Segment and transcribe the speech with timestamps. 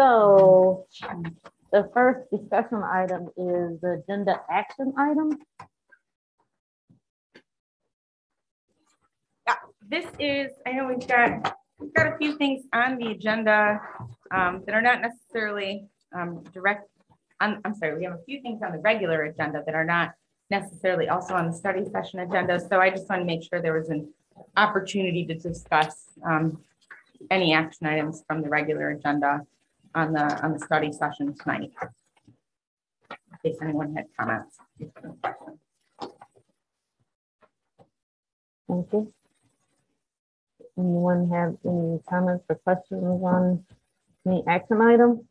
[0.00, 0.86] so
[1.72, 5.38] the first discussion item is the agenda action item.
[9.46, 13.78] Yeah, this is, I know we've got, we've got a few things on the agenda
[14.30, 16.88] um, that are not necessarily um, direct,
[17.38, 20.12] I'm, I'm sorry, we have a few things on the regular agenda that are not
[20.48, 22.58] necessarily also on the study session agenda.
[22.58, 24.08] So I just want to make sure there was an
[24.56, 26.58] opportunity to discuss um,
[27.30, 29.46] any action items from the regular agenda
[29.94, 31.70] on the, on the study session tonight.
[33.10, 34.56] In case anyone had comments.
[38.68, 39.12] Thank you.
[40.78, 43.64] Anyone have any comments or questions on
[44.26, 45.26] any action item?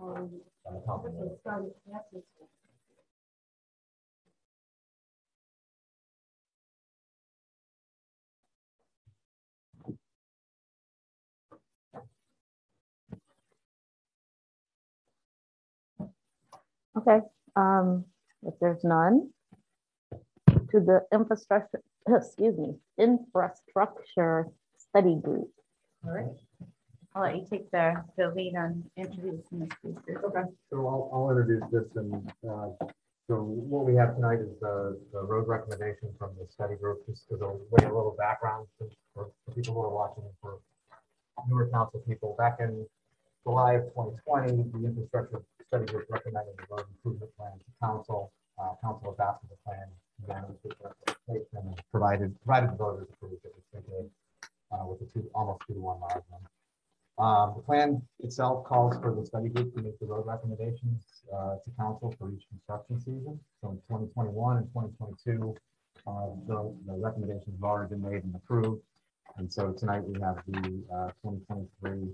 [0.00, 0.30] Oh.
[16.96, 17.20] Okay,
[17.56, 18.04] um,
[18.42, 19.30] if there's none,
[20.72, 25.50] to the infrastructure, excuse me, infrastructure study group.
[26.04, 26.26] All right.
[27.14, 30.24] I'll let you take the, the lead on introducing the speakers.
[30.24, 32.68] Okay, so I'll, I'll introduce this and, uh,
[33.28, 37.22] so what we have tonight is the, the road recommendation from the study group, just
[37.32, 40.58] as a way, a little background for, for people who are watching, for
[41.48, 42.34] newer council people.
[42.36, 42.84] Back in
[43.44, 48.32] July of 2020, the infrastructure study group recommended the road improvement plan to council.
[48.58, 49.88] Uh, council adopted the plan,
[50.28, 54.10] and provided, provided the voters approved it,
[54.72, 56.22] uh, with a two, almost two to one margin.
[57.18, 61.56] Um, the plan itself calls for the study group to make the road recommendations uh,
[61.62, 63.38] to council for each construction season.
[63.60, 65.54] So in 2021 and 2022,
[66.06, 66.10] uh,
[66.48, 68.82] the, the recommendations have already been made and approved.
[69.36, 72.08] And so tonight we have the uh, 2023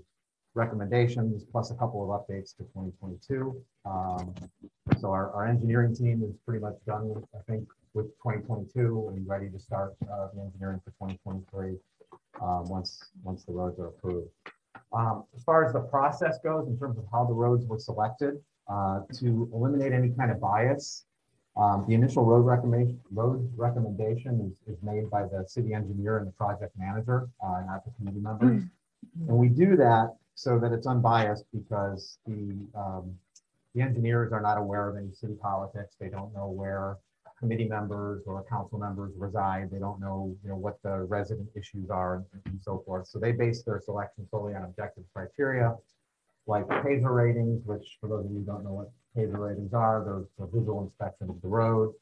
[0.53, 3.55] recommendations plus a couple of updates to 2022.
[3.85, 4.33] Um,
[4.99, 9.27] so our, our engineering team is pretty much done, with, I think, with 2022 and
[9.27, 11.77] ready to start uh, the engineering for 2023
[12.41, 14.29] uh, once once the roads are approved.
[14.91, 18.41] Um, as far as the process goes, in terms of how the roads were selected,
[18.67, 21.05] uh, to eliminate any kind of bias,
[21.57, 26.27] um, the initial road recommendation, road recommendation is, is made by the city engineer and
[26.27, 28.63] the project manager, uh, not the committee members.
[29.27, 33.13] And we do that so that it's unbiased because the, um,
[33.75, 35.95] the engineers are not aware of any city politics.
[35.99, 36.97] They don't know where
[37.39, 39.69] committee members or council members reside.
[39.71, 43.07] They don't know, you know, what the resident issues are and, and so forth.
[43.07, 45.75] So they base their selection solely on objective criteria,
[46.45, 50.03] like PASER ratings, which for those of you who don't know what PASER ratings are,
[50.05, 51.93] those are visual inspection of the road.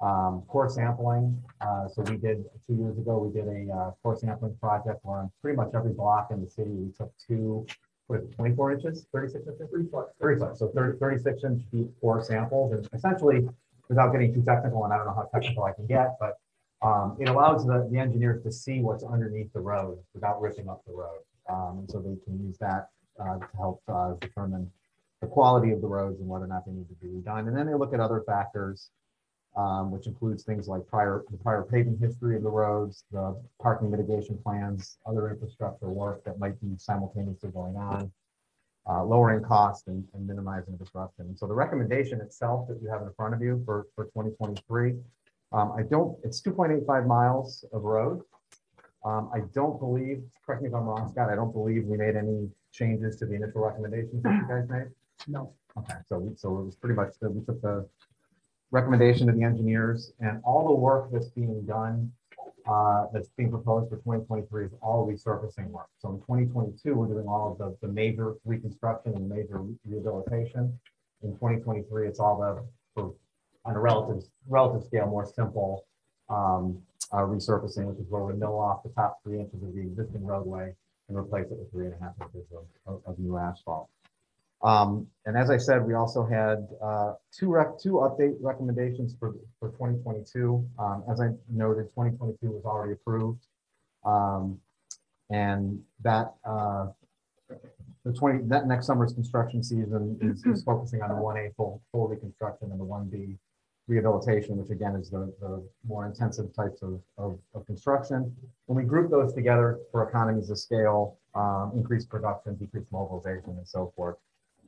[0.00, 1.42] Um, core sampling.
[1.60, 5.18] Uh, so we did two years ago, we did a uh, core sampling project where
[5.18, 7.66] on pretty much every block in the city, we took two,
[8.08, 9.68] what is it, 24 inches, 36 inches?
[9.72, 10.06] 30 foot.
[10.20, 10.58] 30 foot.
[10.58, 12.72] So 30, 36 inch deep core samples.
[12.72, 13.48] And essentially,
[13.88, 16.38] without getting too technical, and I don't know how technical I can get, but
[16.82, 20.82] um, it allows the, the engineers to see what's underneath the road without ripping up
[20.86, 21.20] the road.
[21.48, 22.88] Um, and so they can use that
[23.20, 24.70] uh, to help uh, determine
[25.20, 27.48] the quality of the roads and whether or not they need to be redone.
[27.48, 28.90] And then they look at other factors,
[29.56, 33.90] um, which includes things like prior the prior paving history of the roads, the parking
[33.90, 38.10] mitigation plans, other infrastructure work that might be simultaneously going on
[38.88, 41.26] uh, lowering cost and, and minimizing disruption.
[41.26, 44.94] And so the recommendation itself that you have in front of you for, for 2023,
[45.52, 48.22] um, I don't, it's 2.85 miles of road.
[49.04, 52.16] Um, I don't believe, correct me if I'm wrong, Scott, I don't believe we made
[52.16, 54.88] any changes to the initial recommendations that you guys made.
[55.28, 55.52] No.
[55.76, 57.86] Okay, so, we- so it was pretty much, the- we took the
[58.70, 62.10] recommendation to the engineers and all the work that's being done
[62.66, 65.88] uh, that's being proposed for 2023 is all resurfacing work.
[65.98, 70.78] So in 2022, we're doing all of the, the major reconstruction and major rehabilitation.
[71.22, 72.64] In 2023, it's all the,
[72.94, 73.14] for,
[73.64, 75.84] on a relative, relative scale, more simple
[76.28, 76.78] um,
[77.12, 80.24] uh, resurfacing, which is where we mill off the top three inches of the existing
[80.24, 80.74] roadway
[81.08, 83.88] and replace it with three and a half inches of, of, of new asphalt.
[84.64, 89.34] Um, and as I said, we also had, uh, two rec, two update recommendations for,
[89.60, 90.66] for twenty twenty-two.
[90.78, 93.46] Um, as I noted, twenty twenty-two was already approved.
[94.04, 94.58] Um,
[95.30, 96.86] and that, uh,
[98.04, 101.82] the twenty, that next summer's construction season is, is focusing on the one A full,
[101.92, 103.36] full reconstruction and the one B
[103.86, 108.34] rehabilitation, which again is the, the more intensive types of, of, of construction.
[108.64, 113.68] When we group those together for economies of scale, um, increased production, decreased mobilization and
[113.68, 114.16] so forth.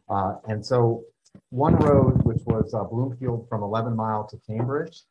[0.09, 1.05] Uh, and so
[1.51, 5.03] one road, which was uh, Bloomfield from 11 Mile to Cambridge,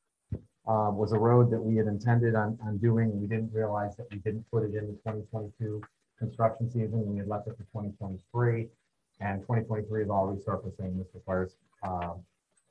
[0.67, 3.19] uh, was a road that we had intended on, on doing.
[3.19, 5.81] We didn't realize that we didn't put it in the 2022
[6.17, 7.05] construction season.
[7.05, 8.67] We had left it for 2023.
[9.21, 10.97] And 2023 is all resurfacing.
[10.97, 12.15] This requires um,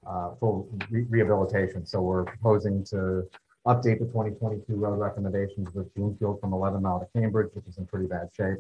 [0.07, 1.87] uh, full re- rehabilitation.
[1.87, 3.29] So we're proposing to
[3.67, 7.87] update the 2022 road recommendations with Bloomfield from 11 Mile to Cambridge, which is in
[7.87, 8.59] pretty bad shape.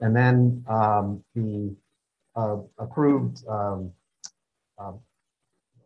[0.00, 1.74] And then um, the
[2.36, 3.92] uh, approved um,
[4.78, 4.98] um,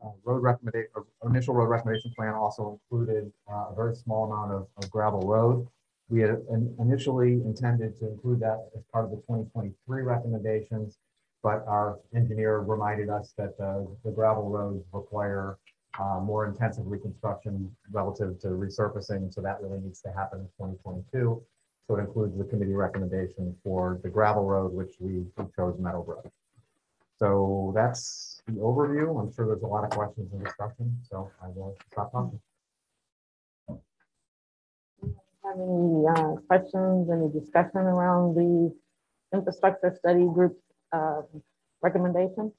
[0.04, 0.90] uh, road recommendation,
[1.24, 5.66] initial road recommendation plan also included uh, a very small amount of of gravel road.
[6.10, 6.42] We had
[6.78, 10.98] initially intended to include that as part of the 2023 recommendations,
[11.42, 15.58] but our engineer reminded us that the the gravel roads require
[15.98, 21.42] uh, more intensive reconstruction relative to resurfacing, so that really needs to happen in 2022.
[21.86, 26.26] So it includes the committee recommendation for the gravel road, which we we chose Meadowbrook.
[27.18, 29.20] So that's the overview.
[29.20, 32.40] I'm sure there's a lot of questions and discussion, so I will stop talking.
[35.44, 38.74] Have any uh, questions, any discussion around the
[39.34, 40.58] infrastructure study group
[40.92, 41.20] uh,
[41.82, 42.50] recommendation?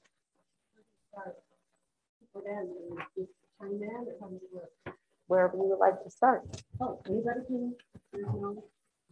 [5.26, 6.42] Wherever you would like to start.
[6.80, 8.62] Oh, anybody can?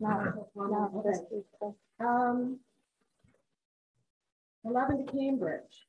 [0.00, 1.44] No, no, this is
[2.00, 2.58] Um,
[4.64, 5.87] eleven to Cambridge.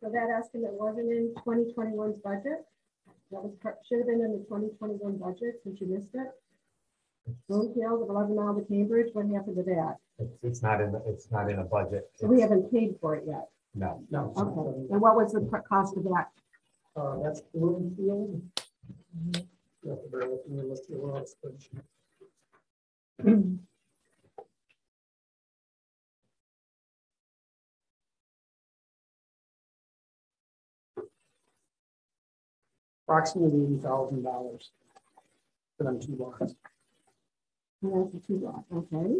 [0.00, 2.66] So that estimate wasn't in 2021's budget.
[3.30, 6.28] That was, part- should have been in the twenty twenty-one budget, since you missed it.
[7.48, 9.96] Bloomfield of eleven mile to Cambridge, what happened to that?
[10.18, 12.10] It's, it's not in, the it's not in a budget.
[12.16, 13.48] So we haven't paid for it yet.
[13.74, 14.34] No, No.
[14.36, 16.28] Okay, and what was the cost of that?
[16.94, 18.42] Uh, that's Bloomfield.
[19.24, 21.34] You have to bear with me, let's see what else.
[33.08, 34.70] Approximately eighty thousand dollars.
[35.76, 36.54] For them two lots.
[37.82, 39.16] And that's the two lot, okay.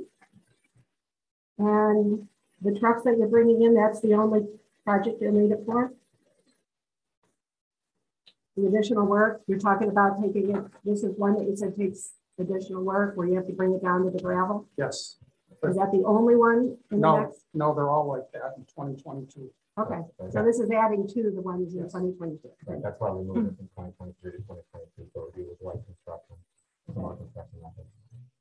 [1.59, 2.29] And
[2.61, 4.47] the trucks that you're bringing in, that's the only
[4.85, 5.93] project you need it for?
[8.57, 12.13] The additional work, you're talking about taking it, this is one that you said takes
[12.39, 14.67] additional work where you have to bring it down to the gravel?
[14.77, 15.17] Yes.
[15.65, 17.45] Is that the only one in the No, next?
[17.55, 19.49] no, they're all like that in twenty twenty-two.
[19.79, 20.01] Okay,
[20.31, 22.51] so this is adding to the ones in twenty twenty-two.
[22.67, 25.57] Right, that's why we moved it from twenty twenty-three to twenty twenty-two, so it was
[25.63, 26.37] light construction.
[26.93, 27.61] small construction.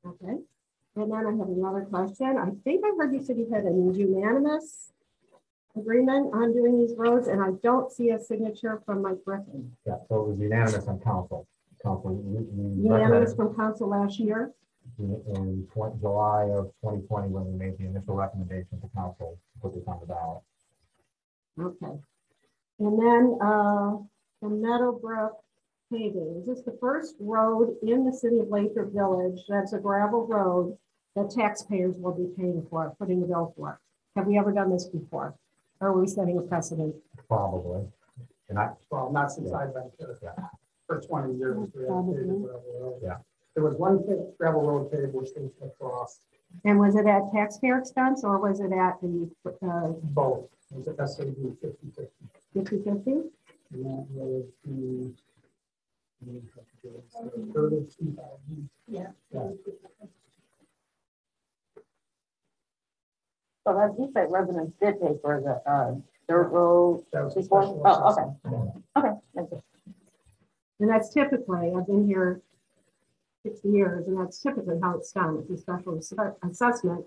[0.04, 0.42] Okay,
[0.96, 2.36] and then I have another question.
[2.38, 4.90] I think I heard you said you had a unanimous
[5.78, 9.70] agreement on doing these roads, and I don't see a signature from Mike Griffin.
[9.86, 11.46] Yeah, so it was unanimous on council.
[11.82, 14.52] Council, we- we Unanimous recommended from council last year.
[14.98, 19.38] in in twen- July of twenty twenty, when we made the initial recommendation to council,
[19.54, 20.42] to put this on the ballot.
[21.58, 21.98] Okay.
[22.78, 23.98] And then, uh,
[24.40, 25.38] the Meadowbrook
[25.90, 30.26] paving, is this the first road in the city of Lathrop Village that's a gravel
[30.26, 30.76] road
[31.14, 33.80] that taxpayers will be paying for, putting the bill for?
[34.16, 35.34] Have we ever done this before?
[35.80, 36.94] Or are we setting a precedent?
[37.28, 37.88] Probably.
[38.48, 40.18] And I, Well, not since I've been here.
[40.88, 40.96] Yeah.
[40.96, 41.56] For twenty years.
[41.56, 42.14] we have paved Probably.
[42.24, 43.00] gravel road.
[43.02, 43.16] Yeah.
[43.54, 46.20] There was one pit- gravel road paved which was across
[46.64, 49.30] And was it at taxpayer expense or was it at the,
[49.62, 50.48] uh, both.
[50.70, 52.26] It was a SAD fifty fifty.
[52.54, 53.10] fifty fifty?
[53.72, 55.12] And that was the.
[57.52, 58.68] Thirty-two thousand.
[58.86, 59.08] Yeah.
[59.32, 59.48] Yeah.
[63.66, 65.94] So as you said, residents did pay for the uh,
[66.28, 67.62] dirt road That was a before?
[67.64, 68.84] special Oh, assessment.
[68.96, 69.08] okay.
[69.38, 69.62] Okay.
[70.82, 72.40] And that's typically, I've been here
[73.44, 75.38] sixty years, and that's typically how it's done.
[75.38, 76.12] It's a special ass-
[76.42, 77.04] assessment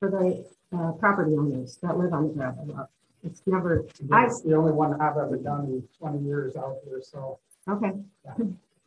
[0.00, 2.86] for the uh, property owners that live on the gravel road.
[3.22, 7.02] It's never, I, It's the only one I've ever done in twenty years out here,
[7.02, 7.38] so.
[7.68, 7.92] okay.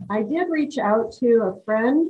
[0.09, 2.09] I did reach out to a friend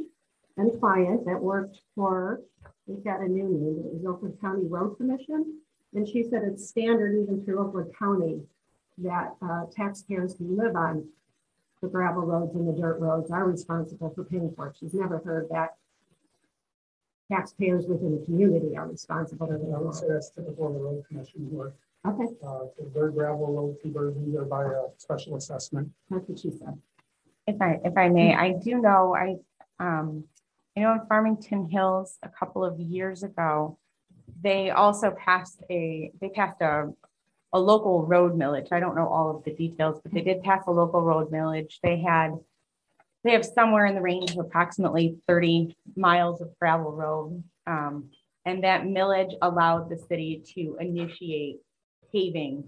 [0.56, 2.40] and client that worked for,
[2.88, 5.60] we've got a new name, it was Oakland County Road Commission.
[5.94, 8.44] And she said it's standard even through Oakland County
[9.00, 11.06] that uh, taxpayers who live on
[11.82, 14.76] the gravel roads and the dirt roads are responsible for paying for it.
[14.80, 15.76] She's never heard that
[17.32, 19.48] taxpayers within the community are responsible.
[19.48, 20.00] for I the would roads.
[20.00, 21.76] say that's typical of the road commission work.
[22.08, 25.90] Okay, Uh, so their gravel road conversions are by a special assessment.
[26.10, 26.78] that's what she said.
[27.48, 29.38] If I, if I may, I do know, I,
[29.80, 30.24] um,
[30.76, 33.78] you know, in Farmington Hills, a couple of years ago,
[34.44, 36.92] they also passed a, they passed a,
[37.54, 38.70] a local road millage.
[38.72, 41.80] I don't know all of the details, but they did pass a local road millage.
[41.84, 42.40] They had,
[43.24, 47.44] they have somewhere in the range of approximately thirty miles of gravel road.
[47.68, 48.10] Um,
[48.46, 51.58] and that millage allowed the city to initiate
[52.12, 52.64] paving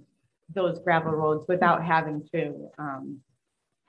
[0.53, 3.19] those gravel roads without having to, um,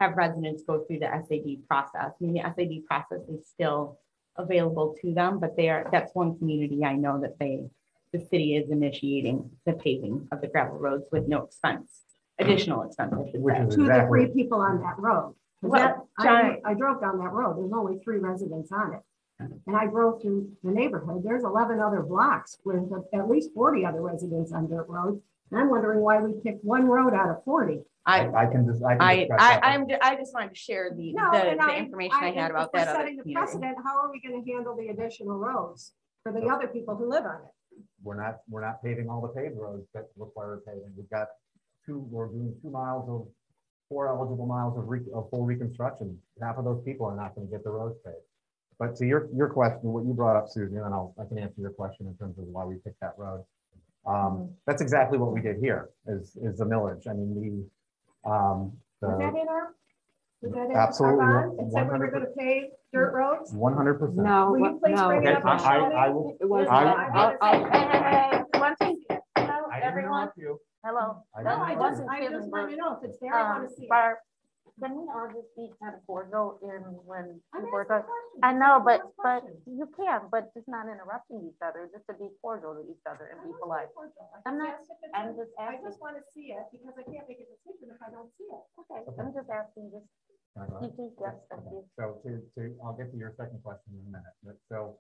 [0.00, 2.12] have residents go through the SAD process.
[2.20, 3.98] I mean, the SAD process is still
[4.36, 7.60] available to them, but they are, that's one community I know that they,
[8.14, 12.02] the city is initiating the paving of the gravel roads with no expense,
[12.38, 13.62] additional expense, I should Which say.
[13.64, 15.34] is Two to three people on that road.
[15.60, 17.58] 'Cause Well, that- I, John- I drove down that road.
[17.58, 19.00] There's only three residents on it.
[19.66, 21.24] And I drove through the neighborhood.
[21.24, 25.20] There's eleven other blocks with at least forty other residents on dirt roads.
[25.50, 27.80] And I'm wondering why we picked one road out of forty.
[28.06, 29.02] I, I can just, I can.
[29.02, 29.64] I, discuss I, that.
[29.64, 32.44] I'm, ju- I just wanted to share the, No, the, and the information I had
[32.44, 33.44] if about we're that other Setting the community.
[33.46, 37.24] precedent, how are we gonna handle the additional roads for the other people who live
[37.24, 37.50] on it?
[38.02, 40.92] We're not, we're not paving all the paved roads that require paving.
[40.96, 41.28] We've got
[41.86, 43.26] two, we're doing two miles of,
[43.88, 46.18] four eligible miles of re, of full reconstruction.
[46.40, 48.16] Half of those people are not gonna get the roads paved.
[48.78, 51.60] But to your, your question, what you brought up, Susan, and I'll, I can answer
[51.60, 53.44] your question in terms of why we picked that road.
[54.06, 57.06] Um, that's exactly what we did here, is, is the millage.
[57.06, 57.70] I mean,
[58.24, 59.74] the, um, Was that in our?
[60.44, 61.60] Was that in our Absolutely, bond?
[61.60, 63.52] It said we were gonna pave dirt roads?
[63.54, 64.18] one hundred percent.
[64.28, 65.08] No, Will you please no.
[65.08, 65.44] bring it Okay, up?
[65.46, 65.94] I, and show I, me?
[65.96, 66.68] I will, It was.
[66.68, 69.00] I- I- I'll- I'll- Hey, hey, hey, one thing.
[69.36, 70.20] Hello, I didn't everyone.
[70.20, 70.60] interrupt you.
[70.84, 71.24] Hello.
[71.34, 72.08] I No, didn't I interrupt just, you.
[72.12, 73.88] I just want to know if it's there, I want Um, to see it.
[73.88, 74.18] Barb,
[74.82, 78.10] can we all just be kind of cordial in when I'm people are asking talking?
[78.10, 78.40] questions.
[78.42, 79.62] I know, but, Ask but questions.
[79.66, 83.30] you can, but just not interrupting each other, just to be cordial to each other
[83.32, 83.88] and I'm be not polite.
[83.88, 84.28] being cordial.
[84.34, 85.84] I I'm just not- asked if it's I'm in- just I asking.
[85.88, 88.44] just want to see it because I can't make a decision if I don't see
[88.50, 88.62] it.
[88.84, 89.16] Okay, Okay.
[89.22, 90.04] I'm just asking, just
[90.54, 90.90] Can I go ahead?
[90.90, 91.84] keep, keep, yes, thank you.
[91.98, 94.98] So to, to, I'll get to your second question in a minute, but so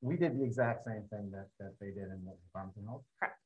[0.00, 3.04] we did the exact same thing that, that they did in the Farmington Hills.
[3.18, 3.38] Correct.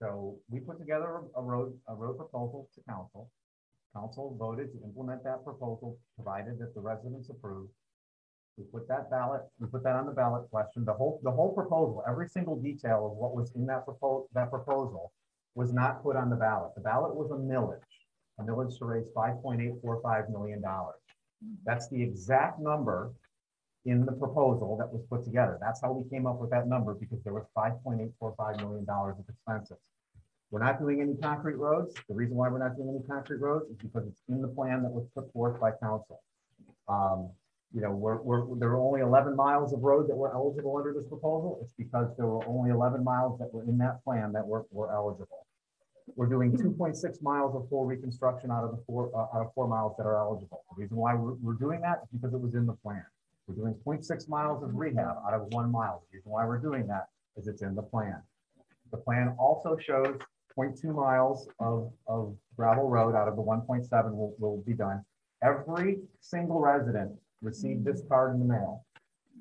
[0.00, 3.30] So we put together a road, a road proposal to council.
[3.94, 7.70] Council voted to implement that proposal, provided that the residents approved.
[8.56, 11.52] We put that ballot, we put that on the ballot question, the whole, the whole
[11.54, 15.12] proposal, every single detail of what was in that proposal, that proposal
[15.54, 16.72] was not put on the ballot.
[16.74, 17.80] The ballot was a millage,
[18.46, 21.00] millage to raise five point eight four five million dollars.
[21.64, 23.12] That's the exact number
[23.84, 25.58] in the proposal that was put together.
[25.60, 28.34] That's how we came up with that number because there was five point eight four
[28.36, 29.78] five million dollars of expenses.
[30.50, 31.94] We're not doing any concrete roads.
[32.08, 34.82] The reason why we're not doing any concrete roads is because it's in the plan
[34.82, 36.20] that was put forth by council.
[36.88, 37.30] Um,
[37.74, 40.92] you know, we're, we're, there were only eleven miles of road that were eligible under
[40.92, 41.58] this proposal.
[41.62, 44.92] It's because there were only eleven miles that were in that plan that were, were
[44.92, 45.46] eligible.
[46.16, 49.46] We're doing two point six miles of full reconstruction out of the four, uh, out
[49.46, 50.64] of four miles that are eligible.
[50.70, 53.04] The reason why we're, we're doing that is because it was in the plan.
[53.46, 56.02] We're doing 0.6 miles of rehab out of one mile.
[56.10, 58.22] The reason why we're doing that is it's in the plan.
[58.90, 60.16] The plan also shows
[60.56, 64.74] 0.2 miles of, of gravel road out of the one point seven will, will be
[64.74, 65.04] done.
[65.42, 68.84] Every single resident received this card in the mail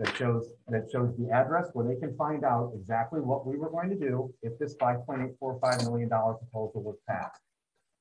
[0.02, 3.70] that shows, that shows the address where they can find out exactly what we were
[3.70, 7.40] going to do if this five point eight four five million dollar proposal was passed.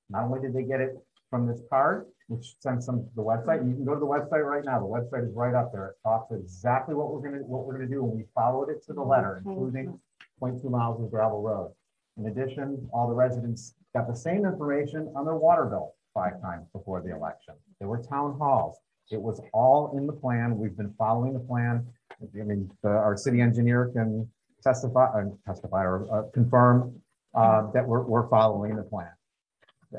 [0.09, 0.97] Not only did they get it
[1.29, 4.07] from this card, which sends them to the website, and you can go to the
[4.07, 5.89] website right now, the website is right up there.
[5.89, 8.95] It talks exactly what we're gonna, what we're gonna do, and we followed it to
[8.95, 10.01] the letter, including
[10.41, 11.73] 0.2 miles of gravel road.
[12.17, 16.67] In addition, all the residents got the same information on their water bill five times
[16.73, 17.55] before the election.
[17.79, 18.77] There were town halls.
[19.11, 20.57] It was all in the plan.
[20.57, 21.85] We've been following the plan.
[22.23, 24.31] I mean, the- our city engineer can
[24.63, 27.01] testify, uh, testify or uh, confirm
[27.35, 29.11] uh, that we're, we're following the plan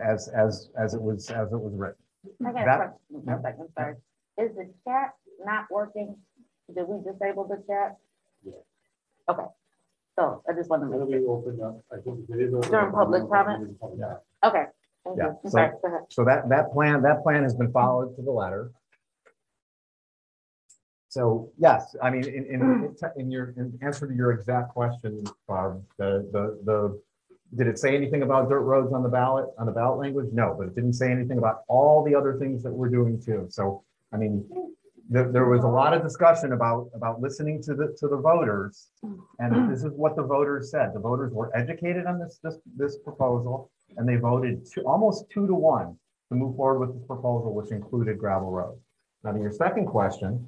[0.02, 1.96] as, as, as it was, as it was written.
[2.46, 3.96] I got a That- question, one second, sorry.
[4.38, 5.14] Is the chat
[5.44, 6.16] not working?
[6.74, 7.98] Did we disable the chat?
[9.30, 9.44] Okay,
[10.18, 11.38] so I just want to That'll make sure.
[11.38, 12.20] opened up, I think.
[12.30, 13.78] it is During public comment?
[13.98, 14.16] Yeah.
[14.44, 14.66] Okay.
[15.04, 15.24] thank you.
[15.24, 16.02] Yeah, I'm so- sorry, go ahead.
[16.10, 18.72] So that, that plan, that plan has been followed to the letter.
[21.12, 25.84] So, yes, I mean, in, in, in your, in answer to your exact question, Barb,
[25.98, 27.02] the, the, the,
[27.58, 30.28] did it say anything about dirt roads on the ballot, on the ballot language?
[30.32, 33.48] No, but it didn't say anything about all the other things that we're doing too.
[33.50, 34.50] So, I mean,
[35.10, 38.88] there, there was a lot of discussion about, about listening to the, to the voters.
[39.04, 39.70] And mm-hmm.
[39.70, 40.92] this is what the voters said.
[40.94, 45.46] The voters were educated on this, this, this proposal and they voted two, almost two
[45.46, 45.98] to one
[46.30, 48.80] to move forward with this proposal, which included gravel roads.
[49.26, 50.48] Now, to your second question,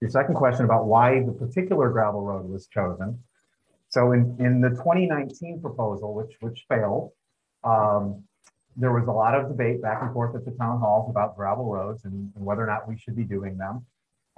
[0.00, 3.18] your second question about why the particular gravel road was chosen.
[3.88, 7.10] So in, in the 2019 proposal, which, which failed,
[7.64, 8.22] um,
[8.76, 11.66] there was a lot of debate back and forth at the town halls about gravel
[11.66, 13.84] roads and, and whether or not we should be doing them.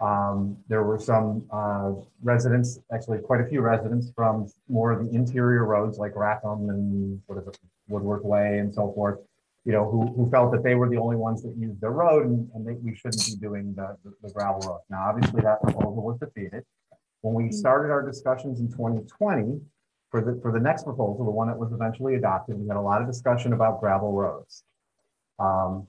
[0.00, 1.92] Um, there were some, uh,
[2.22, 7.20] residents, actually quite a few residents from more of the interior roads like Rackham and
[7.26, 9.20] what is it, Way and so forth.
[9.64, 12.26] You know, who, who felt that they were the only ones that used the road
[12.26, 14.80] and, and they, we shouldn't be doing the, the- the gravel road.
[14.90, 16.64] Now, obviously that proposal was defeated.
[17.20, 19.60] When we started our discussions in 2020,
[20.10, 22.80] for the, for the next proposal, the one that was eventually adopted, we had a
[22.80, 24.64] lot of discussion about gravel roads.
[25.38, 25.86] Um,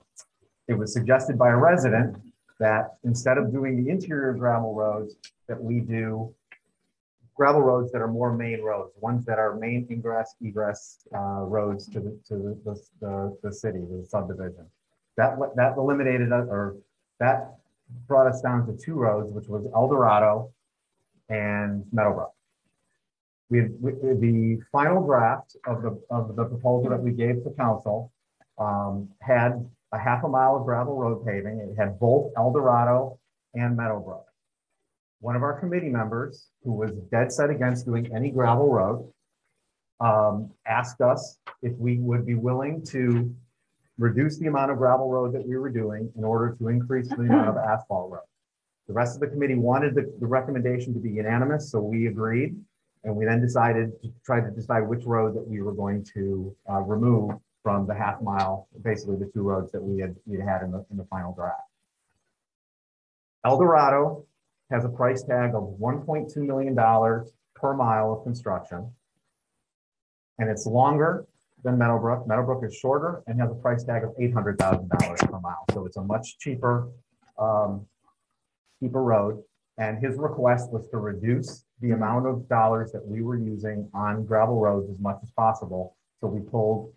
[0.68, 2.16] It was suggested by a resident
[2.60, 5.16] that instead of doing the interior gravel roads,
[5.48, 6.32] that we do
[7.34, 11.86] gravel roads that are more main roads, ones that are main ingress, egress, uh, roads
[11.88, 14.66] to the, to the- the, the, the city, the subdivision.
[15.16, 16.76] That, that eliminated, us- or
[17.20, 17.54] that
[18.08, 20.52] brought us down to two roads, which was El Dorado
[21.28, 22.32] and Meadowbrook.
[23.50, 28.12] We, we- the final draft of the, of the proposal that we gave to council
[28.58, 31.58] um, had a half a mile of gravel road paving.
[31.58, 33.18] It had both El Dorado
[33.54, 34.26] and Meadowbrook.
[35.20, 39.10] One of our committee members, who was dead set against doing any gravel road,
[40.00, 43.34] um, asked us if we would be willing to
[43.96, 47.22] reduce the amount of gravel road that we were doing in order to increase the
[47.22, 48.20] amount of asphalt road.
[48.88, 52.56] The rest of the committee wanted the, the recommendation to be unanimous, so we agreed.
[53.04, 56.54] And we then decided to try to decide which road that we were going to,
[56.70, 60.62] uh, remove from the half mile, basically the two roads that we had, we had
[60.62, 61.60] in the, in the final draft.
[63.44, 64.26] El Dorado
[64.74, 68.90] has a price tag of one point two million dollars per mile of construction.
[70.38, 71.26] And it's longer
[71.62, 72.26] than Meadowbrook.
[72.26, 75.64] Meadowbrook is shorter and has a price tag of eight hundred thousand dollars per mile.
[75.72, 76.88] So it's a much cheaper,
[77.38, 77.86] um,
[78.80, 79.42] cheaper road.
[79.78, 84.24] And his request was to reduce the amount of dollars that we were using on
[84.24, 85.96] gravel roads as much as possible.
[86.20, 86.92] So we pulled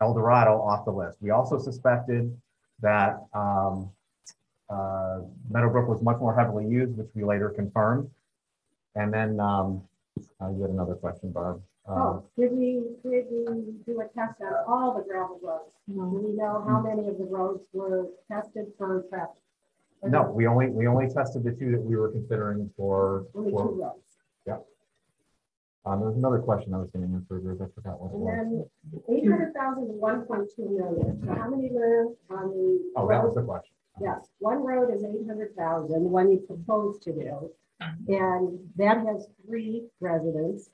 [0.00, 1.18] El Dorado off the list.
[1.20, 2.36] We also suspected
[2.80, 3.90] that, um,
[4.70, 5.20] uh,
[5.50, 8.10] Meadowbrook was much more heavily used, which we later confirmed.
[8.94, 9.82] And then, um,
[10.40, 11.62] uh, you had another question, Barb.
[11.88, 15.72] Uh, Oh, did we, did we do a test on all the gravel roads?
[15.88, 19.36] Do we know how many of the roads were tested for traffic?
[20.02, 23.52] Or No, we only, we only tested the two that we were considering for, Only
[23.52, 24.18] for, two roads.
[25.86, 28.50] um, there was another question I was gonna answer, Ruth, I forgot what it And
[28.52, 28.68] was.
[29.08, 31.22] then eight hundred thousand to one point two million.
[31.24, 32.92] So how many live on the?
[32.96, 33.42] Oh, that was road?
[33.42, 33.72] the question.
[34.00, 37.50] Yes, one road is eight hundred thousand, the one you proposed to do.
[38.08, 40.70] And that has three residents.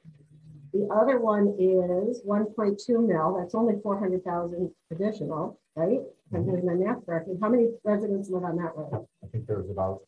[0.72, 6.00] The other one is one point two mil, that's only four hundred thousand additional, right?
[6.30, 7.34] If I'm doing my math correctly.
[7.40, 9.06] How many residents live on that road?
[9.22, 10.00] I think there's about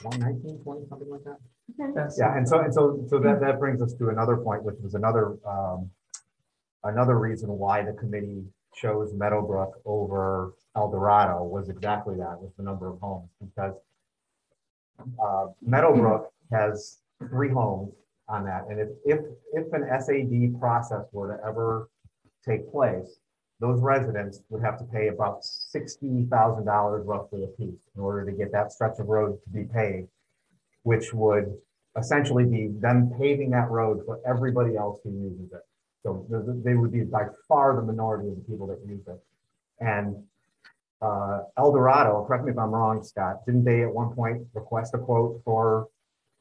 [0.00, 1.38] about one nineteen, twenty, something like that.
[1.78, 1.92] Okay.
[1.94, 4.76] That's- Yeah, and so, and so, so that, that brings us to another point, which
[4.82, 5.90] was another, um,
[6.84, 12.62] another reason why the committee chose Meadowbrook over El Dorado was exactly that, was the
[12.62, 13.74] number of homes, because
[15.22, 17.92] uh, Meadowbrook has three homes
[18.28, 19.20] on that, and if, if,
[19.52, 21.90] if an SAD process were to ever
[22.44, 23.18] take place,
[23.58, 28.24] those residents would have to pay about sixty thousand dollars roughly a piece in order
[28.24, 30.08] to get that stretch of road to be paved
[30.82, 31.56] which would
[31.98, 35.64] essentially be them paving that road for everybody else who uses it.
[36.02, 39.20] So th- they would be by far the minority of the people that use it.
[39.80, 40.24] And
[41.02, 44.94] uh, El Dorado, correct me if I'm wrong, Scott, didn't they at one point request
[44.94, 45.88] a quote for,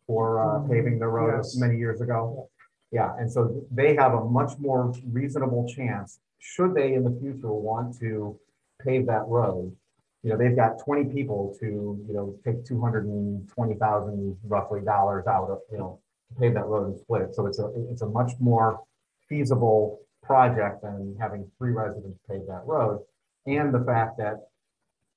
[0.08, 1.56] for uh, paving the road Yes.
[1.58, 2.50] many years ago?
[2.92, 7.54] Yeah, and so they have a much more reasonable chance, should they in the future
[7.54, 8.38] want to
[8.82, 9.76] pave that road,
[10.24, 14.38] you know, they've got twenty people to, you know, take two hundred and twenty thousand
[14.44, 17.36] roughly dollars out of, you know, to pave that road and split it.
[17.36, 18.82] So it's a, it's a much more
[19.30, 23.02] feasible project than having three residents pave that road.
[23.46, 24.48] And the fact that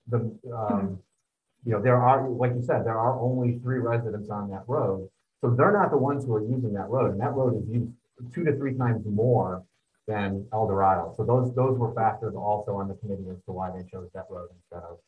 [0.06, 0.18] the,
[0.54, 0.98] um,
[1.64, 5.08] you know, there are, like you said, there are only three residents on that road.
[5.40, 7.90] So they're not the ones who are using that road, and that road is used
[8.32, 9.64] two to three times more
[10.06, 11.14] than El Dorado.
[11.16, 14.26] So those, those were factors also on the committee as to why they chose that
[14.30, 14.98] road instead of.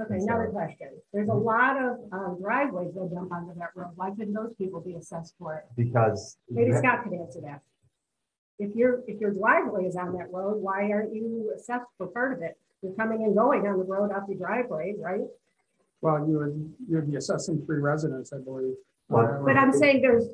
[0.00, 0.88] Okay, another question.
[1.12, 3.90] There's a lot of um, driveways that dump onto that road.
[3.96, 5.64] Why couldn't those people be assessed for it?
[5.76, 6.38] Because.
[6.48, 7.60] Maybe Scott could answer that.
[8.60, 12.34] If your, if your driveway is on that road, why aren't you assessed for part
[12.34, 12.58] of it?
[12.82, 15.24] You're coming and going on the road off your driveway, right?
[16.02, 18.74] Well, you would, you'd be assessing three residents, I believe.
[19.08, 20.28] Well- But I'm saying there's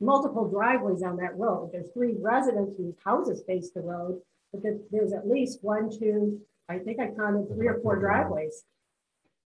[0.00, 1.70] multiple driveways on that road.
[1.72, 4.20] There's three residents whose houses face the road.
[4.52, 8.64] But there's at least one, two, I think I counted three or four driveways.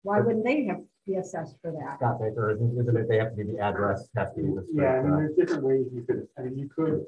[0.03, 1.99] Why wouldn't they have to be assessed for that.
[1.99, 4.63] Scott Baker, isn't, isn't it, they have to be the address, has to be the
[4.63, 7.07] street, Yeah, I mean, uh, there's different ways you could, I mean, you could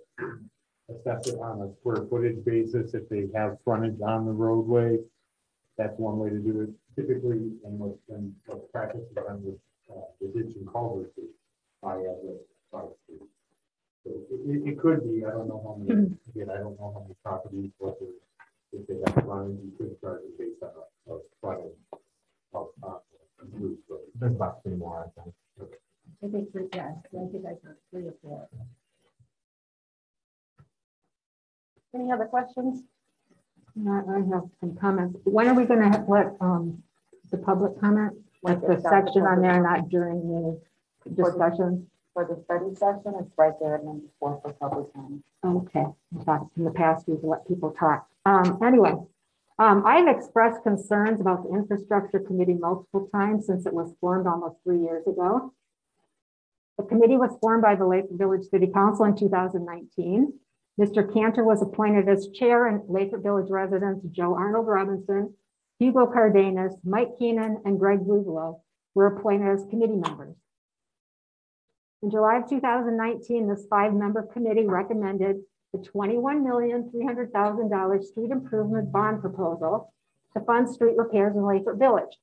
[0.91, 4.99] assess it on a square footage basis if they have frontage on the roadway.
[5.77, 9.55] That's one way to do it typically, and what, and what practice is done with,
[9.91, 11.31] uh, the ditch and culvert is
[11.81, 13.23] by address, by street.
[14.05, 16.91] So it, it, it could be, I don't know how many, again, I don't know
[16.95, 18.09] how many properties, what the,
[18.73, 20.71] if they have frontage, you could charge it based on
[21.09, 21.79] a, a frontage.
[22.55, 22.99] of, uh,
[23.53, 25.35] route, but there's about three more, I think.
[26.25, 28.49] I think, three- yeah, I think I heard three or four.
[31.95, 32.83] Any other questions?
[33.87, 35.19] I I have some comments.
[35.25, 36.83] When are we gonna let, um,
[37.31, 38.15] the public comment?
[38.43, 40.61] Like the It's got the section on there, not during the
[41.11, 41.87] discussions?
[42.15, 45.23] For the study session, it's right there and then before for public comment.
[45.45, 45.87] Okay,
[46.57, 48.09] in the past we've let people talk.
[48.27, 48.95] Um, anyway,
[49.59, 54.57] um, I've expressed concerns about the infrastructure committee multiple times since it was formed almost
[54.65, 55.53] three years ago.
[56.77, 60.35] The committee was formed by the Lake Village City Council in two thousand nineteen.
[60.79, 61.13] Mr.
[61.13, 65.35] Cantor was appointed as chair and Lake Village residents Joe Arnold Robinson,
[65.81, 68.61] Hugo Cardenas, Mike Keenan, and Greg Ruvalo
[68.95, 70.37] were appointed as committee members.
[72.03, 75.39] In July of 2019, this five-member committee recommended
[75.73, 79.93] the $21,300,000 street improvement bond proposal
[80.35, 82.17] to fund street repairs in Lathrop Village.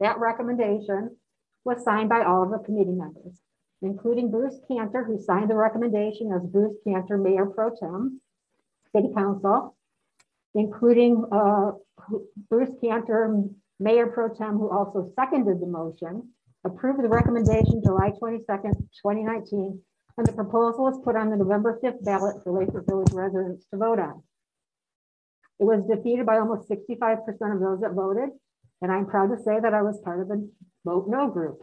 [0.00, 1.18] That recommendation
[1.64, 3.38] was signed by all of the committee members,
[3.82, 8.20] including Bruce Cantor, who signed the recommendation as Bruce Cantor, Mayor Pro Tem,
[8.94, 9.76] City Council,
[10.54, 11.72] including uh,
[12.48, 13.44] Bruce Cantor,
[13.80, 16.28] Mayor Pro Tem, who also seconded the motion,
[16.64, 19.80] approved the recommendation July twenty-second, twenty nineteen,
[20.16, 23.78] and the proposal was put on the November fifth ballot for Lathrop Village residents to
[23.78, 24.22] vote on.
[25.58, 28.28] It was defeated by almost sixty-five percent of those that voted,
[28.80, 30.48] and I'm proud to say that I was part of the
[30.84, 31.62] vote no group.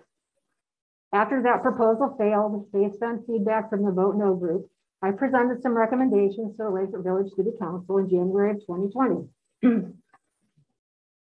[1.12, 4.70] After that proposal failed, based on feedback from the vote no group,
[5.02, 9.28] I presented some recommendations to the Lathrop Village City Council in January of twenty twenty.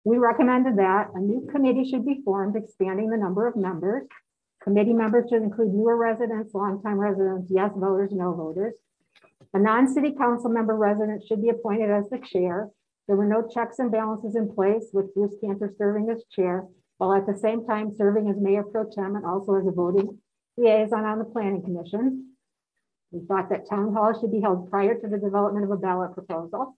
[0.07, 4.07] We recommended that a new committee should be formed expanding the number of members.
[4.63, 8.75] Committee members should include newer residents, longtime residents, yes voters, no voters.
[9.55, 12.69] A non-city council member resident should be appointed as the chair.
[13.07, 16.67] There were no checks and balances in place with Bruce Cantor serving as chair,
[16.99, 20.19] while at the same time serving as mayor pro tem and also as a voting
[20.57, 22.31] liaison on the planning commission.
[23.11, 26.15] We thought that town hall should be held prior to the development of a ballot
[26.15, 26.77] proposal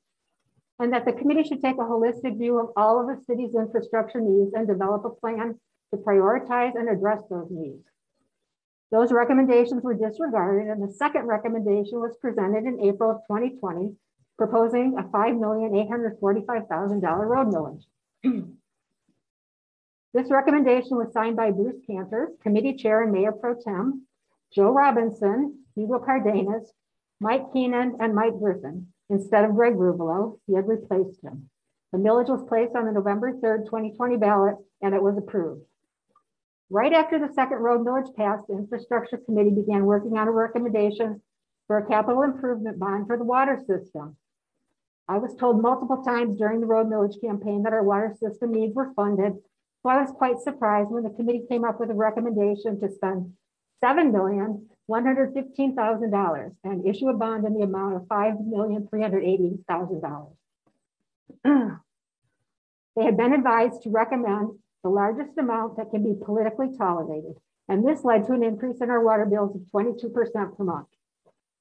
[0.78, 4.20] and that the committee should take a holistic view of all of the city's infrastructure
[4.20, 5.54] needs and develop a plan
[5.92, 7.84] to prioritize and address those needs.
[8.92, 13.96] Those recommendations were disregarded, and the second recommendation was presented in April of 2020,
[14.38, 17.84] proposing a $5,845,000 road millage.
[20.14, 24.06] This recommendation was signed by Bruce Cantor, committee chair and mayor pro tem,
[24.52, 26.72] Joe Robinson, Hugo Cardenas,
[27.20, 28.88] Mike Keenan, and Mike Griffin.
[29.10, 31.48] Instead of Greg Ruvalo, he had replaced him.
[31.92, 35.64] The millage was placed on the November 3rd, 2020 ballot, and it was approved.
[36.68, 41.22] Right after the second road millage passed, the infrastructure committee began working on a recommendation
[41.66, 44.16] for a capital improvement bond for the water system.
[45.08, 48.74] I was told multiple times during the road millage campaign that our water system needs
[48.74, 49.34] were funded.
[49.86, 53.34] So I was quite surprised when the committee came up with a recommendation to spend
[53.78, 58.08] seven million, one hundred fifteen thousand dollars and issue a bond in the amount of
[58.08, 60.34] five million, three hundred eighty thousand dollars.
[62.96, 67.36] They had been advised to recommend the largest amount that can be politically tolerated,
[67.68, 70.88] and this led to an increase in our water bills of twenty-two percent per month.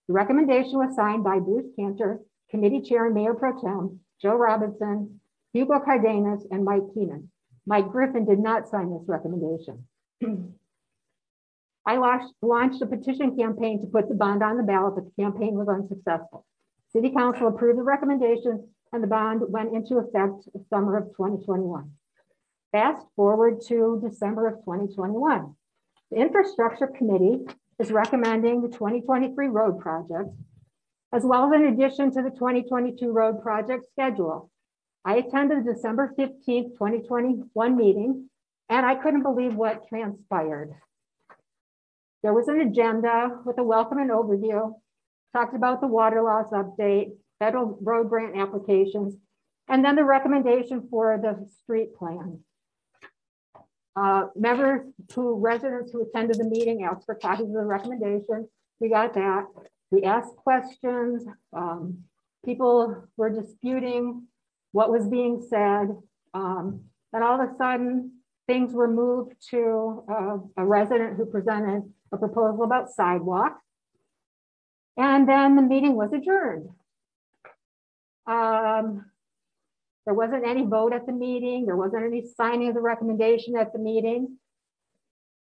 [0.08, 5.20] The recommendation was signed by Bruce Cantor, committee chair and mayor pro tem, Joe Robinson,
[5.54, 7.30] Hugo Cardenas, and Mike Keenan.
[7.66, 9.88] Mike Griffin did not sign this recommendation.
[11.88, 15.56] I launched, a petition campaign to put the bond on the ballot, but the campaign
[15.56, 16.46] was unsuccessful.
[16.92, 21.92] City council approved the recommendation and the bond went into effect the summer of 2021.
[22.72, 25.56] Fast forward to December of 2021.
[26.12, 27.46] The infrastructure committee
[27.80, 30.30] is recommending the 2023 road project,
[31.12, 34.50] as well as an addition to the 2022 road project schedule.
[35.08, 38.28] I attended the December 15th, 2021 meeting,
[38.70, 40.74] and I couldn't believe what transpired.
[42.24, 44.74] There was an agenda with a welcome and overview,
[45.32, 49.16] talked about the water loss update, federal road grant applications,
[49.70, 52.40] and then the recommendation for the street plan.
[53.96, 58.50] Uh, members who, residents who attended the meeting asked for copies of the recommendation.
[58.80, 59.46] We got that.
[59.92, 61.24] We asked questions.
[61.54, 62.00] Um,
[62.44, 64.24] people were disputing
[64.78, 65.86] what was being said.
[66.34, 66.66] Um,
[67.14, 67.92] and all of a sudden,
[68.50, 69.62] things were moved to
[70.16, 73.64] uh, a resident who presented a proposal about sidewalks.
[74.98, 76.68] And then the meeting was adjourned.
[78.28, 78.88] Um,
[80.06, 81.66] There wasn't any vote at the meeting.
[81.66, 84.22] There wasn't any signing of the recommendation at the meeting.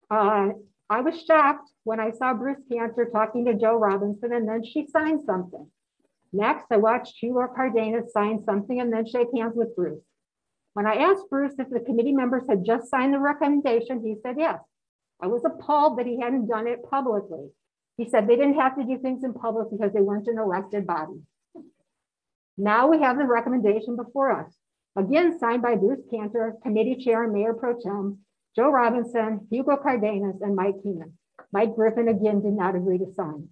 [0.09, 0.49] Uh,
[0.89, 4.87] I was shocked when I saw Bruce Cantor talking to Joe Robinson and then she
[4.87, 5.67] signed something.
[6.33, 10.03] Next, I watched Sheila Cardenas sign something and then shake hands with Bruce.
[10.73, 14.35] When I asked Bruce if the committee members had just signed the recommendation, he said
[14.37, 14.59] yes.
[15.19, 17.49] I was appalled that he hadn't done it publicly.
[17.97, 20.85] He said they didn't have to do things in public because they weren't an elected
[20.85, 21.19] body.
[22.57, 24.53] Now we have the recommendation before us.
[24.95, 28.19] Again, signed by Bruce Cantor, committee chair and mayor pro tem,
[28.55, 31.13] Joe Robinson, Hugo Cardenas, and Mike Keenan.
[31.51, 33.49] Mike Griffin again did not agree to sign.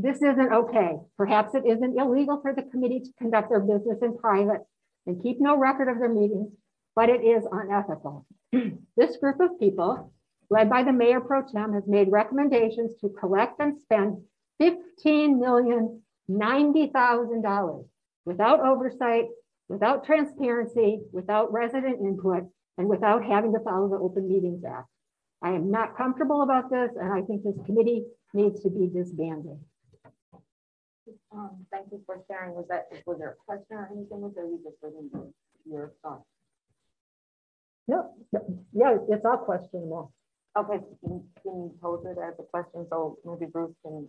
[0.00, 0.96] This isn't okay.
[1.16, 4.60] Perhaps it isn't illegal for the committee to conduct their business in private
[5.06, 6.52] and keep no record of their meetings,
[6.94, 8.24] but it is unethical.
[8.96, 10.12] This group of people,
[10.50, 14.22] led by the mayor pro tem, has made recommendations to collect and spend
[14.58, 17.86] fifteen million ninety thousand dollars
[18.24, 19.26] without oversight,
[19.68, 22.44] without transparency, without resident input,
[22.76, 24.88] and without having to follow the Open Meetings Act.
[25.42, 29.58] I am not comfortable about this, and I think this committee needs to be disbanded.
[31.32, 32.54] Um, thank you for sharing.
[32.54, 34.20] Was that, was there a question or anything?
[34.20, 35.10] Was there you just reading
[35.68, 36.24] your thoughts?
[37.86, 38.12] No,
[38.72, 40.12] yeah, it's all questionable.
[40.58, 44.08] Okay, can can you pose it as a question so maybe Bruce can?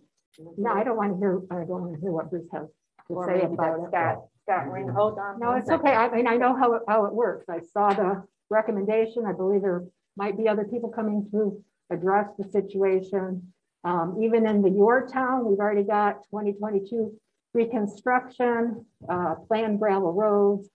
[0.58, 2.66] No, I don't want to hear, I don't want to hear what Bruce has
[3.08, 3.88] to Or say about that it.
[3.88, 5.40] Scott, Scott Ring, hold on.
[5.40, 5.86] No, it's second.
[5.86, 5.96] okay.
[5.96, 7.46] I mean, I know how it, how it works.
[7.48, 9.24] I saw the recommendation.
[9.26, 9.84] I believe there
[10.16, 13.52] might be other people coming to address the situation.
[13.82, 17.14] Um, even in the your town, we've already got twenty twenty-two
[17.54, 20.68] reconstruction, uh, planned gravel roads.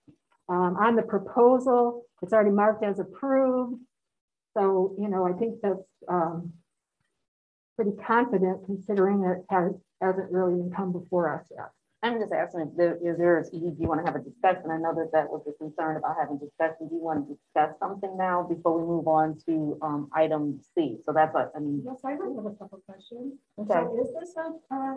[0.48, 3.80] Um, on the proposal, it's already marked as approved.
[4.56, 6.52] So, you know, I think that's, um,
[7.76, 11.70] pretty confident considering it has, hasn't really even come before us yet.
[12.02, 14.70] I'm just asking if there, is there, do you want to have a discussion?
[14.70, 16.88] I know that that was a concern about having discussion.
[16.88, 20.98] Do you want to discuss something now before we move on to, um, item C?
[21.04, 23.34] So that's what, I mean, Yes, I have a couple questions.
[23.58, 23.72] Okay.
[23.72, 24.94] So is this a, uh,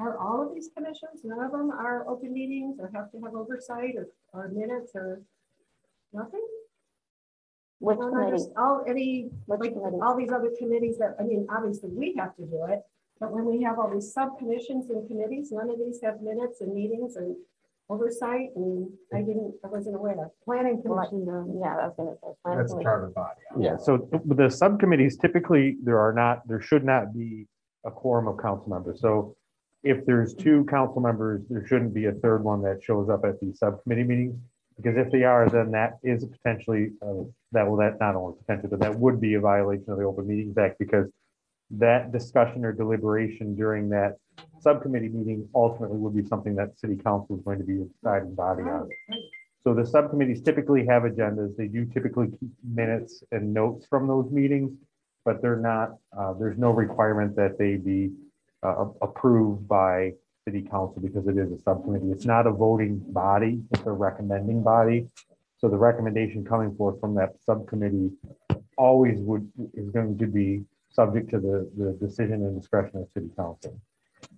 [0.00, 3.34] are all of these commissions, none of them are open meetings or have to have
[3.34, 5.22] oversight or, or minutes or
[6.12, 6.46] nothing?
[7.80, 8.44] which committee?
[8.56, 9.96] All, any, Which like, committee?
[10.02, 12.82] all these other committees that, I mean, obviously we have to do it.
[13.20, 16.74] But when we have all these sub-commissions and committees, none of these have minutes and
[16.74, 17.36] meetings and
[17.90, 20.12] oversight and I didn't, I wasn't aware.
[20.12, 20.30] Of.
[20.44, 21.46] Planning commission, does.
[21.60, 22.28] Yeah, that's gonna say.
[22.42, 22.82] planning That's a commission.
[22.82, 23.40] charter body.
[23.58, 27.46] Yeah, so the subcommittees, typically, there are not, there should not be
[27.84, 29.00] a quorum of council members.
[29.00, 29.36] So
[29.82, 33.38] if there's two council members, there shouldn't be a third one that shows up at
[33.40, 34.36] the subcommittee meetings.
[34.76, 38.70] Because if they are, then that is potentially, uh, that will, that not only potentially,
[38.70, 41.06] but that would be a violation of the Open Meetings Act because
[41.70, 44.16] that discussion or deliberation during that
[44.60, 48.34] subcommittee meeting ultimately would be something that city council is going to be a deciding
[48.34, 48.88] body on.
[49.62, 51.56] So the subcommittees typically have agendas.
[51.56, 54.72] They do typically keep minutes and notes from those meetings,
[55.24, 58.10] but they're not, uh, there's no requirement that they be
[58.62, 60.12] uh, approved by
[60.46, 62.10] city council because it is a subcommittee.
[62.10, 65.08] It's not a voting body, it's a recommending body.
[65.58, 68.10] So the recommendation coming forth from that subcommittee
[68.78, 73.30] always would, is going to be subject to the, the decision and discretion of city
[73.36, 73.78] council.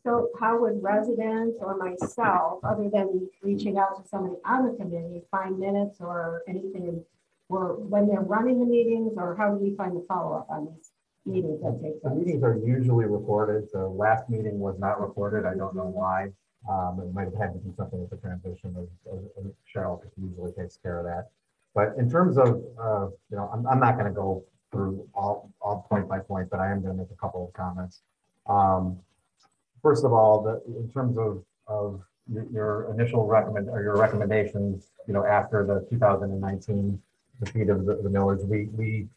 [0.05, 5.23] So how would residents or myself, other than reaching out to somebody on the committee,
[5.31, 7.05] find minutes or anything?
[7.49, 10.91] Or when they're running the meetings, or how do we find the follow-up on these
[11.27, 12.19] meetings that take The place?
[12.25, 13.69] meetings are usually recorded.
[13.73, 15.45] The last meeting was not recorded.
[15.45, 16.31] I don't know why.
[16.71, 20.01] Um, it might have had to do something with the transition of, of of Cheryl,
[20.01, 21.31] because she usually takes care of that.
[21.75, 25.87] But in terms of, uh, you know, I'm, I'm not gonna go through all, all
[25.89, 28.01] point by point, but I am gonna make a couple of comments.
[28.47, 28.99] Um,
[29.83, 34.91] first of all, the, in terms of, of your- your initial recommend, or your recommendations,
[35.07, 37.01] you know, after the two thousand and nineteen
[37.43, 39.09] defeat of the, the millage, we, we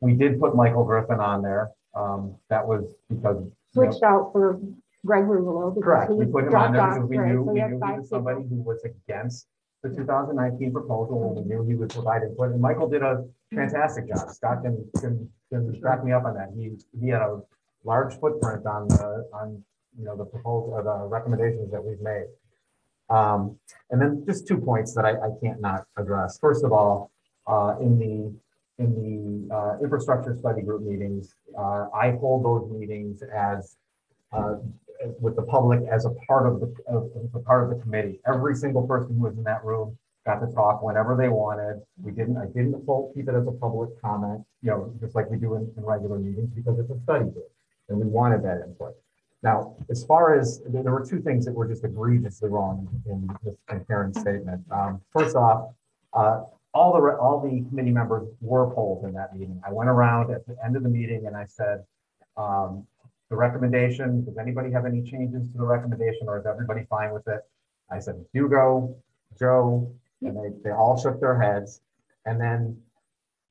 [0.00, 1.70] we did put Michael Griffin on there.
[1.94, 3.36] Um, that was because.
[3.36, 3.52] you know,
[3.90, 4.58] switched out for
[5.06, 7.68] Greg because Correct, he we put him on there because we knew, so we knew
[7.68, 8.56] he was somebody people.
[8.56, 9.46] who was against
[9.82, 13.02] the two thousand nineteen proposal, and we knew he would provide input, and Michael did
[13.02, 13.24] a
[13.54, 14.30] fantastic job.
[14.30, 16.50] Scott can, can, can back me up on that.
[16.56, 17.40] He, he had a
[17.84, 19.62] large footprint on the, on,
[19.98, 22.26] you know, the proposal, the recommendations that we've made.
[23.10, 23.58] Um,
[23.90, 26.38] and then just two points that I, I can't not address.
[26.38, 27.10] First of all,
[27.46, 33.22] uh, in the, in the, uh, infrastructure study group meetings, uh, I hold those meetings
[33.22, 33.76] as,
[34.32, 34.54] uh,
[35.20, 38.20] with the public as a part of the, of, a part of the committee.
[38.26, 41.82] Every single person who was in that room got to talk whenever they wanted.
[42.00, 45.28] We didn't, I didn't full- keep it as a public comment, you know, just like
[45.30, 47.50] we do in, in regular meetings, because it's a study group.
[47.88, 48.94] And we wanted that input.
[49.42, 53.56] Now, as far as, there were two things that were just egregiously wrong in this
[53.88, 54.62] Karen's statement.
[54.70, 55.74] Um, first off,
[56.14, 56.42] uh,
[56.74, 59.60] all the, all the committee members were polled in that meeting.
[59.66, 61.84] I went around at the end of the meeting and I said,
[62.36, 62.86] um,
[63.30, 67.26] the recommendation, does anybody have any changes to the recommendation or is everybody fine with
[67.26, 67.40] it?
[67.90, 68.94] I said, Hugo,
[69.38, 71.80] Joe, and they, they all shook their heads.
[72.26, 72.78] And then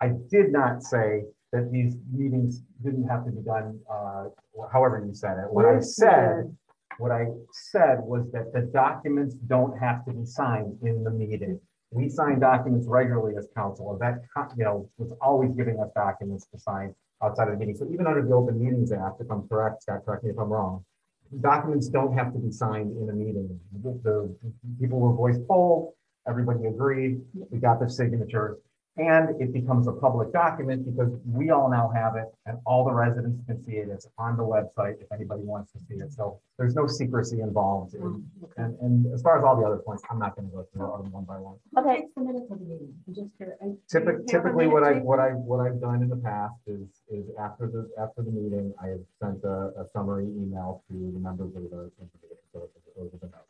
[0.01, 4.25] I did not say that these meetings didn't have to be done, uh,
[4.71, 5.51] however you said it.
[5.51, 6.57] What I Yes, you said,
[6.97, 11.59] what I said was that the documents don't have to be signed in the meeting.
[11.91, 15.89] We sign documents regularly as council, and that, co- you know, was always giving us
[15.93, 17.75] documents to sign outside of the meeting.
[17.75, 20.49] So even under the Open Meetings Act, if I'm correct, Scott, correct me if I'm
[20.49, 20.85] wrong,
[21.41, 23.59] documents don't have to be signed in a meeting.
[23.83, 24.35] The, the
[24.79, 25.95] people were voice poll,
[26.27, 28.57] everybody agreed, we got the signatures.
[28.97, 32.91] And it becomes a public document because we all now have it and all the
[32.91, 33.87] residents can see it.
[33.89, 36.11] It's on the website if anybody wants to see it.
[36.11, 37.95] So there's no secrecy involved.
[37.95, 40.67] Oh, in- And, and as far as all the other points, I'm not gonna go
[40.73, 41.55] through them one by one.
[41.79, 42.93] Okay, Takes the minutes of the meeting.
[43.13, 43.57] Just curious.
[43.61, 45.05] I- Typically, you have a typically what I, taken?
[45.05, 48.73] what I, what I've done in the past is, is after the, after the meeting,
[48.83, 51.77] I have sent a, a summary email to the members of the.
[51.77, 53.47] of the- of the- of the note.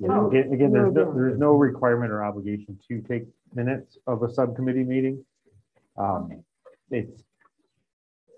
[0.00, 1.12] Yeah, Again, again, there's no, no.
[1.14, 3.24] there's no requirement or obligation to take
[3.54, 5.22] minutes of a subcommittee meeting.
[5.98, 6.42] Um,
[6.90, 7.22] it's,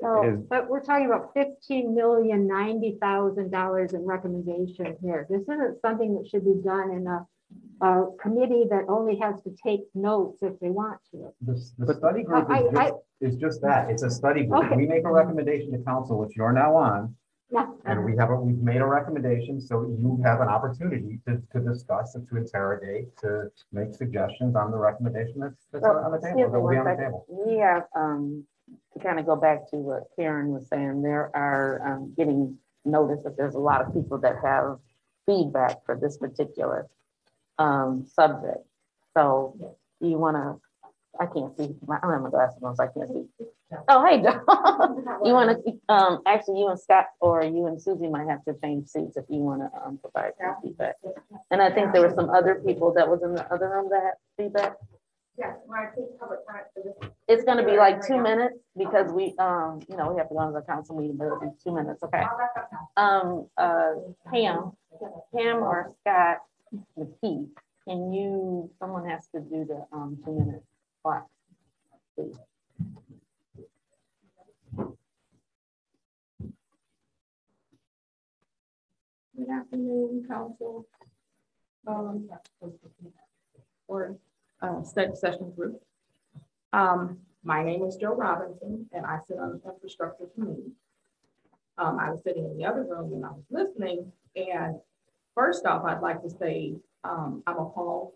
[0.01, 5.27] So, Is- but we're talking about fifteen million ninety thousand dollars in recommendation here.
[5.31, 7.25] This isn't something that should be done in a,
[7.81, 11.33] a committee that only has to take notes if they want to.
[11.43, 13.90] The, the study group I- is I- just, is just that.
[13.90, 14.64] It's a study group.
[14.64, 14.77] Okay.
[14.77, 17.14] We make a recommendation to council, which you're now on.
[17.55, 17.67] Yeah.
[17.85, 21.61] And we have, a we've made a recommendation, so you have an opportunity to, to
[21.61, 26.51] discuss and to interrogate, to make suggestions on the recommendation that's, that's on the table,
[26.51, 27.25] that will be on the table.
[27.29, 28.45] We have, um,
[28.93, 33.21] to kind of go back to what Karen was saying, there are, um, getting notice
[33.23, 34.79] that there's a lot of people that have
[35.25, 36.88] feedback for this particular,
[37.59, 38.67] um, subject.
[39.17, 40.61] So do you want to,
[41.20, 43.27] I can't see, my- I don't have my glasses on, so I can't see.
[43.88, 44.18] Oh, hey,
[45.24, 48.55] You want to, um, actually, you and Scott or you and Susie might have to
[48.62, 50.96] change seats if you want to, um, provide some feedback.
[51.50, 54.03] And I think there were some other people that was in the other room that
[54.03, 54.77] had feedback.
[55.37, 57.11] Yes, well, I think public comment for this.
[57.27, 60.46] It's gonna be like two minutes because we, um, you know, we have to go
[60.46, 62.22] to the council meeting, but it'll be two minutes, okay?
[62.96, 63.94] Um, uh,
[64.31, 64.72] Pam,
[65.35, 66.38] Pam or Scott
[66.96, 67.48] McKee,
[67.88, 70.62] can you, someone has to do the, um, two minute
[72.17, 72.35] please.
[79.37, 80.87] Good afternoon, council.
[81.87, 82.31] Um,
[83.87, 84.17] or,
[84.62, 85.83] uh, study session group.
[86.73, 90.73] Um, my name is Joe Robinson and I sit on the infrastructure committee.
[91.77, 94.77] Um, I was sitting in the other room and I was listening and
[95.35, 98.14] first off, I'd like to say, um, I'm appalled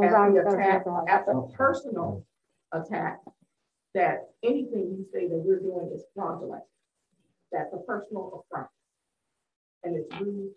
[0.00, 2.24] As the as attack, at the personal
[2.72, 3.20] attack,
[3.94, 6.62] that anything you say that we're doing is fraudulent.
[7.52, 8.68] That's a personal affront.
[9.84, 10.52] And it's rude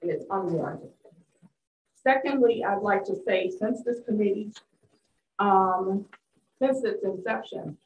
[0.00, 0.90] and it's unwarranted.
[2.02, 4.52] Secondly, I'd like to say, since this committee,
[5.38, 6.06] um,
[6.60, 7.76] since its inception,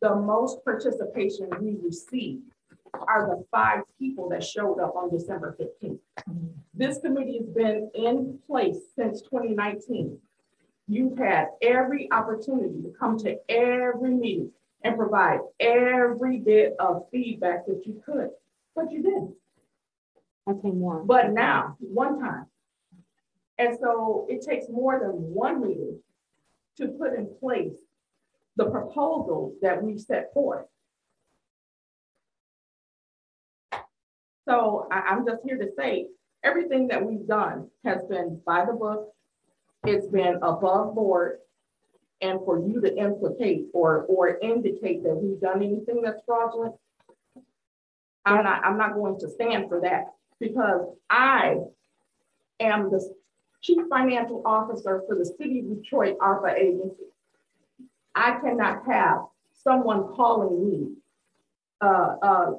[0.00, 2.52] the most participation we received
[3.00, 6.00] are the five people that showed up on December fifteenth.
[6.74, 10.18] This committee has been in place since twenty nineteen.
[10.88, 17.66] You've had every opportunity to come to every meeting and provide every bit of feedback
[17.66, 18.30] that you could,
[18.74, 19.34] but you didn't.
[20.46, 21.06] I came one.
[21.06, 22.46] But now, one time.
[23.58, 25.98] And so it takes more than one meeting
[26.76, 27.78] to put in place
[28.54, 30.66] the proposals that we set forth.
[34.46, 36.06] So I, I'm just here to say,
[36.44, 39.12] everything that we've done has been by the book.
[39.84, 41.38] It's been above board.
[42.22, 46.74] And for you to implicate or, or indicate that we've done anything that's fraudulent,
[48.24, 50.06] I'm not, I'm not going to stand for that
[50.40, 51.56] because I
[52.58, 53.14] am the
[53.62, 57.04] chief financial officer for the city of Detroit ARPA agency.
[58.14, 59.18] I cannot have
[59.52, 60.88] someone calling me
[61.80, 62.50] uh, uh,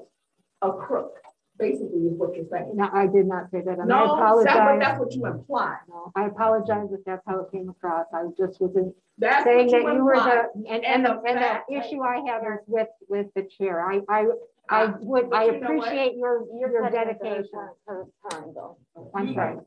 [0.61, 1.15] a crook,
[1.58, 2.72] basically is what you're saying.
[2.76, 3.80] No, I did not say that.
[3.80, 4.80] and I No, that- but apologize.
[4.80, 5.78] that's what you imply.
[5.89, 8.05] No, I apologize if that's how it came across.
[8.14, 10.45] I just wasn't That's saying what that you you were imply.
[10.53, 12.88] the, and, And and the, the and fact the that- issue I have is with,
[13.10, 13.86] with the chair.
[13.89, 14.26] I, I,
[14.70, 15.88] I would, But I you know what?
[15.88, 17.49] appreciate your, your cutting dedication.
[17.53, 18.78] Her her time though.
[19.16, 19.58] I'm sorry.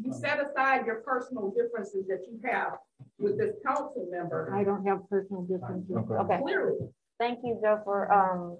[0.00, 2.74] you set aside your personal differences that you have
[3.18, 5.90] with this council member, I don't have personal differences.
[5.94, 6.78] Okay, clearly.
[7.18, 8.56] thank you, Joe, for, um,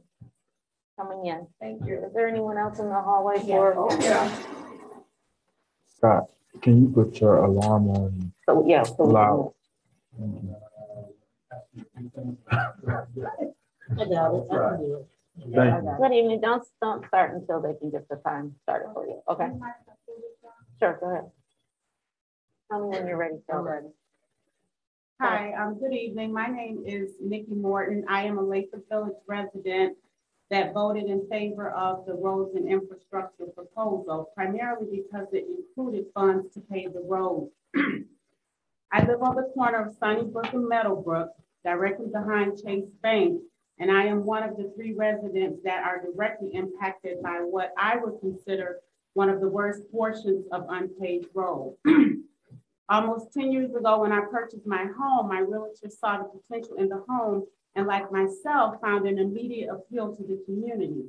[1.00, 1.46] coming in.
[1.60, 2.04] Thank you.
[2.04, 3.74] Is there anyone else in the hallway for?
[3.76, 4.30] Oh, yeah.
[5.96, 6.30] Scott,
[6.62, 8.32] can you put your alarm on?
[8.46, 8.82] So, yeah.
[8.82, 9.52] so Loud.
[13.98, 15.06] I got it, I can do it.
[15.54, 15.96] Thank you.
[16.00, 19.48] Good evening, don't, don't start until they can get the time started for you, okay?
[20.78, 21.24] Sure, go ahead.
[22.70, 23.86] Tell me when you're ready, so ready.
[25.20, 26.32] Hi, um, good evening.
[26.32, 28.04] My name is Nikki Morton.
[28.08, 29.96] I am a Lathrop Village resident
[30.50, 36.52] that voted in favor of the roads and infrastructure proposal, primarily because it included funds
[36.52, 37.52] to pave the roads.
[38.92, 41.30] I live on the corner of Sunnybrook and Meadowbrook,
[41.64, 43.40] directly behind Chase Bank,
[43.78, 47.96] and I am one of the three residents that are directly impacted by what I
[47.96, 48.78] would consider
[49.14, 51.76] one of the worst portions of unpaved road.
[52.88, 56.88] Almost 10 years ago, when I purchased my home, my realtor saw the potential in
[56.88, 61.04] the home and like myself, found an immediate appeal to the community.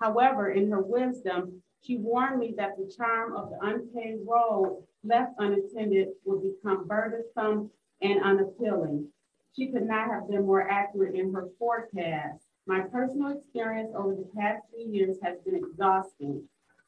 [0.00, 5.34] However, in her wisdom, she warned me that the charm of the unpaved road left
[5.38, 7.70] unattended would become burdensome
[8.02, 9.08] and unappealing.
[9.54, 12.44] She could not have been more accurate in her forecast.
[12.66, 16.42] My personal experience over the past three years has been exhausting.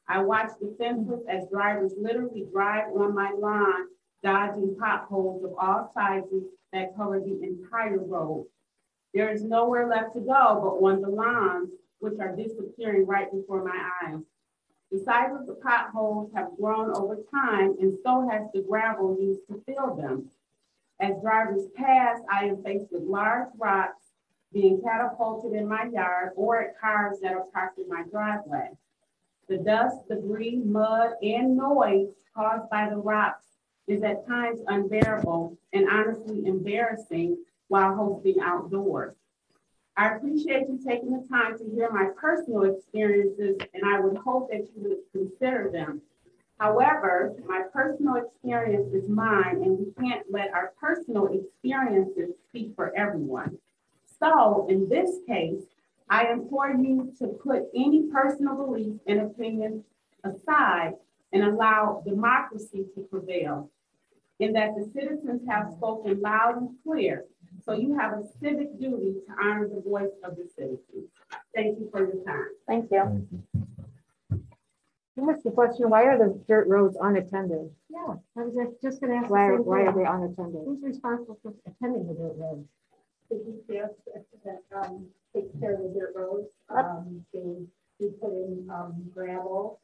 [0.07, 3.87] I watched defenseless as drivers literally drive on my lawn,
[4.23, 8.45] dodging potholes of all sizes that cover the entire road.
[9.13, 10.25] There is nowhere left to go
[10.61, 14.21] but on the lawns, which are disappearing right before my eyes.
[14.91, 19.47] The size of the potholes have grown over time, and so has the gravel used
[19.47, 20.29] to fill them.
[20.99, 24.05] As drivers pass, I am faced with large rocks
[24.51, 28.71] being catapulted in my yard or at cars that are parked in my driveway.
[29.47, 33.45] The dust, debris, mud, and noise caused by the rocks
[33.87, 37.37] is at times unbearable and honestly embarrassing
[37.69, 39.15] while hosting outdoors.
[39.95, 44.49] I appreciate you taking the time to hear my personal experiences, and I would hope
[44.49, 46.01] that you would consider them.
[46.59, 52.95] However, my personal experience is mine, and we can't let our personal experiences speak for
[52.95, 53.57] everyone.
[54.19, 55.63] So, in this case,
[56.09, 59.83] I implore you to put any personal beliefs and opinions
[60.23, 60.93] aside
[61.31, 63.69] and allow democracy to prevail.
[64.39, 67.25] In that the citizens have spoken loud and clear,
[67.63, 71.09] so you have a civic duty to honor the voice of the citizens.
[71.55, 72.47] Thank you for your time.
[72.67, 73.27] Thank you.
[75.17, 77.69] That's the question, why are the dirt roads unattended?
[77.89, 79.27] Yeah, I was just- just gonna ask.
[79.27, 80.63] the Why, same why are they unattended?
[80.63, 82.67] Who's responsible for attending the dirt roads?
[83.29, 83.91] the DPS
[84.43, 86.47] that, um, takes care of the dirt roads.
[86.69, 87.67] Um, they,
[87.99, 89.79] we put in, um, gravel.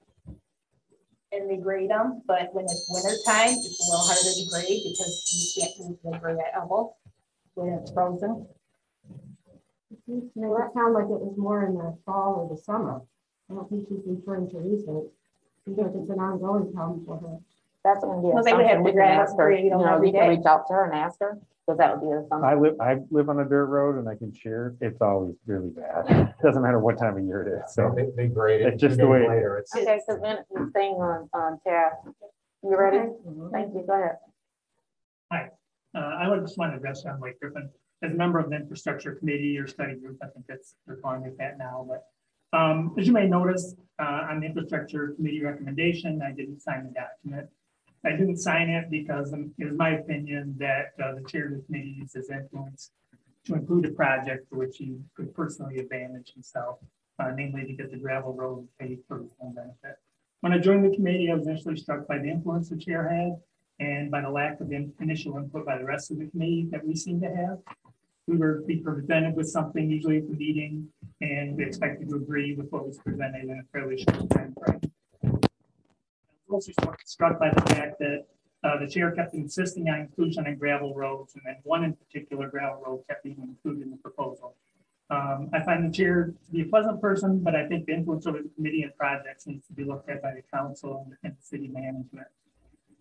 [1.31, 4.81] And they grade them, but when it's winter time, it's a little harder to grade
[4.83, 6.95] because you can't move the grade at elbow
[7.55, 8.45] when it's frozen.
[9.91, 12.61] It seems to make it sound like it was more in the fall or the
[12.61, 13.01] summer.
[13.49, 15.05] I don't think she's referring to recent.
[15.65, 17.37] Seems like it's an ongoing problem for her.
[17.83, 19.45] That's gonna be Well, a they would have assumption we to can grab- ask her,
[19.45, 20.29] grade you them know, every you can day.
[20.37, 22.61] reach out to her and ask her, because that would be a I assumption.
[22.61, 26.05] live, I live on a dirt road and I can share, it's always really bad.
[26.09, 27.95] It doesn't matter what time of year it is, So so.
[27.95, 28.73] they, they grade it.
[28.73, 29.75] It's just two the days way Later, it's.
[29.75, 31.97] Okay, so then it's staying on, on task.
[32.63, 32.97] You ready?
[32.97, 33.11] Okay.
[33.51, 33.93] Thank you, go
[35.31, 35.51] ahead.
[35.95, 37.69] Uh, I would just want to address on Lake Griffin,
[38.03, 41.23] as a member of the infrastructure committee or study group, I think that's, they're calling
[41.23, 42.03] it that now, but.
[42.53, 46.93] Um, as you may notice, uh, on the infrastructure committee recommendation, I didn't sign the
[46.93, 47.49] document.
[48.05, 51.51] I didn't sign it because um, it was my opinion that, uh, the chair of
[51.53, 52.91] the committee uses his influence
[53.45, 56.79] to include a project for which he could personally advantage himself,
[57.19, 59.97] uh, namely to get the gravel road paid for his own benefit.
[60.41, 63.37] When I joined the committee, I was initially struck by the influence the chair had
[63.79, 66.85] and by the lack of in- initial input by the rest of the committee that
[66.85, 67.59] we seem to have.
[68.27, 70.87] We were be presented with something usually at the meeting
[71.21, 74.81] and we expected to agree with what was presented in a fairly short time frame.
[75.23, 75.29] I
[76.47, 76.71] was also
[77.05, 78.25] struck by the fact that
[78.63, 82.49] uh, the chair kept insisting on inclusion in gravel roads and then one in particular
[82.49, 84.55] gravel road kept being included in the proposal.
[85.11, 88.25] Um, I find the chair to be a pleasant person, but I think the influence
[88.25, 91.43] over the committee and projects needs to be looked at by the council and the
[91.43, 92.27] city management.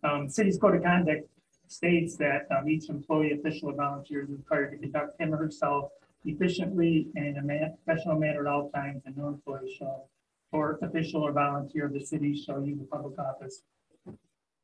[0.04, 1.26] Um, city's code of conduct
[1.66, 5.90] states that um, each employee, official, or volunteer is required to conduct him or herself
[6.26, 10.10] efficiently and in a man- professional manner at all times, and no employee shall,
[10.52, 13.62] or official or volunteer of the city shall use a public office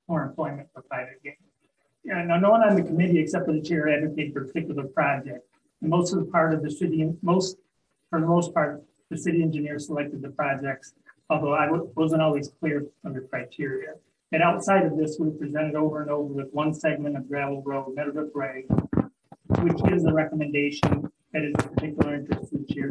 [0.09, 1.34] or employment for private gain.
[2.05, 4.84] Yeah, now, no one on the committee except for the chair advocated for a particular
[4.84, 5.47] project.
[5.80, 7.57] And most of the part of the city, most,
[8.11, 10.95] for the most part, the city engineer selected the projects,
[11.28, 13.95] although I wasn't always clear on the criteria.
[14.33, 17.95] And outside of this, we presented over and over with one segment of gravel road,
[17.95, 18.64] Meadowbrook Way,
[19.59, 22.89] which is a recommendation that is of particular interest to the chair.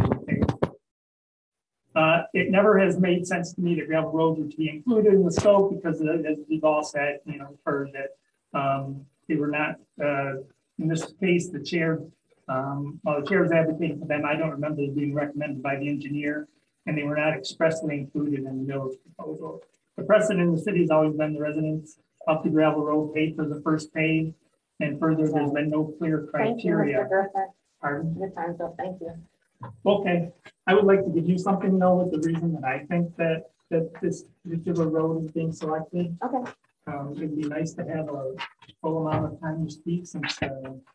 [1.96, 5.26] Uh, it never has made sense to me that gravel are to be included in
[5.26, 9.48] the scope because uh, as we've all said, you know, heard that, um, they were
[9.48, 10.36] not, uh,
[10.78, 12.00] in this case, the chair,
[12.48, 14.24] um, well, the chair was advocating for them.
[14.26, 16.48] I don't remember them being recommended by the engineer
[16.86, 19.62] and they were not expressly included in the village proposal.
[20.00, 23.36] The precedent in the city has always been the residents up the gravel road paid
[23.36, 24.34] for the first pay.
[24.80, 27.06] And further, there's been no clear Thank you, criteria.
[27.06, 27.28] Mr.
[27.82, 28.16] Pardon?
[28.18, 28.76] Your time's up.
[28.78, 29.14] Thank you.
[29.86, 30.32] Okay,
[30.68, 33.52] I would like to give you something though with the reason that I think that,
[33.72, 36.18] that this particular road is being selected.
[36.24, 36.50] Okay.
[36.88, 38.36] Um, it'd be nice to have a
[38.82, 40.48] full amount of time to speak since, uh,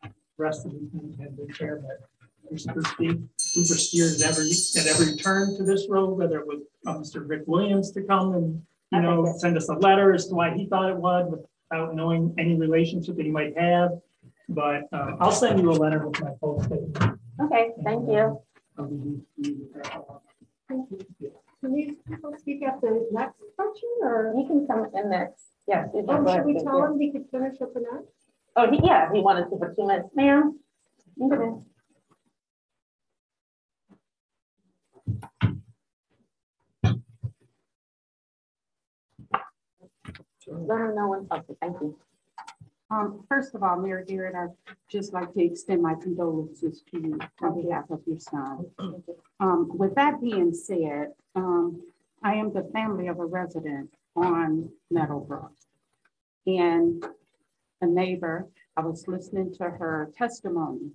[0.03, 2.09] the rest of the team had the chair, but
[2.51, 2.75] Mr.
[2.99, 6.95] We were steered at every, at every turn to this road, whether it was uh,
[6.95, 7.29] Mr.
[7.29, 8.63] Rick Williams to come and,
[8.95, 11.27] you know, send us a letter as to why he thought it would
[11.71, 13.91] without knowing any relationship that he might have.
[14.49, 17.19] But, uh, I'll send you a letter with my full statement.
[17.43, 18.39] Okay, thank you.
[18.79, 19.21] I'll be-
[20.69, 24.35] Can these people speak at the next section or?
[24.37, 25.45] You can come in next.
[25.67, 25.89] Yes.
[25.95, 26.87] you can Oh, should we ahead, tell yeah.
[26.87, 28.13] him we could finish up the next?
[28.57, 30.11] Oh, he- yeah, he wanted to for two minutes.
[30.15, 30.59] Ma'am?
[31.17, 31.65] you go
[40.47, 41.57] Let her know when something.
[41.61, 41.99] Thank you.
[42.91, 47.19] Um, first of all, Mayor Garrett, I'd just like to extend my condolences to you
[47.43, 48.67] on behalf of your son.
[49.41, 51.83] Um, with that being said, um,
[52.23, 55.53] I am the family of a resident on Meadowbrook.
[56.47, 57.05] And
[57.81, 60.91] a neighbor, I was listening to her testimony.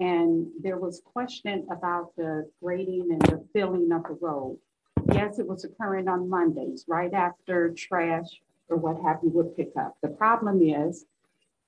[0.00, 4.58] And there was question about the grading and the filling of the road.
[5.12, 9.72] Yes, it was occurring on Mondays, right after trash or what have you would pick
[9.76, 9.96] up.
[10.02, 11.04] The problem is,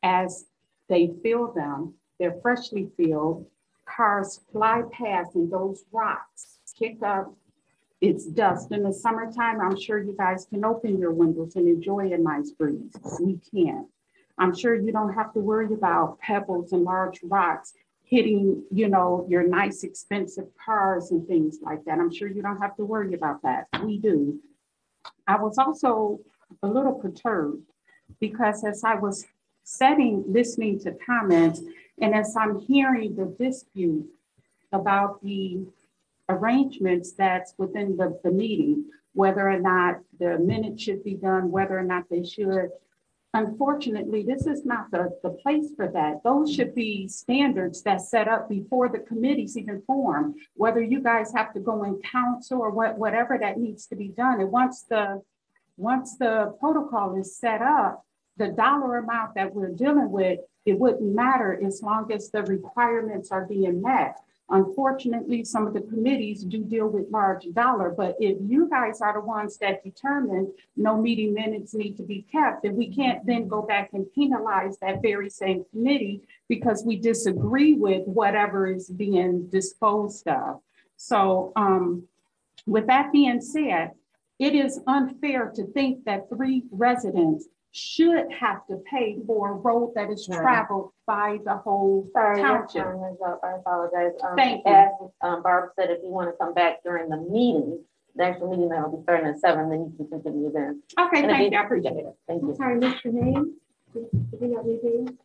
[0.02, 0.46] as
[0.88, 3.46] they fill them, they're freshly filled,
[3.84, 7.34] cars fly past and those rocks kick up.
[8.00, 9.60] It's dust in the summertime.
[9.60, 12.92] I'm sure you guys can open your windows and enjoy a nice breeze.
[13.20, 13.88] We can.
[14.38, 17.72] I'm sure you don't have to worry about pebbles and large rocks
[18.02, 21.98] hitting, you know, your nice expensive cars and things like that.
[21.98, 23.66] I'm sure you don't have to worry about that.
[23.82, 24.38] We do.
[25.26, 26.20] I was also
[26.62, 27.62] a little perturbed
[28.20, 29.26] because as I was
[29.64, 31.60] setting, listening to comments,
[32.00, 34.06] and as I'm hearing the dispute
[34.72, 35.66] about the
[36.28, 41.78] arrangements that's within the, the meeting, whether or not the minutes should be done, whether
[41.78, 42.70] or not they should.
[43.32, 46.22] Unfortunately, this is not the, the place for that.
[46.22, 51.32] Those should be standards that set up before the committees even form, whether you guys
[51.34, 54.40] have to go in council or what, whatever that needs to be done.
[54.40, 55.22] And once the,
[55.76, 58.04] once the protocol is set up,
[58.36, 63.30] the dollar amount that we're dealing with, it wouldn't matter as long as the requirements
[63.30, 64.18] are being met.
[64.48, 69.14] Unfortunately, some of the committees do deal with large dollar, but if you guys are
[69.14, 73.48] the ones that determine no meeting minutes need to be kept, then we can't then
[73.48, 79.48] go back and penalize that very same committee because we disagree with whatever is being
[79.48, 80.60] disposed of.
[80.96, 82.04] So um,
[82.66, 83.92] with that being said,
[84.38, 89.92] it is unfair to think that three residents should have to pay for a road
[89.94, 90.40] that is Right.
[90.40, 92.84] traveled by the whole Sorry, your township.
[92.84, 93.40] time is up.
[93.44, 94.12] I apologize.
[94.22, 94.72] Um, Thank you.
[94.72, 97.78] As um, Barb said, if you want to come back during the meeting,
[98.14, 100.82] the actual meeting that will be starting at seven, then you can continue then.
[100.98, 102.16] Okay, And if thank you, I appreciate it.
[102.26, 102.54] Thank I'm you.
[102.56, 103.54] sorry, missed your name?
[103.92, 104.08] Did
[104.40, 105.18] you not leave name?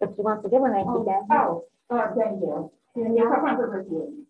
[0.00, 1.26] If you want to give her name, you can.
[1.32, 2.72] Oh, uh, Danielle.
[2.96, 4.26] Danielle, I'm under review.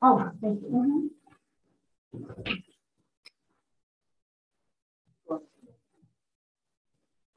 [0.00, 1.10] Oh, thank you.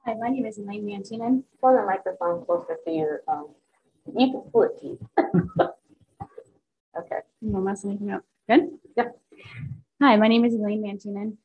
[0.05, 1.43] Hi, my name is Elaine Mantinen.
[1.61, 3.47] Pull the microphone closer to your, um,
[4.17, 4.99] you can split you.
[6.99, 7.19] Okay.
[7.41, 8.23] No messing anything up.
[8.49, 8.69] Good?
[8.97, 9.17] Yep.
[10.01, 11.37] Hi, my name is Elaine Mantinen.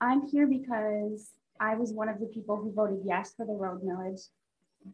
[0.00, 3.82] I'm here because I was one of the people who voted yes for the road
[3.82, 4.28] millage.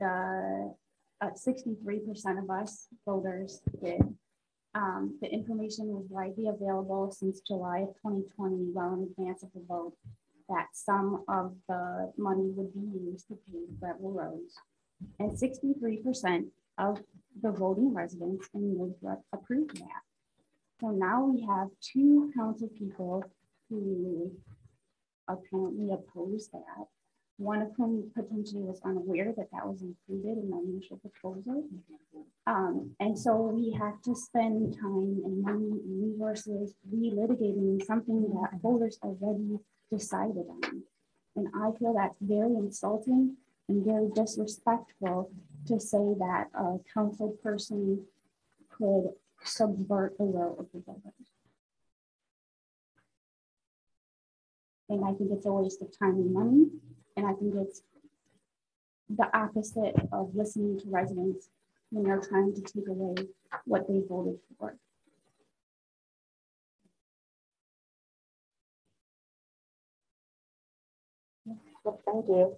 [0.00, 0.74] The
[1.20, 4.00] uh, sixty-three percent of us voters did.
[4.74, 9.50] Um, the information was widely available since July of twenty twenty, well in advance of
[9.54, 9.92] the vote,
[10.52, 14.54] that some of the money would be used to pave gravel roads.
[15.18, 16.46] And sixty-three percent
[16.78, 16.94] of
[17.42, 20.02] the voting residents in Woodruff approved that.
[20.80, 23.24] So now we have two council people
[23.68, 24.30] who
[25.28, 26.86] apparently oppose that.
[27.38, 31.64] One of whom potentially was unaware that that was included in the initial proposal.
[32.46, 38.60] Um, and so we have to spend time and money and resources relitigating something that
[38.60, 39.58] voters already
[39.92, 40.82] decided on.
[41.36, 43.36] And I feel that's very insulting
[43.68, 45.30] and very disrespectful
[45.66, 48.04] to say that a council person
[48.70, 49.10] could
[49.44, 51.12] subvert the will of the voters.
[54.88, 56.66] And I think it's a waste of time and money.
[57.16, 57.82] And I think it's
[59.08, 61.48] the opposite of listening to residents
[61.90, 63.14] when they're trying to take away
[63.64, 64.76] what they voted for.
[71.84, 72.56] Well, Thank you.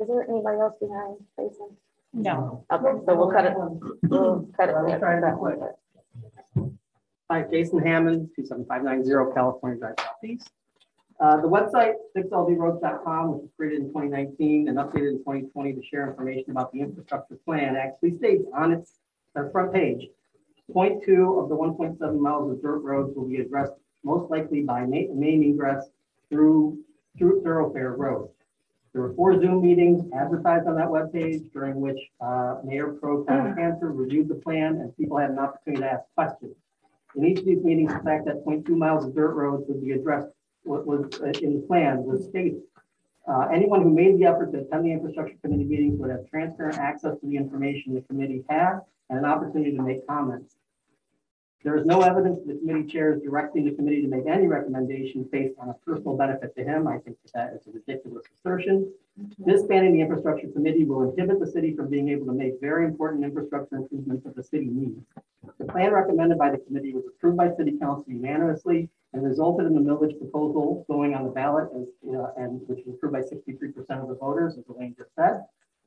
[0.00, 1.76] Is there anybody else behind Jason?
[2.12, 2.64] No.
[2.70, 5.54] Okay, so we'll cut it, we'll cut it I'll try that way.
[7.30, 10.50] Hi, Jason Hammond, two seven five nine zero California Drive Southeast.
[11.20, 15.72] Uh, the website, fixldroads.com, which was created in twenty nineteen and updated in twenty twenty
[15.72, 18.98] to share information about the infrastructure plan, actually states on its
[19.52, 20.08] front page,
[20.72, 23.72] point two of the one point seven miles of dirt roads will be addressed
[24.04, 25.86] most likely by ma- main ingress
[26.30, 26.78] through,
[27.18, 28.30] through thoroughfare roads.
[28.92, 33.54] There were four Zoom meetings advertised on that webpage during which uh, Mayor Pro Tem
[33.56, 36.54] Cantor reviewed the plan and people had an opportunity to ask questions.
[37.16, 39.92] In each of these meetings, the fact that 0.2 miles of dirt roads would be
[39.92, 40.28] addressed,
[40.62, 42.60] what was uh, in the plan was stated.
[43.26, 46.78] Uh, Anyone who made the effort to attend the infrastructure committee meetings would have transparent
[46.78, 48.80] access to the information the committee had
[49.10, 50.56] and an opportunity to make comments.
[51.64, 54.46] There is no evidence that the committee chair is directing the committee to make any
[54.46, 56.86] recommendations based on a personal benefit to him.
[56.86, 58.92] I think that that is a ridiculous assertion.
[59.46, 63.24] Disbanding the infrastructure committee will inhibit the city from being able to make very important
[63.24, 65.06] infrastructure improvements that the city needs.
[65.58, 69.74] The plan recommended by the committee was approved by city council unanimously and resulted in
[69.74, 73.72] the millage proposal going on the ballot as, uh, and which was approved by sixty-three
[73.72, 75.44] percent of the voters, as Elaine just said.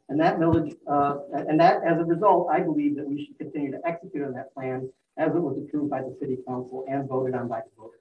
[0.10, 3.72] And that millage, uh, and that, as a result, I believe that we should continue
[3.72, 7.36] to execute on that plan as it was approved by the city council and voted
[7.36, 8.00] on by the voters.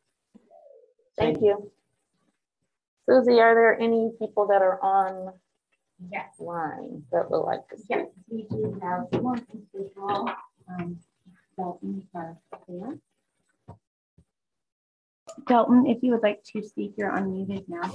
[1.19, 1.73] Thank you.
[3.09, 5.33] Susie, are there any people that are on
[6.11, 6.39] Yes.
[6.39, 7.89] line that would like to speak?
[7.89, 10.29] Yes, we do have one individual,
[10.69, 11.01] um,
[11.57, 13.01] Dalton Garcia.
[15.47, 17.91] Dalton, if you would like to speak, you're unmuted now.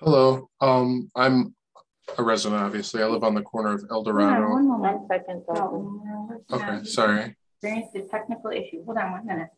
[0.00, 1.54] Hello, um, I'm
[2.18, 3.02] a resident, obviously.
[3.02, 4.48] I live on the corner of El Hold on Dorado.
[4.50, 4.98] One moment.
[5.00, 6.00] One second, Dalton.
[6.04, 6.44] Dalton.
[6.50, 7.36] Oh, okay, sorry.
[7.62, 8.84] Experienced a technical issue.
[8.84, 9.48] Hold on one minute.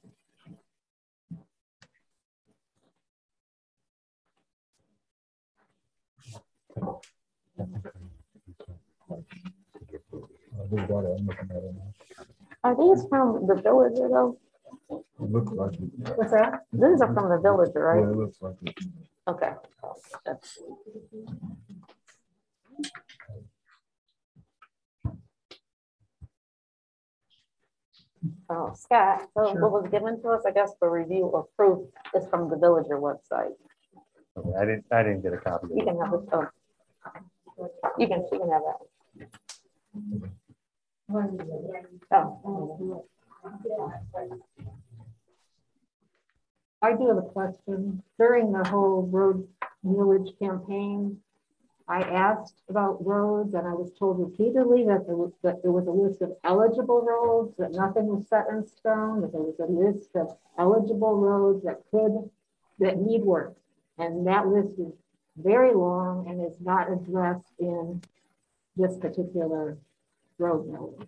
[10.56, 11.92] I do got it, I'm looking at it now.
[12.64, 14.38] Are these from the villager though?
[14.90, 16.16] It looks like it.
[16.16, 16.64] What's that?
[16.72, 18.08] These are from the villager, Yeah, right?
[18.08, 18.78] it looks like it.
[19.28, 19.52] Okay.
[20.24, 20.58] That's-
[28.50, 32.26] Oh, Scott, so what was given to us, I guess, for review or proof is
[32.28, 33.52] from the villager website.
[34.36, 35.66] Okay, I didn't, I didn't get a copy.
[35.66, 35.86] of You it.
[35.86, 36.46] can have it, oh.
[37.98, 40.20] You can, you can have that.
[42.10, 43.04] Oh.
[46.82, 48.02] I do have a question.
[48.18, 49.46] During the whole road
[49.84, 51.18] millage campaign,
[51.86, 55.86] I asked about roads and I was told repeatedly that there was, that there was
[55.86, 59.70] a list of eligible roads, that nothing was set in stone, that there was a
[59.70, 62.30] list of eligible roads that could,
[62.78, 63.54] that need work.
[63.98, 64.94] And that list is
[65.36, 68.00] very long and is not addressed in
[68.76, 69.76] this particular
[70.38, 71.06] road note.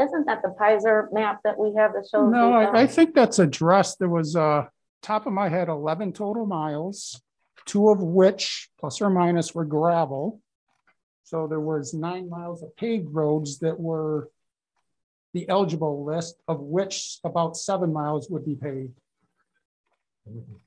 [0.00, 2.30] Isn't that the PASER map that we have that shows?
[2.30, 3.98] No, I, I uh, think that's addressed.
[3.98, 4.66] There was, uh,
[5.00, 7.20] top of my head, eleven total miles,
[7.66, 10.40] two of which plus or minus were gravel.
[11.24, 14.30] So there was nine miles of paved roads that were
[15.34, 18.98] the eligible list, of which about seven miles would be paved.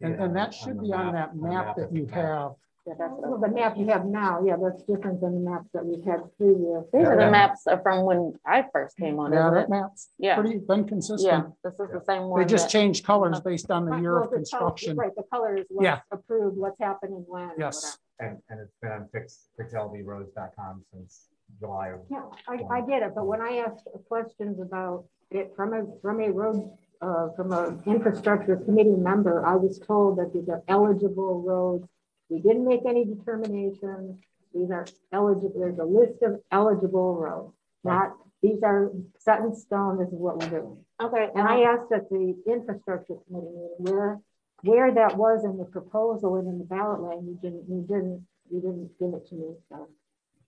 [0.01, 2.51] And, and that should be on that map that you have.
[2.87, 2.97] Have.
[2.97, 5.85] Yeah, that's Well, the map you have now, yeah, that's different than the maps that
[5.85, 6.85] we've had previous.
[6.93, 9.69] These are the maps are from when I first came on, Yeah, isn't that it?
[9.69, 11.53] map's Yeah, pretty been yeah, consistent.
[11.63, 12.39] this is the same one.
[12.41, 14.97] They just that- changed colors based on the Right, year well, of the color- construction.
[14.97, 15.99] Right, the color is Yeah.
[16.09, 17.49] what's approved, what's happening when.
[17.49, 17.97] or Yes.
[18.19, 21.27] And, and it's been on fix, fixldroads.com since
[21.59, 22.01] July of.
[22.09, 26.21] Yeah, I, I get it, but when I asked questions about it from a, from
[26.21, 26.71] a road,
[27.01, 31.87] uh, from a infrastructure committee member, I was told that these are eligible roads.
[32.31, 34.17] We didn't make any determinations.
[34.53, 37.53] These are eligible, there's a list of eligible roads,
[37.83, 40.77] not, these are set in stone, this is what we're doing.
[41.01, 44.19] Okay, And I asked at the infrastructure committee meeting where,
[44.63, 48.27] where that was in the proposal and in the ballot line, you didn't, you didn't,
[48.51, 49.87] you didn't give it to me, so.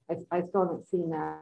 [0.09, 1.39] I, I still haven't seen that.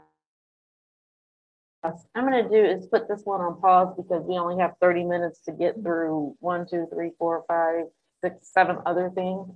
[1.83, 5.39] I'm gonna do is put this one on pause because we only have thirty minutes
[5.45, 7.85] to get through one, two, three, four, five,
[8.23, 9.49] six, seven other things.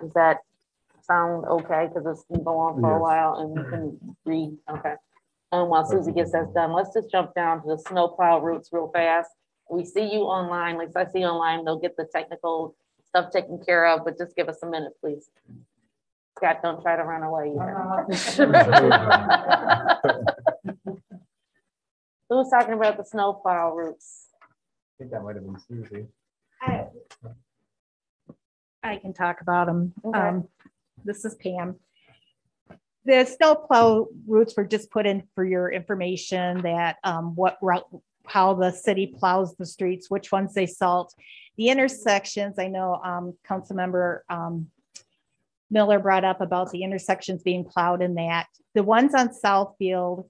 [0.00, 0.38] Does that
[1.02, 1.88] sound okay?
[1.88, 3.00] Because it's been going on for a Yes.
[3.00, 4.94] while and we can read, okay.
[5.52, 8.88] Um, while Susie gets that done, let's just jump down to the snowplow routes real
[8.88, 9.30] fast.
[9.70, 12.74] We see you online, like I see you online, they'll get the technical
[13.06, 15.30] stuff taken care of, but just give us a minute, please.
[16.38, 18.06] Scott, don't try to run away either.
[22.28, 24.28] Who's talking about the snowplow routes?
[24.40, 24.46] I
[24.98, 26.06] think that might have been Susie.
[28.82, 29.92] I can talk about them.
[30.04, 30.18] Okay.
[30.18, 30.48] Um,
[31.04, 31.76] this is Pam.
[33.04, 37.86] The snowplow routes were just put in for your information that, um, what route,
[38.26, 41.12] how the city plows the streets, which ones they salt.
[41.56, 44.68] The intersections, I know, um, Councilmember, um,
[45.70, 48.46] Miller brought up about the intersections being plowed in that.
[48.74, 50.28] The ones on Southfield,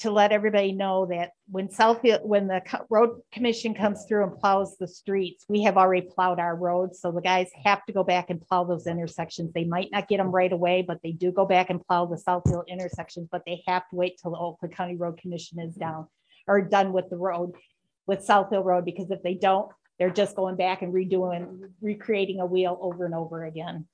[0.00, 4.76] to let everybody know that when Southfield, when the road commission comes through and plows
[4.76, 7.00] the streets, we have already plowed our roads.
[7.00, 9.52] So the guys have to go back and plow those intersections.
[9.52, 12.16] They might not get them right away, but they do go back and plow the
[12.16, 16.08] Southfield intersections, but they have to wait till the Oakland County Road Commission is down
[16.48, 17.52] or done with the road,
[18.06, 22.46] with Southfield Road, because if they don't, they're just going back and redoing, recreating a
[22.46, 23.86] wheel over and over again.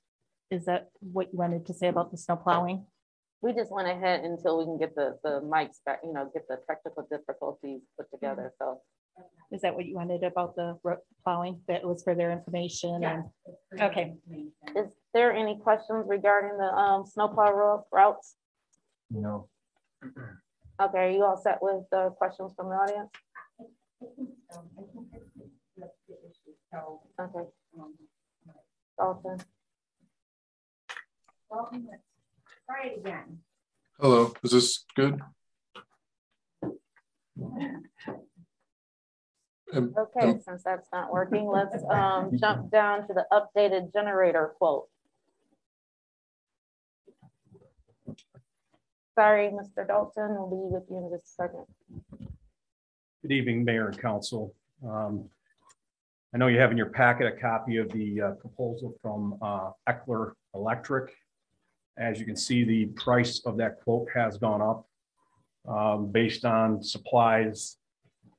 [0.49, 2.85] Is that what you wanted to say about the snow plowing?
[3.41, 6.47] We just went ahead until we can get the, the mics back, you know, get
[6.47, 8.81] the technical difficulties put together, so.
[9.51, 10.77] Is that what you wanted about the
[11.23, 11.59] plowing?
[11.67, 13.23] That was for their information and,
[13.79, 14.13] okay.
[14.75, 18.35] Is there any questions regarding the, um, snowplow routes?
[19.09, 19.49] No.
[20.81, 23.09] Okay, are you all set with the questions from the audience?
[27.19, 27.45] Okay.
[28.97, 29.37] Dalton,
[32.71, 33.39] Try it again.
[33.99, 35.19] Hello, is this good?
[39.73, 44.87] Um, okay, since that's not working, let's, um, jump down to the updated generator quote.
[49.15, 49.85] Sorry, Mr.
[49.85, 51.65] Dalton, we'll be with you in just a second.
[53.21, 54.55] Good evening, Mayor and Council.
[54.87, 55.29] Um,
[56.33, 59.71] I know you have in your packet a copy of the uh, proposal from uh,
[59.89, 61.11] Eckler Electric.
[62.01, 64.87] As you can see, the price of that quote has gone up
[65.67, 67.77] um, based on supplies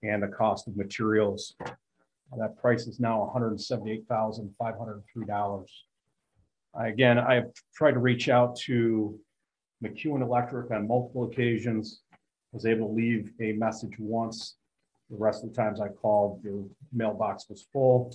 [0.03, 1.55] and the cost of materials.
[2.37, 5.65] That price is now $178,503.
[6.75, 9.17] Again, I've tried to reach out to
[9.85, 12.01] McEwen Electric on multiple occasions.
[12.51, 14.57] Was able to leave a message once.
[15.09, 18.11] The rest of the times I called, the mailbox was full.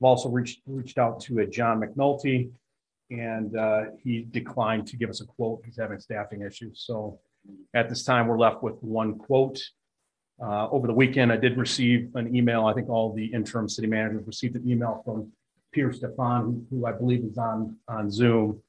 [0.00, 2.50] I've also reached, reached out to a John McNulty
[3.10, 5.62] and uh, he declined to give us a quote.
[5.64, 6.82] He's having staffing issues.
[6.86, 7.18] So
[7.74, 9.60] at this time, we're left with one quote.
[10.40, 12.66] Uh, Over the weekend, I did receive an email.
[12.66, 15.32] I think all the interim city managers received an email from
[15.72, 18.60] Peter Stefan, who I believe is on, on Zoom.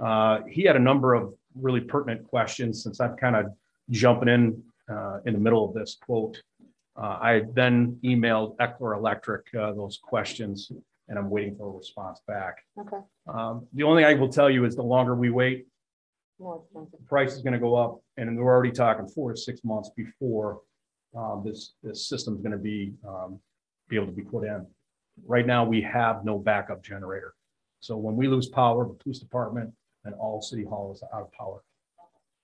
[0.00, 3.46] Uh, He had a number of really pertinent questions since I'm kind of
[3.90, 6.42] jumping in uh, in the middle of this quote.
[6.96, 10.72] Uh, I then emailed Eckler Electric uh, those questions
[11.10, 12.58] and I'm waiting for a response back.
[12.78, 12.96] Okay.
[13.28, 15.66] Um, The only thing I will tell you is the longer we wait,
[16.38, 16.98] More expensive.
[17.00, 19.90] the price is going to go up and we're already talking four to six months
[19.96, 20.60] before
[21.16, 23.40] um, this, this system's going to be, um,
[23.88, 24.64] be able to be put in.
[25.26, 27.34] Right now, we have no backup generator.
[27.80, 29.72] So when we lose power, the police department
[30.04, 31.62] and all city hall is out of power,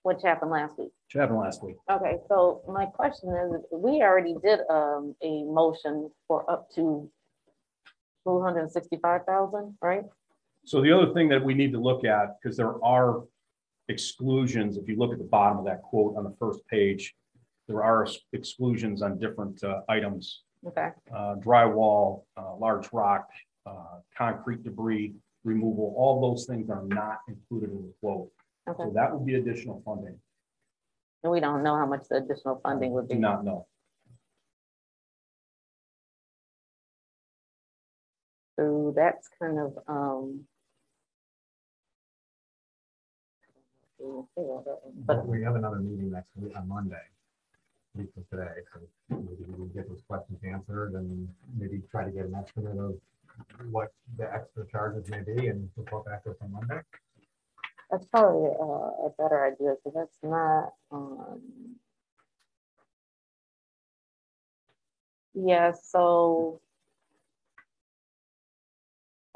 [0.03, 0.91] Which happened last week.
[1.07, 1.77] which happened last week.
[1.91, 7.09] Okay, so my question is, we already did um a motion for up to
[8.27, 10.05] two hundred and sixty-five thousand, right?
[10.65, 13.23] So the other thing that we need to look at, because there are
[13.89, 17.15] exclusions, if you look at the bottom of that quote on the first page,
[17.69, 23.29] there are exclusions on different uh, items, Okay, uh, drywall, uh, large rock,
[23.65, 25.15] uh, concrete debris
[25.45, 28.29] removal, all those things are not included in the quote.
[28.69, 28.83] okay.
[28.83, 30.19] So that would be additional funding.
[31.23, 33.15] And we don't know how much the additional funding would be.
[33.15, 33.67] Do not know.
[38.87, 40.47] So that's kind of, um.
[43.99, 47.03] But we have another meeting next week on Monday,
[47.97, 48.79] week from today, so
[49.11, 51.29] maybe we can get those questions answered and
[51.59, 52.95] maybe try to get an estimate of
[53.73, 56.81] what the extra charges may be and report back to us on Monday.
[57.91, 61.41] That's probably uh, a better idea, because that's not, um.
[65.35, 66.61] Yeah, so.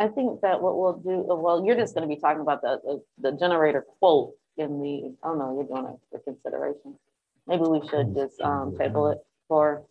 [0.00, 2.80] I think that what we'll do, well, you're just gonna be talking about the,
[3.18, 6.94] the, the generator quote in the, oh no, you're doing it for consideration.
[7.46, 9.82] maybe we should just, um, table it for,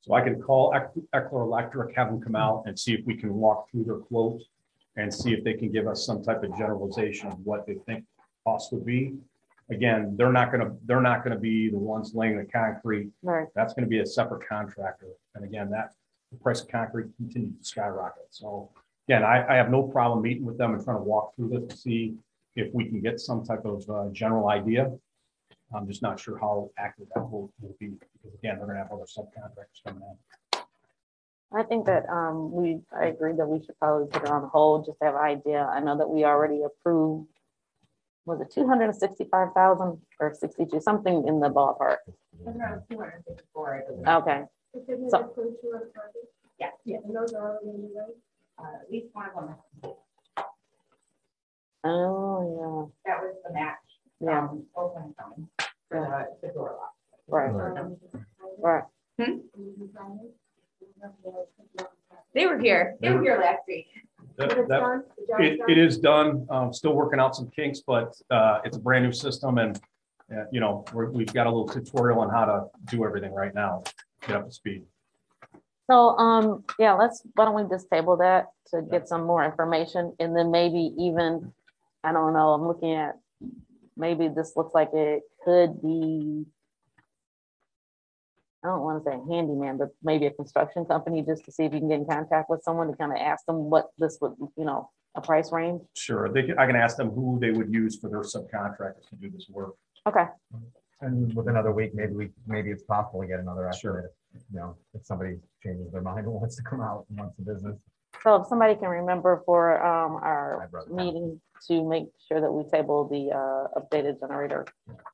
[0.00, 3.16] So I can call Ec- Eckler Electric, have them come out and see if we
[3.16, 4.42] can walk through their quote
[4.96, 8.04] and see if they can give us some type of generalization of what they think
[8.44, 9.14] cost would be.
[9.70, 13.10] Again, they're not gonna, they're not gonna be the ones laying the concrete.
[13.22, 13.46] Right.
[13.54, 15.06] That's gonna be a separate contractor.
[15.36, 15.94] And again, that,
[16.34, 18.26] the price of concrete continues to skyrocket.
[18.30, 18.70] So
[19.08, 21.68] again, I, I have no problem meeting with them and trying to walk through this
[21.68, 22.14] to see
[22.56, 24.92] if we can get some type of, uh, general idea.
[25.74, 28.92] I'm just not sure how accurate that will, will be, because again, they're gonna have
[28.92, 30.60] other subcontractors coming in.
[31.56, 34.86] I think that, um, we, I agree that we should probably put it on hold,
[34.86, 35.64] just to have an idea.
[35.64, 37.28] I know that we already approved,
[38.26, 41.98] was it two hundred and sixty-five thousand or sixty-two, something in the ballpark?
[42.46, 44.42] Around two hundred and fifty-four, Okay,
[44.74, 46.32] Didn't So- approve two other projects?
[46.58, 46.70] Yeah.
[46.84, 48.14] Yeah, and those are already in the road.
[48.58, 49.34] Uh, At least one of
[49.82, 49.94] them.
[51.84, 53.76] oh, That was the match.
[54.20, 54.44] Yeah.
[54.48, 55.46] um, Oakland County
[55.88, 56.00] for
[56.40, 56.94] the, the door lock.
[57.28, 58.84] yeah, right,
[59.18, 59.34] right.
[62.34, 62.96] They were here.
[63.00, 63.86] They were here last week.
[64.36, 65.04] That- it's that- done?
[65.40, 69.04] It, it is done, um, still working out some kinks, but, uh, it's a brand
[69.04, 69.80] new system and,
[70.34, 73.54] uh, you know, we're, we've got a little tutorial on how to do everything right
[73.54, 73.82] now,
[74.26, 74.84] get up to speed.
[75.90, 80.14] So, um, yeah, let's, why don't we just table that to get some more information
[80.18, 81.52] and then maybe even,
[82.02, 83.18] I don't know, I'm looking at,
[83.96, 86.46] maybe this looks like it could be,
[88.64, 91.74] I don't want to say handyman, but maybe a construction company, just to see if
[91.74, 94.32] you can get in contact with someone to kind of ask them what this would,
[94.56, 95.82] you know, a price range.
[95.94, 99.16] Sure, they, can- I can ask them who they would use for their subcontractors to
[99.20, 99.74] do this work.
[100.08, 100.24] Okay,
[101.00, 104.14] And with another week, maybe we, maybe it's possible to get another estimate.
[104.52, 107.44] You know, if somebody changes their mind and wants to come out and wants the
[107.52, 107.76] business.
[108.22, 112.50] so if somebody can remember for, um, our I'd rather- meeting to make sure that
[112.50, 114.66] we table the, uh, updated generator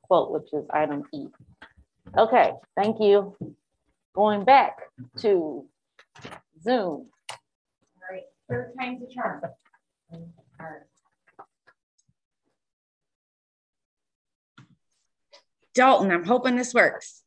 [0.03, 1.27] quote, which is item E.
[2.17, 3.35] Okay, thank you.
[4.13, 4.79] Going back
[5.19, 5.65] to
[6.61, 7.07] Zoom.
[7.29, 9.41] All right, third time's a charm.
[10.11, 10.19] All
[10.59, 10.81] right.
[15.73, 17.23] Dalton, I'm hoping this works.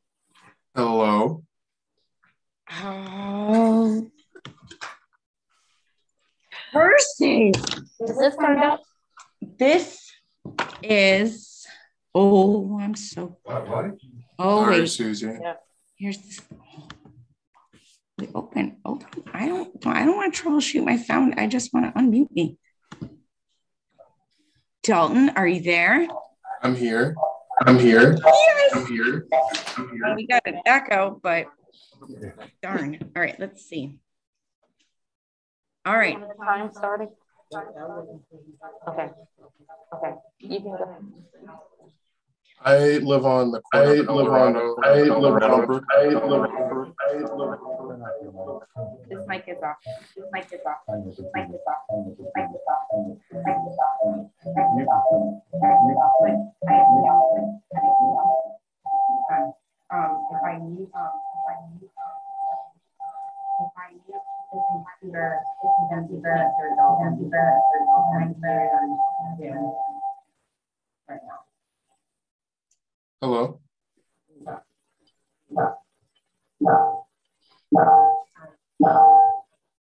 [0.74, 1.44] Hello.
[2.82, 4.10] Oh.
[6.72, 7.52] Percy.
[8.00, 8.80] Is this turned up?
[9.40, 10.10] This
[10.82, 11.64] is,
[12.14, 15.30] oh, I'm so, oh, Sorry, wait, Susie.
[15.98, 16.18] here's.
[16.18, 16.40] this-
[18.18, 21.34] We open, open, I don't, I don't want to troubleshoot my sound.
[21.36, 22.58] I just want to unmute me.
[24.82, 26.06] Dalton, are you there?
[26.62, 27.14] I'm here.
[27.62, 28.18] I'm here.
[28.24, 28.74] Yes.
[28.74, 29.26] I'm here.
[29.76, 31.46] I'm Well, we got an echo, but
[32.62, 32.98] darn.
[33.14, 33.98] All right, let's see.
[35.86, 36.18] All right.
[36.38, 37.08] Time starting?
[38.88, 39.08] Okay,
[39.94, 40.98] okay, you can go.
[42.60, 43.82] I live on the corner.
[43.82, 44.56] I live on.
[44.84, 45.84] I live on.
[45.90, 46.94] I live on.
[47.00, 47.30] I live
[48.36, 48.60] on.
[49.08, 49.76] This mic is off.
[50.16, 50.78] This mic is off.
[50.86, 51.82] This mic is off.
[52.16, 52.86] This mic is off.
[52.94, 53.98] This mic is off.
[54.04, 54.14] This
[55.62, 56.24] mic is off.
[56.64, 56.94] I have to
[59.30, 59.56] know.
[59.90, 61.90] Um, if I need, um, if I need, um,
[63.60, 64.20] if I need.
[73.24, 73.58] Hello.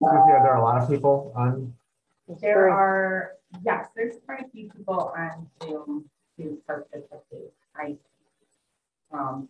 [0.01, 1.73] Susie, are there a lot of people on?
[2.41, 7.53] There are, yes, there's quite a few people on Zoom to participate.
[7.77, 7.95] I,
[9.13, 9.47] um,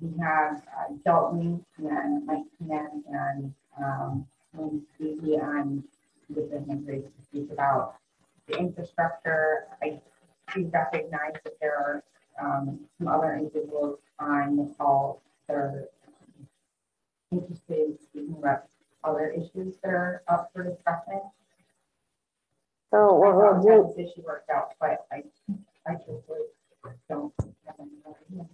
[0.00, 4.26] we have uh, Dalton and Mike Ken and, um,
[4.58, 5.84] Lynn Susie on
[6.34, 7.94] with the Henry to speak about
[8.48, 9.68] the infrastructure.
[9.80, 10.00] I
[10.52, 12.02] do recognize that there are,
[12.42, 15.88] um, some other individuals on the call that are
[17.32, 18.64] interested in speaking about
[19.04, 21.20] other issues that are up for discussion.
[22.90, 25.22] So what we'll do, This issue worked out, but I,
[25.86, 26.40] I truthfully
[27.08, 27.32] don't.
[27.66, 28.46] have any idea.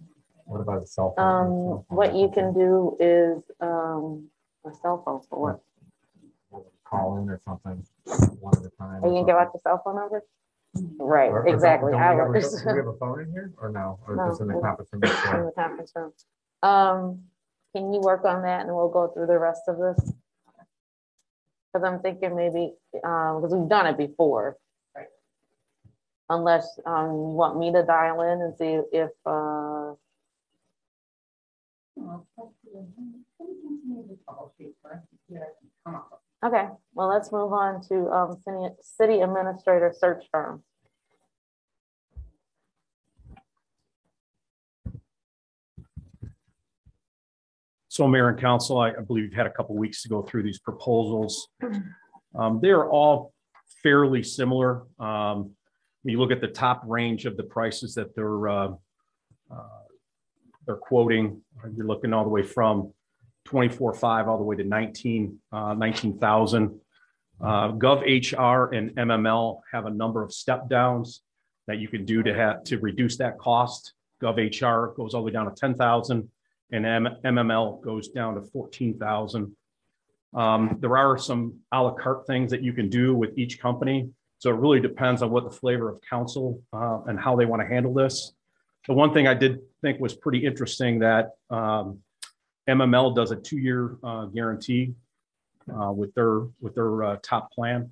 [0.45, 1.25] What about the cell phone?
[1.25, 4.27] um, what you can do is, um,
[4.65, 6.63] a cell phone for what?
[6.85, 7.83] Call in or something,
[8.39, 9.03] one at a time.
[9.03, 10.23] Are you gonna give out the cell phone number?
[10.99, 11.91] Right, Or- or don't- exactly.
[11.91, 13.99] don't we have a- was- Do we have a phone in here or no?
[14.07, 15.01] Or No, just in the we- conference room?
[15.03, 16.13] in the conference room.
[16.63, 17.23] Um,
[17.75, 20.13] can you work on that and we'll go through the rest of this?
[21.73, 24.57] Cause I'm thinking maybe, um, cause we've done it before.
[24.95, 25.09] Right.
[26.29, 29.93] Unless, um, you want me to dial in and see if, uh,
[36.47, 40.63] Okay, well, let's move on to um, city, city administrator search firm.
[47.89, 50.43] So Mayor and Council, I, I believe you've had a couple weeks to go through
[50.43, 51.49] these proposals.
[52.33, 53.33] Um, they're all
[53.83, 54.83] fairly similar.
[54.99, 55.51] Um,
[56.03, 58.69] when you look at the top range of the prices that they're, uh,
[59.51, 59.83] uh,
[60.65, 61.41] they're quoting,
[61.75, 62.93] you're looking all the way from
[63.47, 66.79] twenty-four five all the way to nineteen, uh, nineteen thousand.
[67.39, 71.21] Uh, Gov HR and MML have a number of step downs
[71.67, 73.93] that you can do to have, to reduce that cost.
[74.21, 76.29] Gov HR goes all the way down to ten thousand
[76.71, 79.55] and M- MML goes down to fourteen thousand.
[80.33, 84.09] Um, there are some à la carte things that you can do with each company.
[84.39, 87.61] So it really depends on what the flavor of council, uh, and how they want
[87.61, 88.33] to handle this.
[88.87, 91.99] The one thing I did think was pretty interesting that, um,
[92.67, 94.93] MML does a two-year, uh, guarantee,
[95.73, 97.91] uh, with their, with their, uh, top plan.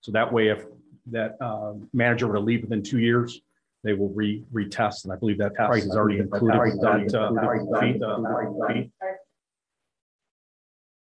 [0.00, 0.64] So that way, if
[1.06, 3.40] that, uh, manager were to leave within two years,
[3.84, 6.58] they will re, retest, and I believe that price is already included.
[6.58, 8.90] with that, uh, fee, uh, fee.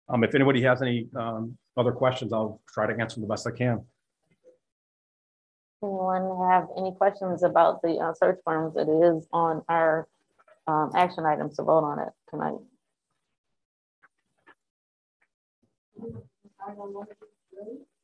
[0.10, 3.48] Um, if anybody has any, um, other questions, I'll try to answer them the best
[3.48, 3.86] I can.
[5.82, 8.76] Anyone have any questions about the uh, search firms?
[8.76, 10.08] It is on our
[10.68, 12.60] um, action items to vote on it tonight.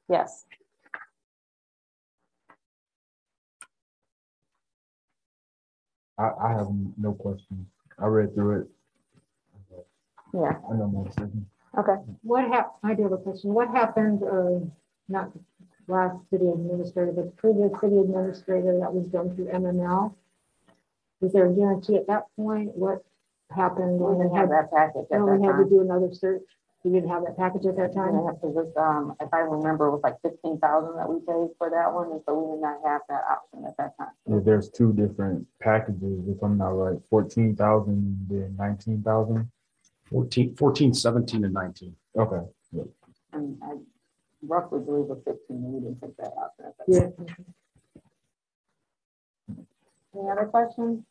[0.07, 0.45] Yes.
[6.17, 6.67] I, I have
[6.97, 7.67] no questions.
[7.97, 8.67] I read through it.
[10.33, 10.53] Yeah.
[10.71, 11.45] I know my decision.
[11.77, 11.95] Okay.
[12.23, 12.75] What happened?
[12.83, 13.53] I do have a question.
[13.53, 14.65] What happened, uh,
[15.07, 15.31] not
[15.87, 20.13] last city administrator, but previous city administrator that was done through MML?
[21.21, 22.75] Was there a guarantee at that point?
[22.75, 23.03] What
[23.51, 23.99] happened?
[23.99, 25.81] We when didn't they have had- that package at when that we had to do
[25.81, 26.43] another search?
[26.83, 28.13] We didn't have that package at that time?
[28.13, 31.19] didn't have to just, um, if I remember, it was like fifteen thousand that we
[31.19, 34.15] paid for that one, and so we did not have that option at that time.
[34.27, 39.51] Yeah, there's two different packages, if I'm not right, fourteen thousand, then nineteen thousand.
[40.09, 41.95] 14, 14, 17, and nineteen.
[42.17, 42.41] Okay.
[42.71, 42.83] yeah.
[43.33, 43.73] And I
[44.41, 47.25] roughly believe it was fifteen, and we didn't take that option at that Yeah.
[47.25, 47.45] time.
[50.17, 51.03] Any other questions?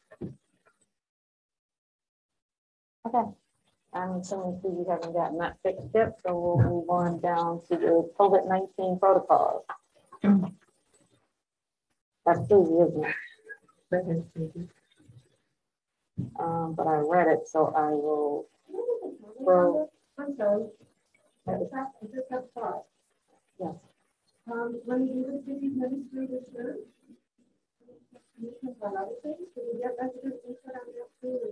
[3.06, 3.30] Okay,
[3.94, 7.76] I'm assuming Steve, you haven't gotten that fixed yet, so we'll move on down to
[7.76, 9.64] the COVID nineteen protocols.
[12.26, 13.04] That's Susie, isn't
[13.92, 14.68] it?
[16.38, 18.46] Um, but I read it, so I will.
[19.42, 20.66] throw- I'm sorry.
[21.46, 22.84] I just have, I just have a thought.
[23.58, 23.74] Yes.
[24.50, 27.27] Um, when you do the city administrator search, commissions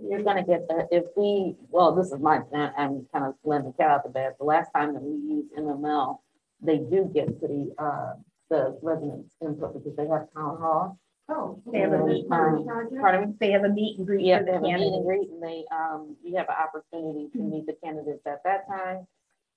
[0.09, 3.73] You're gonna get that, if we, well, this is my, I'm kind of letting the
[3.73, 6.19] cat out the bag, the last time that we used MML,
[6.61, 8.13] they do get the, uh,
[8.49, 10.99] the residents input because they have town hall.
[11.29, 11.61] Oh.
[11.71, 13.01] They have a meet and um, greet.
[13.01, 13.35] Pardon me?
[13.39, 14.25] They have a meet and greet.
[14.25, 17.27] Yeah, they the have a meet and greet and they, um, you have an opportunity
[17.33, 19.05] to meet the candidates at that time.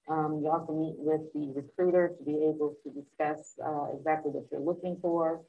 [0.08, 4.46] Um, you also meet with the recruiter to be able to discuss, uh, exactly what
[4.50, 5.42] you're looking for.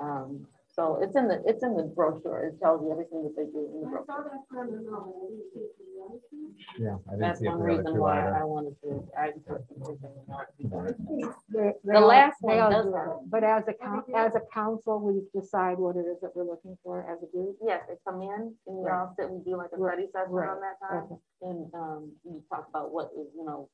[0.00, 2.44] Um, so it's in the, it's in the brochure.
[2.48, 4.06] It tells you everything that they do in the brochure.
[4.06, 6.48] saw that from the, no, I didn't see it from the other two.
[6.80, 8.36] Yeah, I didn't That's see it one for the other reason two why either.
[8.36, 9.24] I wanted to, I.
[9.44, 13.30] personally think that They- they The all- last they one does do have- it.
[13.30, 16.78] But as a, coun- as a council, we decide what it is that we're looking
[16.82, 17.56] for as a group.
[17.60, 18.96] Yes, they come in and we Right.
[18.98, 21.04] all sit and do like a Right, study session right, on that time.
[21.04, 21.20] okay.
[21.42, 23.68] And, um, we talk about what is, you know,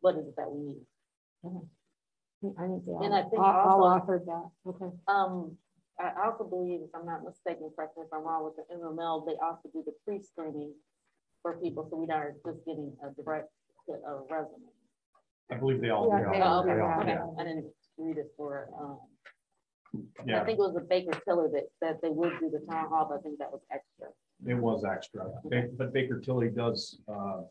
[0.00, 0.86] what is it that we need.
[2.58, 4.90] I think they all, And I think all all also- offered that, okay.
[5.06, 5.56] Um,
[6.00, 8.74] I I also believe, if I'm not mistaken, correct me if I'm wrong, with the
[8.74, 10.72] MML, they also do the pre-screening
[11.42, 13.50] for people, so we are just getting a direct
[13.86, 14.70] hit of resume.
[15.50, 16.16] I believe they all do.
[16.16, 17.26] Yeah, they Oh, all okay, do okay, yeah.
[17.38, 17.66] I didn't
[17.98, 18.98] read it for, um,
[19.94, 23.06] I think it was the Baker Tilly that, that they would do the town hall,
[23.08, 24.08] but I think that was extra.
[24.46, 25.30] it was extra.
[25.44, 27.42] Ba- But Baker Tilly does, uh,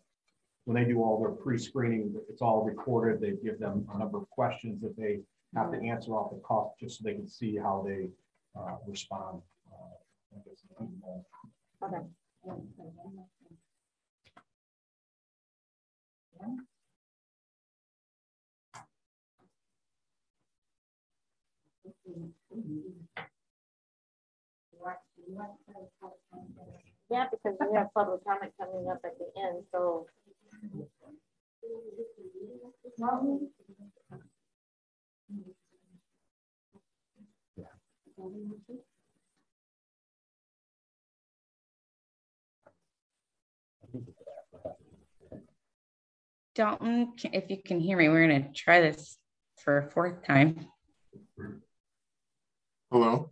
[0.66, 3.22] when they do all their pre-screening, it's all recorded.
[3.22, 5.22] They give them a number of questions that they
[5.56, 8.10] have to answer off the cuff, just so they can see how they
[8.56, 9.42] uh, respond.
[9.72, 10.66] Uh, I guess,
[11.84, 12.04] Okay.
[27.10, 30.08] Yeah, because we have public comment coming up at the end, so.
[46.56, 49.18] Dalton, if you can hear me, we're gonna try this
[49.58, 50.68] for a fourth time.
[52.92, 53.32] Hello?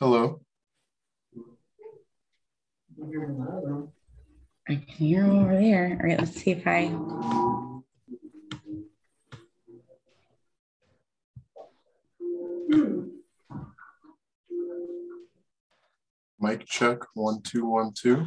[0.00, 0.40] Hello?
[4.68, 5.98] I can hear over there.
[6.00, 7.73] All right, let's see if I.
[16.40, 18.26] Mic check, one, two, one, two.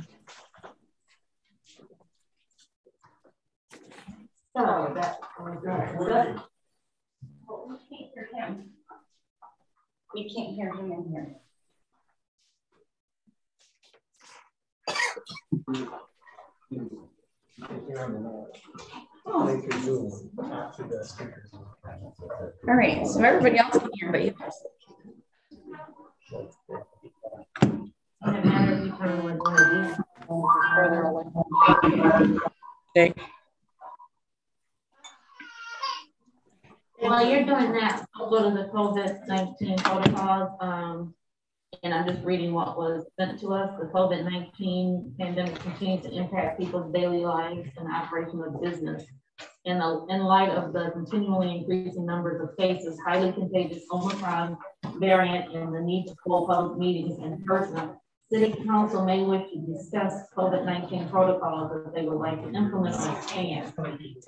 [4.55, 5.19] So that.
[7.49, 8.69] Oh we can't hear him.
[10.13, 11.35] We can't hear him in here.
[19.28, 19.45] All
[22.65, 24.34] right, so everybody else can hear, but you.
[36.99, 40.57] While you're doing that, I'll go to the COVID nineteen protocols.
[40.61, 41.13] Um,
[41.84, 43.78] and I'm just reading what was sent to us.
[43.80, 49.03] The COVID nineteen pandemic continues to impact people's daily lives and operation of business.
[49.68, 54.57] In in light of the continually increasing numbers of cases, highly contagious Omicron
[54.95, 57.89] variant, and the need to hold public meetings in person,
[58.32, 63.11] City Council may wish to discuss COVID-19 protocols that they would like to implement or
[63.18, 63.74] expand.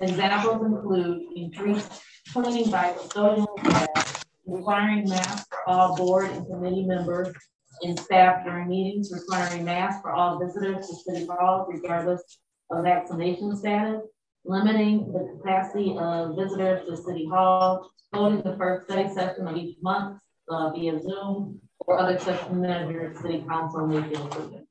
[0.02, 2.02] Examples include increased
[2.34, 7.34] cleaning by custodial staff, requiring masks for all board and committee members
[7.80, 12.22] and staff during meetings, requiring masks for all visitors to City Hall regardless
[12.70, 14.02] of vaccination status,
[14.44, 19.76] limiting the capacity of visitors to City Hall, holding the first study session of each
[19.82, 20.18] month
[20.48, 24.66] uh, via Zoom, or other such measures City Council may feel prudent.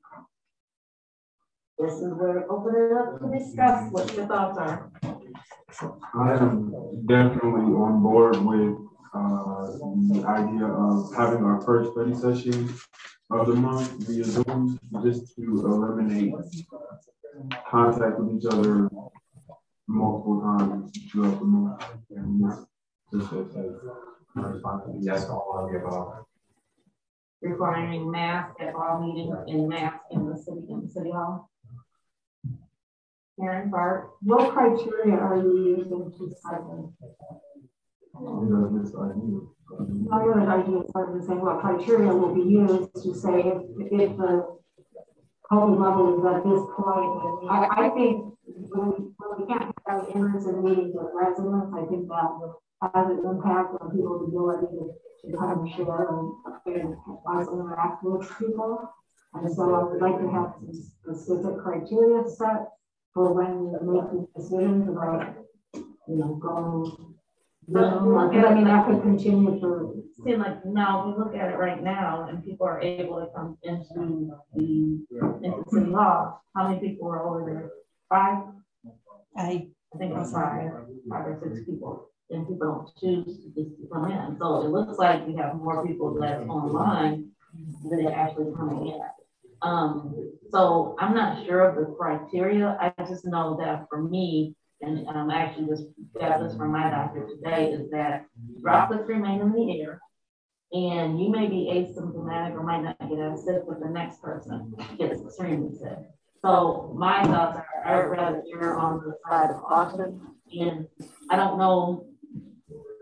[1.78, 4.90] This is where we open it up to discuss what your thoughts are.
[6.14, 8.76] I am definitely on board with
[9.14, 9.66] uh,
[10.12, 12.68] the idea of having our first study session
[13.30, 16.34] of the month via Zoom, just to eliminate
[17.70, 18.90] contact with each other
[19.90, 21.84] multiple times throughout the month.
[22.10, 22.40] And
[23.12, 25.10] just as a responsibility.
[25.28, 26.24] All of the above.
[27.42, 31.50] Requiring masks at all meetings and masks in the city, in the city hall.
[33.38, 36.92] Karen Bart, What criteria are you using to cycle?
[38.12, 39.40] Know, this idea.
[40.10, 40.82] Not good idea,
[41.26, 43.62] saying what criteria will be used to say if,
[43.92, 44.58] if the
[45.50, 47.50] COVID level is at this point.
[47.50, 48.34] I, I think
[48.68, 52.30] when, when we can't have in-person meetings with residents, I think that
[52.94, 56.32] has an impact on people's ability to, to kind of share and,
[56.66, 56.96] and
[57.26, 58.88] also interact with people.
[59.34, 62.68] And so I would like to have some specific criteria set
[63.14, 65.34] for when you're making decisions about,
[65.74, 67.14] you know, going
[67.72, 69.94] because I mean, that could continue for.
[70.24, 73.56] See, like now, we look at it right now, and people are able to come
[73.62, 75.00] into the
[75.42, 76.42] into city hall.
[76.54, 77.70] How many people are over there?
[78.10, 78.42] Five.
[79.36, 80.70] I I think it's five,
[81.08, 84.36] five or six people, and people don't choose to just come in.
[84.38, 87.30] So it looks like we have more people that's online
[87.88, 89.00] than they actually coming in.
[89.62, 90.14] Um,
[90.50, 92.76] so I'm not sure of the criteria.
[92.80, 95.84] I just know that for me, and um, actually just
[96.18, 98.26] got this from my doctor today, is that
[98.62, 100.00] droplets remain in the air.
[100.72, 105.20] And you may be asymptomatic or might not get sick, but the next person gets
[105.20, 105.98] extremely sick.
[106.44, 110.20] So my thoughts are, I would rather err on the side of caution.
[110.58, 110.88] And
[111.30, 112.06] I don't know,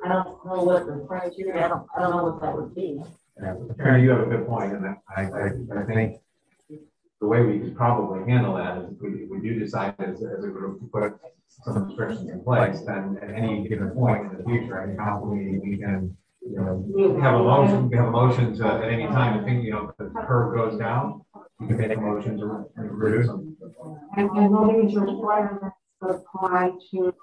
[0.05, 3.01] I don't know what the criteria, I don't, I don't know what that would be.
[3.40, 4.85] Yeah, you have a good point, and
[5.16, 6.20] I, I, I think
[7.20, 10.44] the way we could probably handle that is if we, we do decide as, as
[10.44, 11.15] a group to put
[11.65, 15.60] some restrictions in place, then at any given point in the future, any council meeting,
[15.62, 19.40] we can, you know, have a motion, we have a motion to, at any time,
[19.40, 21.23] I think, you know, the curve goes down,
[21.60, 22.66] make a motion to them.
[24.16, 27.14] And, and will these requirements apply to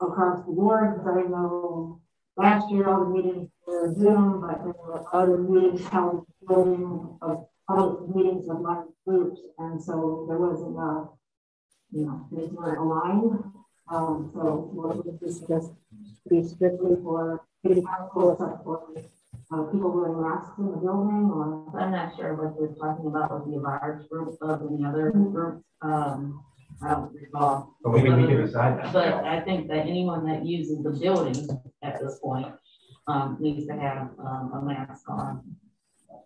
[0.00, 0.98] across the board?
[0.98, 2.00] Because I know
[2.36, 7.46] last year all the meetings were Zoom, but there were other meetings held building of
[7.68, 9.40] public meetings of large groups.
[9.58, 11.08] And so there wasn't a,
[11.92, 13.44] you know, things weren't aligned.
[13.88, 15.72] Um, so would this just
[16.28, 19.02] be strictly for city council or for
[19.52, 21.62] uh, people wearing masks in the building or?
[21.78, 25.64] I'm not sure what you're talking about with the large group of any other groups.
[25.82, 26.44] Um,
[26.82, 27.76] I don't recall.
[27.82, 28.92] But we can, we can decide that.
[28.92, 31.48] But I think that anyone that uses the building
[31.82, 32.52] at this point
[33.06, 35.42] um, needs to have um, a mask on.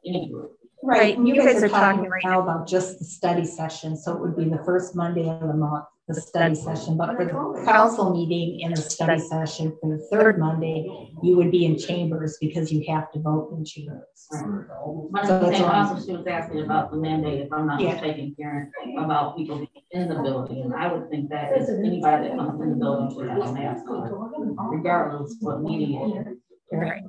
[0.05, 0.53] Any group.
[0.82, 4.20] Right, and you guys are talking right now about just the study session, so it
[4.20, 5.86] would be the first Monday of the month.
[6.09, 10.39] The study session, but for the council meeting and the study session for the third
[10.39, 10.87] Monday,
[11.23, 14.07] you would be in chambers because you have to vote in chambers.
[14.31, 17.66] But So I'm it's saying on- also she was asking about the mandate, if I'm
[17.66, 17.93] not Yeah.
[17.95, 22.28] mistaken, Karen, about people being in the building, and I would think that if anybody
[22.28, 26.39] that comes in the building should have a mask on, regardless what meeting it is.
[26.73, 27.03] Right.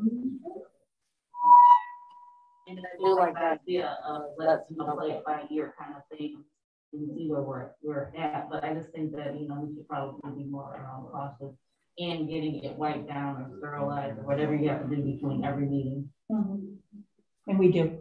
[2.70, 5.96] And I do like the idea of let's, you know, play it by ear kind
[5.96, 6.44] of thing,
[6.94, 9.88] and see where we're, we're at, but I just think that, you know, we should
[9.88, 11.56] probably be more um, cautious
[11.98, 15.66] in getting it wiped down or sterilized, or whatever you have to do between every
[15.66, 16.10] meeting.
[16.30, 17.98] And we do.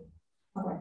[0.58, 0.76] Okay.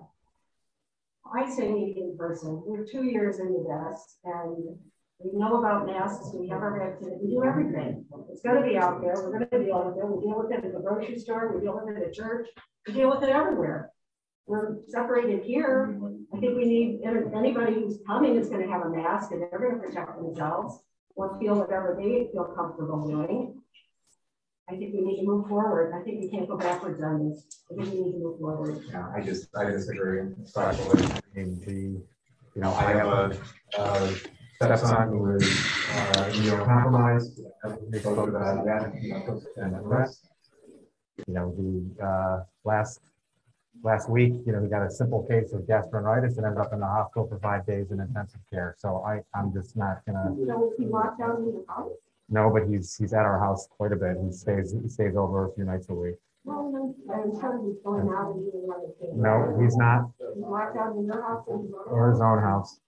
[1.33, 2.61] I say meet in person.
[2.65, 4.77] We're two years into this and
[5.19, 6.31] we know about masks.
[6.33, 7.17] We have our activity.
[7.23, 8.05] We do everything.
[8.29, 9.13] It's gonna be out there.
[9.15, 10.07] We're gonna deal with it.
[10.07, 11.53] We deal with it at the grocery store.
[11.55, 12.47] We deal with it at church.
[12.87, 13.91] We deal with it everywhere.
[14.47, 15.99] We're separated here.
[16.33, 17.01] I think we need,
[17.35, 20.81] anybody who's coming is gonna have a mask and they're gonna protect themselves
[21.15, 23.61] or feel whatever they feel comfortable doing.
[24.69, 25.93] I think we need to move forward.
[25.93, 27.45] I think we can't go backwards on this.
[27.71, 28.83] I think we need to move forward.
[28.89, 32.01] Yeah, I just, I disagree, especially in the,
[32.55, 33.37] you know, I have a,
[33.77, 34.13] uh,
[34.55, 37.35] stepson who is, immunocompromised.
[39.65, 40.29] To rest.
[41.27, 42.99] You know, the, uh, last,
[43.85, 46.79] last week, you know, he got a simple case of gastroenteritis and ended up in
[46.79, 48.75] the hospital for five days in intensive care.
[48.79, 51.91] So I, I'm just not gonna, You know, he locked down in the house?
[52.27, 54.17] no, but he's, he's at our house quite a bit.
[54.25, 56.15] He stays, he stays over a few nights a week.
[56.43, 59.13] Well, then, I'm sure he's going out and doing other things.
[59.15, 61.45] No, he's not, He's locked down in your house.
[61.47, 62.79] and- or his own house.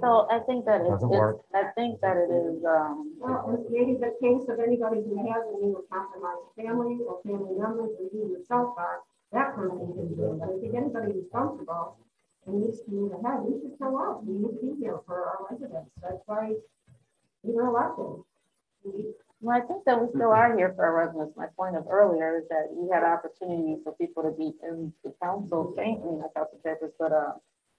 [0.00, 1.38] So I think that it- Doesn't it's, work.
[1.54, 5.42] I think that it is, um, Well, it's maybe the case of anybody who has
[5.54, 9.00] an immunocompromised family or family members or you yourself are,
[9.34, 10.38] that person can do it.
[10.40, 11.96] But I think anybody who's comfortable
[12.46, 14.24] and needs to move ahead, we should show up.
[14.24, 15.90] We need to be here for our residents.
[16.02, 16.54] That's why
[17.42, 18.22] we were elected.
[18.84, 21.36] We- well, I think that we still are here for our residents.
[21.36, 25.12] My point of earlier is that we had opportunities for people to be in the
[25.22, 27.32] council, saying, I mean, not council chambers, but, uh,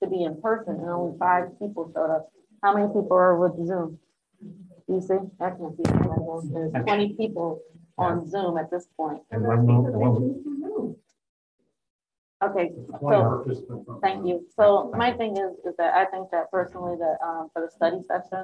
[0.03, 2.31] to be in person and only five people showed up.
[2.61, 3.97] How many people are with Zoom?
[4.87, 5.83] You see, I can see,
[6.53, 7.61] there's twenty people
[7.97, 9.23] on Zoom at this point.
[9.31, 10.95] And when, will- when,
[12.43, 13.45] Okay, so,
[14.01, 14.45] thank you.
[14.55, 18.01] So my thing is, is that I think that personally that, um, for the study
[18.05, 18.43] session,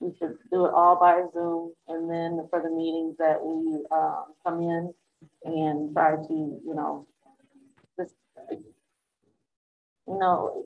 [0.00, 4.24] we should do it all by Zoom and then for the meetings that we, uh,
[4.44, 4.92] come in
[5.44, 7.06] and try to, you know,
[7.96, 8.14] just,
[8.50, 10.64] you know,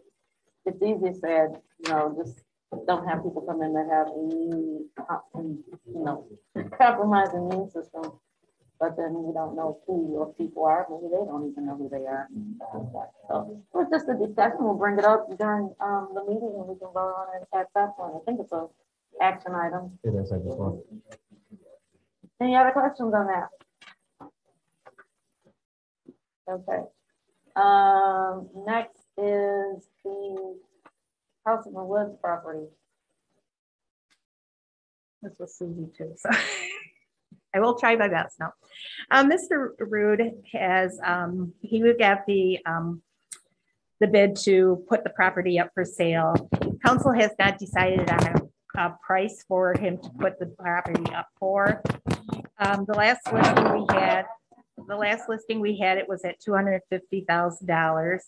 [0.65, 2.41] it's easy said, you know, just
[2.87, 6.27] don't have people come in that have any, uh, you know,
[6.79, 8.13] compromised immune system.
[8.81, 11.89] But then we don't know who your people are, maybe they don't even know who
[11.89, 12.29] they are.
[13.29, 16.79] So it's just a discussion, we'll bring it up during, um, the meeting and we
[16.79, 18.15] can vote on it at that point.
[18.17, 18.67] I think it's a
[19.23, 19.99] action item.
[20.03, 20.81] it is, I just want.
[22.41, 23.49] Any other questions on that?
[26.51, 26.83] Okay.
[27.57, 30.59] Um, next is the
[31.47, 32.67] House of the Woods property.
[35.23, 36.29] This was Susie too, so
[37.55, 38.53] I will try my best now.
[39.11, 39.69] Um, Mr.
[39.79, 43.03] Rude has, um, he would get the, um,
[44.01, 46.35] the bid to put the property up for sale.
[46.85, 51.29] Council has not decided on a, a price for him to put the property up
[51.39, 51.81] for.
[52.59, 54.27] Um, the last listing we had,
[54.89, 58.25] the last listing we had, it was at two hundred fifty thousand dollars.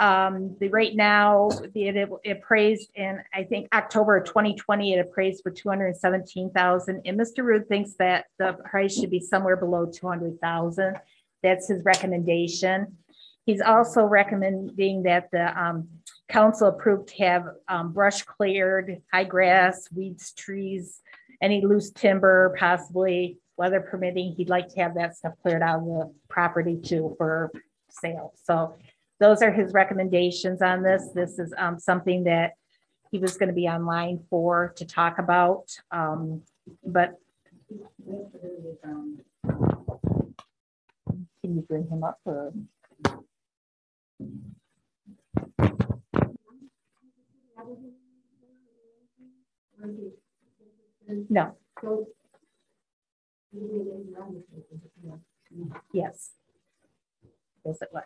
[0.00, 4.98] Um, the right now, the, it appraised in, I think, October of twenty twenty, it
[4.98, 7.44] appraised for two hundred and Mr.
[7.44, 10.96] Rude thinks that the price should be somewhere below two hundred thousand.
[11.42, 12.96] That's his recommendation.
[13.46, 15.88] He's also recommending that the, um,
[16.28, 21.02] council approved to have, um, brush cleared, high grass, weeds, trees,
[21.42, 24.32] any loose timber, possibly weather permitting.
[24.32, 27.52] He'd like to have that stuff cleared out of the property too for
[27.90, 28.32] sale.
[28.44, 28.76] So
[29.20, 31.08] those are his recommendations on this.
[31.14, 32.52] This is um, something that
[33.10, 35.66] he was going to be online for to talk about.
[35.90, 36.42] Um,
[36.84, 37.14] but
[41.42, 42.52] can you bring him up or?
[51.28, 51.56] No.
[55.92, 56.32] Yes.
[57.64, 58.02] Yes, it was.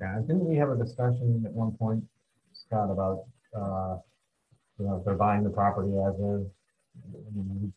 [0.00, 2.04] Yeah, didn't we have a discussion at one point,
[2.52, 3.24] Scott, about,
[3.56, 3.96] uh,
[4.78, 6.46] you know, if they're buying the property as is?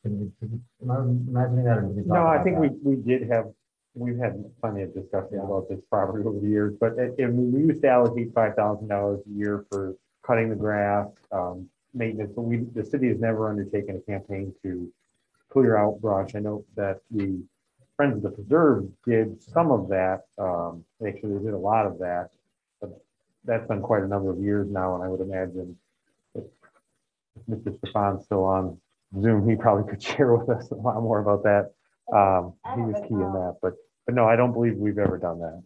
[0.04, 1.00] Can we- can we- Am I
[1.44, 1.78] imagining that?
[1.78, 2.84] or did we talk No, I about think that?
[2.84, 3.52] we, we did have,
[3.96, 7.60] we've had plenty of discussion about this property over the years, but it, it- we
[7.62, 12.44] used to allocate five thousand dollars a year for cutting the grass, um, maintenance, but
[12.44, 14.92] we, the city has never undertaken a campaign to
[15.50, 16.36] clear out brush.
[16.36, 17.42] I know that the
[18.00, 20.22] Friends of the Preserve did some of that.
[20.38, 22.30] Um, actually, they did a lot of that.
[22.80, 22.98] But
[23.44, 25.76] that's been quite a number of years now, and I would imagine
[26.34, 26.46] if
[27.36, 27.78] if Mr.
[27.78, 28.78] Stefan's still on
[29.22, 31.74] Zoom, he probably could share with us a lot more about that.
[32.16, 33.74] Um, he was key in that, but,
[34.06, 35.62] but no, I don't believe we've ever done that.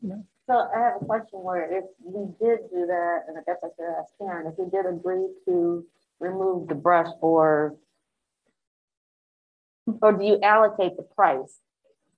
[0.48, 3.68] So I have a question where if we did do that, and I guess I
[3.76, 5.86] should ask Karen, if we did agree to
[6.20, 7.76] remove the brush for,
[10.02, 11.60] or do you allocate the price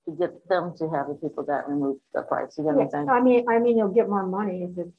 [0.06, 2.56] to get them to have the people that remove the price?
[2.56, 3.08] You get what I'm saying?
[3.10, 4.92] I mean, I mean, you'll get more money if it,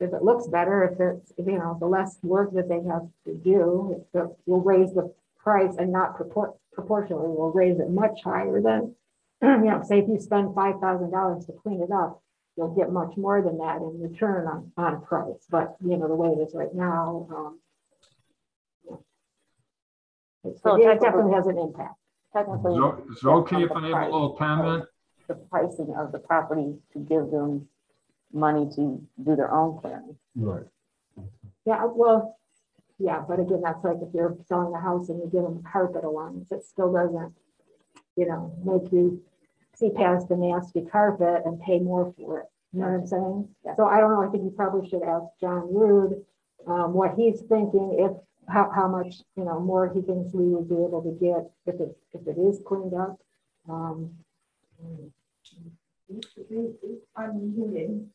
[0.00, 3.34] if it looks better, if it's, you know, the less work that they have to
[3.34, 8.22] do, it's the- we'll raise the price and not propor- proportionally, we'll raise it much
[8.22, 8.94] higher than,
[9.42, 12.22] you know, say if you spend five thousand dollars to clean it up,
[12.56, 16.14] you'll get much more than that in return on, on price, but, you know, the
[16.14, 17.60] way it is right now, um,
[20.44, 21.99] it's- So it definitely has an impact.
[22.32, 22.72] Technically.
[22.72, 24.84] Is it- is it okay if I have a little comment?
[25.26, 27.68] The pricing of the property to give them
[28.32, 30.16] money to do their own clearing.
[30.36, 30.66] Right.
[31.64, 32.36] Yeah, well,
[32.98, 36.04] yeah, but again, that's like if you're selling a house and you give them carpet
[36.04, 37.34] allowance, it still doesn't,
[38.16, 39.22] you know, make you
[39.74, 42.46] see past the nasty carpet and pay more for it.
[42.72, 43.48] You know what I'm saying?
[43.76, 46.24] So I don't know, I think you probably should ask John Rude,
[46.66, 48.12] um, what he's thinking, if,
[48.50, 51.80] how, how much, you know, more he thinks we would be able to get if
[51.80, 53.18] it, if it is cleaned up.
[53.68, 54.10] Um,
[57.18, 58.06] Unmuted.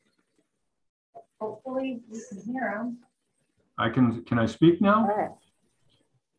[1.39, 2.97] Hopefully we can hear him.
[3.77, 5.37] I can, can I speak now?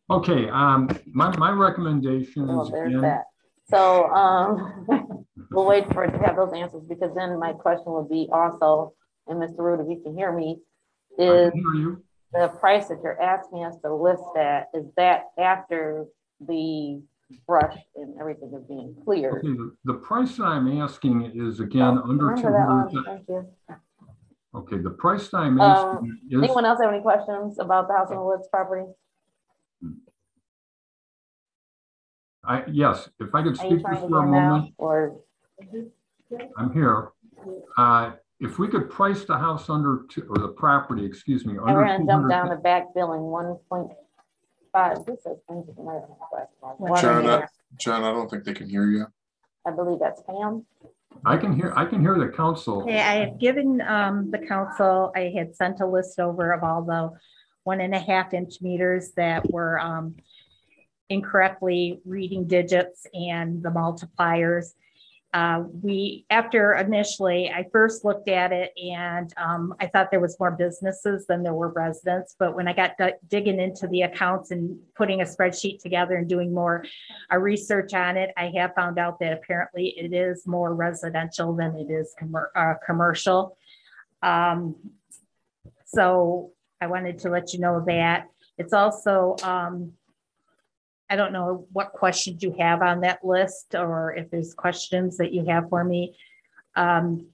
[0.09, 3.25] Okay, um, my, my recommendation Well, is, there's again, that.
[3.69, 8.09] So, um, we'll wait for it to have those answers because then my question would
[8.09, 8.93] be also,
[9.27, 9.59] and Mr.
[9.59, 10.59] Rude, if you can hear me,
[11.17, 12.03] is hear you.
[12.33, 16.05] The price that you're asking us to list that, is that after
[16.47, 17.01] the
[17.45, 19.35] brush and everything is being cleared?
[19.37, 23.05] okay, the- the price that I'm asking is again, under two Remember that one, hundred.
[23.05, 23.47] thank you.
[24.55, 27.93] Okay, the price that I'm Um, asking is, anyone else have any questions about the
[27.95, 28.85] House on the Woods property?
[32.43, 35.17] I, yes, if I could Are you speak trying to for a now moment, or?
[36.57, 37.11] I'm here.
[37.77, 41.61] Uh, if we could price the house under, two or the property, excuse me, And
[41.61, 42.55] we're under gonna two jump down hundred.
[42.57, 43.91] to back billing one point
[44.71, 45.37] five, this says.
[45.49, 47.01] thank you for my request.
[47.01, 47.47] John, and a I.
[47.77, 49.07] John, I don't think they can hear you.
[49.65, 50.65] I believe that's Pam.
[51.25, 52.83] I can hear, I can hear the council.
[52.83, 56.83] Okay, I had given um the council, I had sent a list over of all
[56.83, 57.11] the
[57.63, 60.15] one and a half inch meters that were um
[61.09, 64.73] incorrectly reading digits and the multipliers.
[65.33, 70.39] Uh, we, after initially, I first looked at it and um, I thought there was
[70.39, 72.35] more businesses than there were residents.
[72.39, 76.29] But when I got di- digging into the accounts and putting a spreadsheet together and
[76.29, 76.85] doing more
[77.31, 81.75] uh, research on it, I have found out that apparently it is more residential than
[81.75, 83.57] it is commer- uh, commercial.
[84.23, 84.75] Um,
[85.85, 88.27] so I wanted to let you know that.
[88.57, 89.91] It's also, um,
[91.09, 95.33] I don't know what questions you have on that list or if there's questions that
[95.33, 96.17] you have for me.
[96.75, 97.27] Um,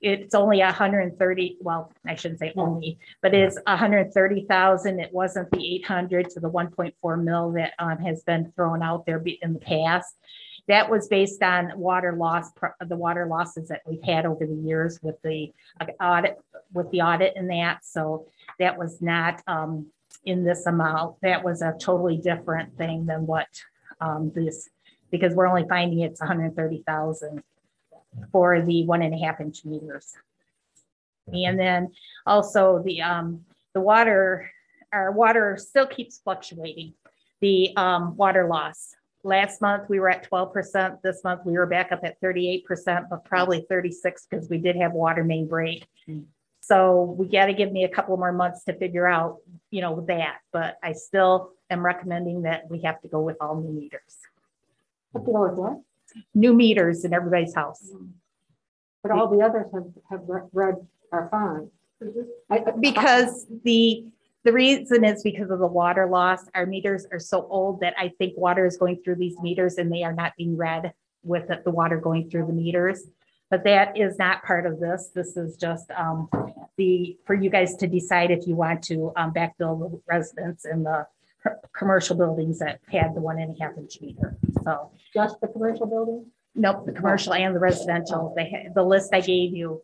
[0.00, 4.46] it's only hundred and thirty, well, I shouldn't say only, but it's hundred and thirty
[4.48, 5.00] thousand.
[5.00, 8.52] It wasn't the eight hundred to the one point four mil that um, has been
[8.56, 10.14] thrown out there in the past.
[10.68, 12.50] That was based on water loss,
[12.86, 16.38] the water losses that we've had over the years with the uh, audit,
[16.72, 17.84] with the audit and that.
[17.84, 18.26] So
[18.58, 19.86] that was not um,
[20.28, 21.16] in this amount.
[21.22, 23.48] That was a totally different thing than what
[24.00, 24.68] um, this,
[25.10, 27.42] because we're only finding it's hundred and thirty thousand
[28.32, 30.06] for the one and a half inch meters.
[31.26, 31.80] And then
[32.24, 33.44] also the, um,
[33.74, 34.50] the water,
[34.92, 36.94] our water still keeps fluctuating.
[37.40, 38.94] The, um, water loss.
[39.24, 41.02] Last month, we were at twelve percent.
[41.02, 44.76] This month, we were back up at thirty-eight percent, but probably thirty-six because we did
[44.76, 45.84] have water main break.
[46.68, 49.38] So we got to give me a couple more months to figure out,
[49.70, 53.58] you know, that, but I still am recommending that we have to go with all
[53.58, 54.18] new meters.
[55.14, 55.80] Have to go with what?
[56.34, 57.90] New meters in everybody's house.
[59.02, 60.20] But all the others have, have
[60.52, 60.74] read
[61.10, 61.70] are fine.
[62.80, 64.04] Because the,
[64.44, 66.44] the reason is because of the water loss.
[66.54, 69.90] Our meters are so old that I think water is going through these meters and
[69.90, 70.92] they are not being read
[71.22, 73.04] with the water going through the meters.
[73.50, 75.10] But that is not part of this.
[75.14, 76.28] This is just um,
[76.76, 80.82] the, for you guys to decide if you want to um, backfill the residents in
[80.82, 81.06] the
[81.72, 84.36] commercial buildings that had the one and a half inch meter.
[84.64, 84.90] So.
[85.14, 86.26] Just the commercial building?
[86.54, 88.34] Nope, the commercial and the residential.
[88.36, 89.82] They, the list I gave you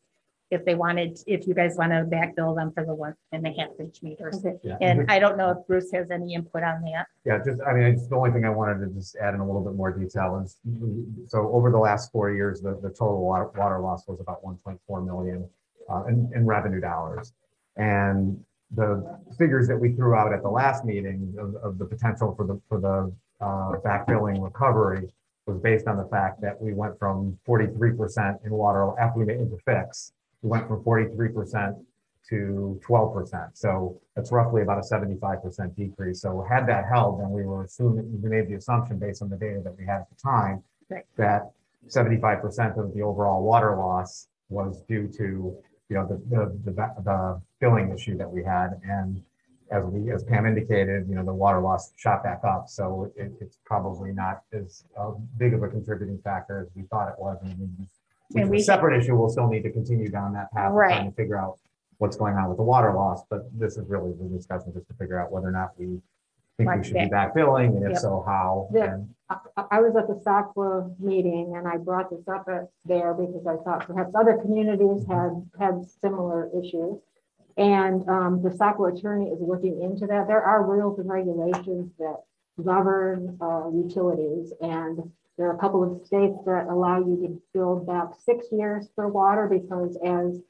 [0.51, 3.51] if they wanted, if you guys want to backbill them for the one and a
[3.59, 4.37] half inch meters.
[4.37, 4.57] Okay.
[4.63, 4.77] Yeah.
[4.81, 7.07] And I don't know if Bruce has any input on that.
[7.25, 9.47] Yeah, just, I mean, it's the only thing I wanted to just add in a
[9.47, 10.59] little bit more detail is,
[11.27, 14.57] so over the last four years, the, the total water, water loss was about one
[14.59, 15.49] point four million
[15.91, 17.33] uh, in, in revenue dollars.
[17.77, 18.39] And
[18.71, 22.47] the figures that we threw out at the last meeting of, of the potential for
[22.47, 23.13] the, for the
[23.45, 25.09] uh, backfilling recovery
[25.47, 29.27] was based on the fact that we went from forty-three percent in water, after we
[29.27, 30.13] made into fix,
[30.45, 31.75] we went from forty-three percent
[32.29, 33.57] to twelve percent.
[33.57, 36.21] So that's roughly about a seventy-five percent decrease.
[36.21, 39.37] So had that held, then we were assuming, we made the assumption based on the
[39.37, 41.05] data that we had at the time, Right.
[41.17, 41.51] that
[41.89, 45.57] seventy-five percent of the overall water loss was due to,
[45.89, 48.79] you know, the, the, the, the billing issue that we had.
[48.87, 49.23] And
[49.71, 52.69] as we, as Pam indicated, you know, the water loss shot back up.
[52.69, 57.09] So it, it's probably not as uh, big of a contributing factor as we thought
[57.09, 57.39] it was.
[57.43, 57.87] And we-
[58.31, 59.17] Which And is we- a separate issue.
[59.17, 61.59] We'll still need to continue down that path of trying to figure out
[61.99, 63.23] what's going on with the water loss.
[63.29, 66.01] But this is really the discussion just to figure out whether or not we
[66.57, 67.99] think we Like should be backfilling and if Yep.
[67.99, 68.69] so, how.
[68.73, 68.95] Yeah.
[68.95, 69.39] And I,
[69.73, 73.57] I was at the SACWA meeting and I brought this up at there because I
[73.65, 76.99] thought perhaps other communities had, had similar issues.
[77.57, 80.27] And um, the SACWA attorney is looking into that.
[80.27, 82.17] There are rules and regulations that
[82.63, 84.53] govern uh, utilities.
[84.61, 88.89] And there are a couple of states that allow you to build back six years
[88.95, 90.41] for water because as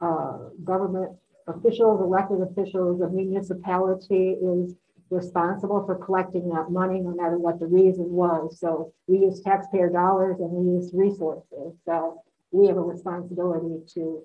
[0.00, 1.16] uh, government
[1.46, 4.74] officials, elected officials, a municipality is
[5.10, 8.58] responsible for collecting that money, no matter what the reason was.
[8.60, 11.74] So we use taxpayer dollars and we use resources.
[11.84, 14.22] So we have a responsibility to,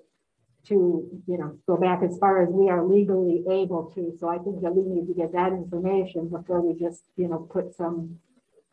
[0.66, 4.16] to, you know, go back as far as we are legally able to.
[4.20, 7.38] So I think that we need to get that information before we just, you know,
[7.38, 8.18] put some,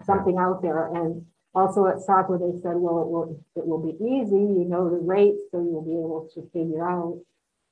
[0.06, 0.88] something out there.
[0.88, 1.26] And
[1.56, 4.98] also at SACWA, they said, well, it will, it will be easy, you know, the
[4.98, 7.22] rates, so you'll be able to figure out.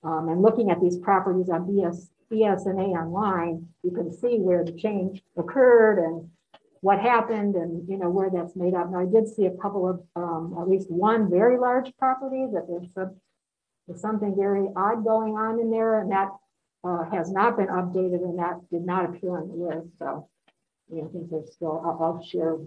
[0.04, 4.72] Um, and looking at these properties on BS, BS&A online, you can see where the
[4.72, 6.30] change occurred and
[6.82, 8.90] what happened and, you know, where that's made up.
[8.92, 12.66] Now, I did see a couple of, um, at least one very large property that
[12.68, 13.16] there's some,
[13.88, 16.30] there's something very odd going on in there and that,
[16.84, 19.88] uh, has not been updated and that did not appear on the list.
[20.00, 20.28] So,
[20.92, 22.58] you know, I think there's still, I'll, I'll share,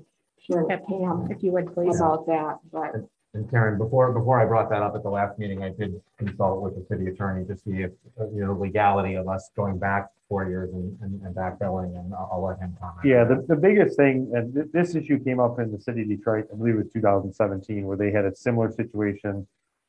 [0.40, 3.08] share with Pam if you would please about that, but.
[3.34, 6.62] And Karen, before, before I brought that up at the last meeting, I did consult
[6.62, 7.90] with the city attorney to see if,
[8.20, 11.98] uh, you know, the legality of us going back four years and, and and backfilling,
[11.98, 13.04] and I'll, I'll let him comment.
[13.04, 16.08] Yeah, the, the biggest thing, and thi- this issue came up in the city of
[16.08, 19.46] Detroit, I believe it was two thousand seventeen, where they had a similar situation.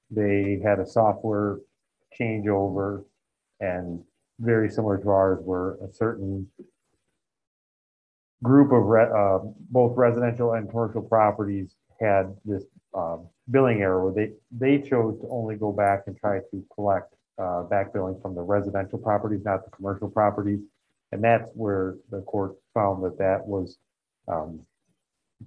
[0.10, 1.60] They had a software
[2.20, 3.04] changeover
[3.60, 4.04] and
[4.40, 6.48] very similar to ours where a certain
[8.44, 9.40] group of re, uh,
[9.70, 12.64] both residential and commercial properties had this,
[12.94, 17.14] um, billing error where they, they chose to only go back and try to collect,
[17.38, 20.60] uh, back billing from the residential properties, not the commercial properties.
[21.12, 23.78] And that's where the court found that that was,
[24.28, 24.60] um,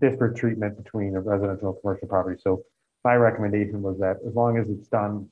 [0.00, 2.40] disparate treatment between a residential and commercial property.
[2.42, 2.62] So
[3.04, 5.28] my recommendation was that as long as it's done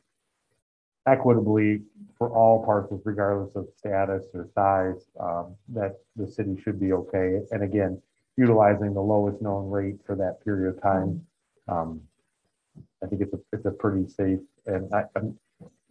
[1.06, 1.82] equitably
[2.18, 7.40] for all parcels, regardless of status or size, um, that the city should be okay.
[7.50, 8.00] And again,
[8.36, 11.24] utilizing the lowest known rate for that period of time.
[11.68, 12.00] Um,
[13.02, 15.38] I think it's a, it's a pretty safe, and I, I'm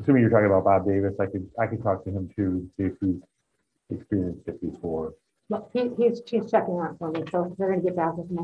[0.01, 2.85] assuming you're talking about Bob Davis, I could, I could talk to him too, see
[2.85, 3.21] if he's
[3.89, 5.13] experienced it before.
[5.49, 8.43] But he, he's, he's checking on for me, so they're gonna get back with me.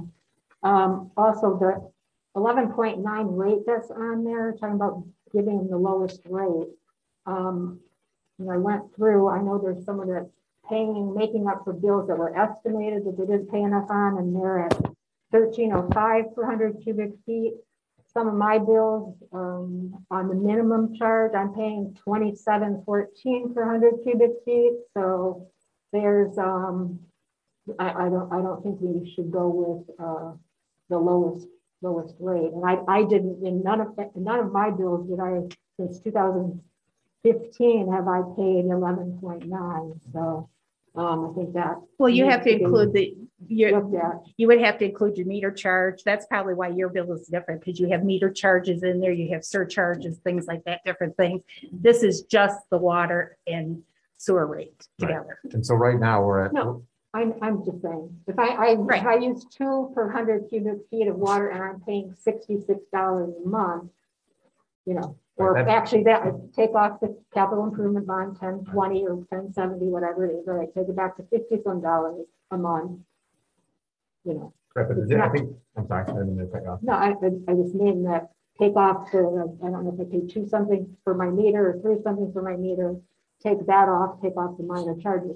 [0.64, 1.92] Um, also the
[2.40, 5.04] eleven point nine rate that's on there, talking about
[5.34, 6.70] giving the lowest rate.
[7.26, 7.80] Um,
[8.40, 10.30] and I went through, I know there's someone that's
[10.68, 14.36] paying, making up for bills that were estimated that they didn't pay enough on, and
[14.36, 14.80] they're at
[15.32, 17.54] thirteen oh five per hundred cubic feet.
[18.14, 23.94] Some of my bills, um, on the minimum charge, I'm paying twenty-seven fourteen per hundred
[24.04, 25.48] cubic feet, so
[25.94, 27.00] there's, um,
[27.80, 30.34] I, I don't, I don't think we should go with, uh,
[30.90, 31.48] the lowest,
[31.82, 32.52] lowest rate.
[32.54, 35.42] And I, I didn't, in none of, none of my bills did I,
[35.78, 36.62] since two thousand
[37.24, 40.50] fifteen, have I paid eleven point nine, so,
[40.96, 41.82] um, I think that.
[41.98, 43.16] Well, you have to include the,
[43.48, 43.70] your,
[44.38, 46.04] you would have to include your meter charge.
[46.04, 49.34] That's probably why your bill is different, because you have meter charges in there, you
[49.34, 51.42] have surcharges, things like that, different things.
[51.72, 53.84] This is just the water and
[54.18, 55.40] sewer rate together.
[55.52, 56.84] And so right now, we're at, No,
[57.14, 61.08] I'm, I'm just saying, if I, I, if I use two per hundred cubic feet
[61.08, 63.90] of water and I'm paying sixty-six dollars a month,
[64.86, 66.24] you know, or Right, that- actually that,
[66.56, 70.54] take off the capital improvement bond, ten twenty or ten seventy, whatever it is, all
[70.54, 73.00] right, take it back to fifty some dollars a month.
[74.24, 76.80] You know, correct, but It's I think, I'm sorry, I didn't mean to cut off.
[76.82, 79.20] no, I, I I just mean that take off the,
[79.66, 82.42] I don't know if I pay two something for my meter or three something for
[82.42, 82.96] my meter,
[83.44, 85.36] take that off, take off the minor charges.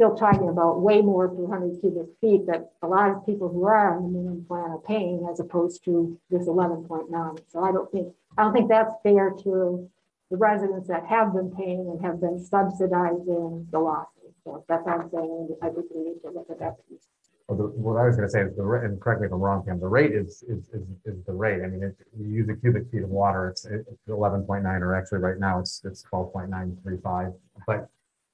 [0.00, 3.64] Still talking about way more per hundred cubic feet that a lot of people who
[3.64, 7.36] are on the minimum plan are paying as opposed to this eleven point nine.
[7.48, 9.90] So I don't think, I don't think that's fair to
[10.30, 14.32] the residents that have been paying and have been subsidizing the losses.
[14.42, 15.54] So that's what I'm saying.
[15.60, 17.06] I think we need to look at that piece.
[17.46, 19.40] Well, the, what I was gonna say is the, ra- and correct me if I'm
[19.40, 21.60] wrong, Kim, the rate is, is, is, is the rate.
[21.62, 24.80] I mean, if you use a cubic feet of water, it's, it's eleven point nine,
[24.80, 27.34] or actually right now it's, it's twelve point nine three five.
[27.66, 27.90] But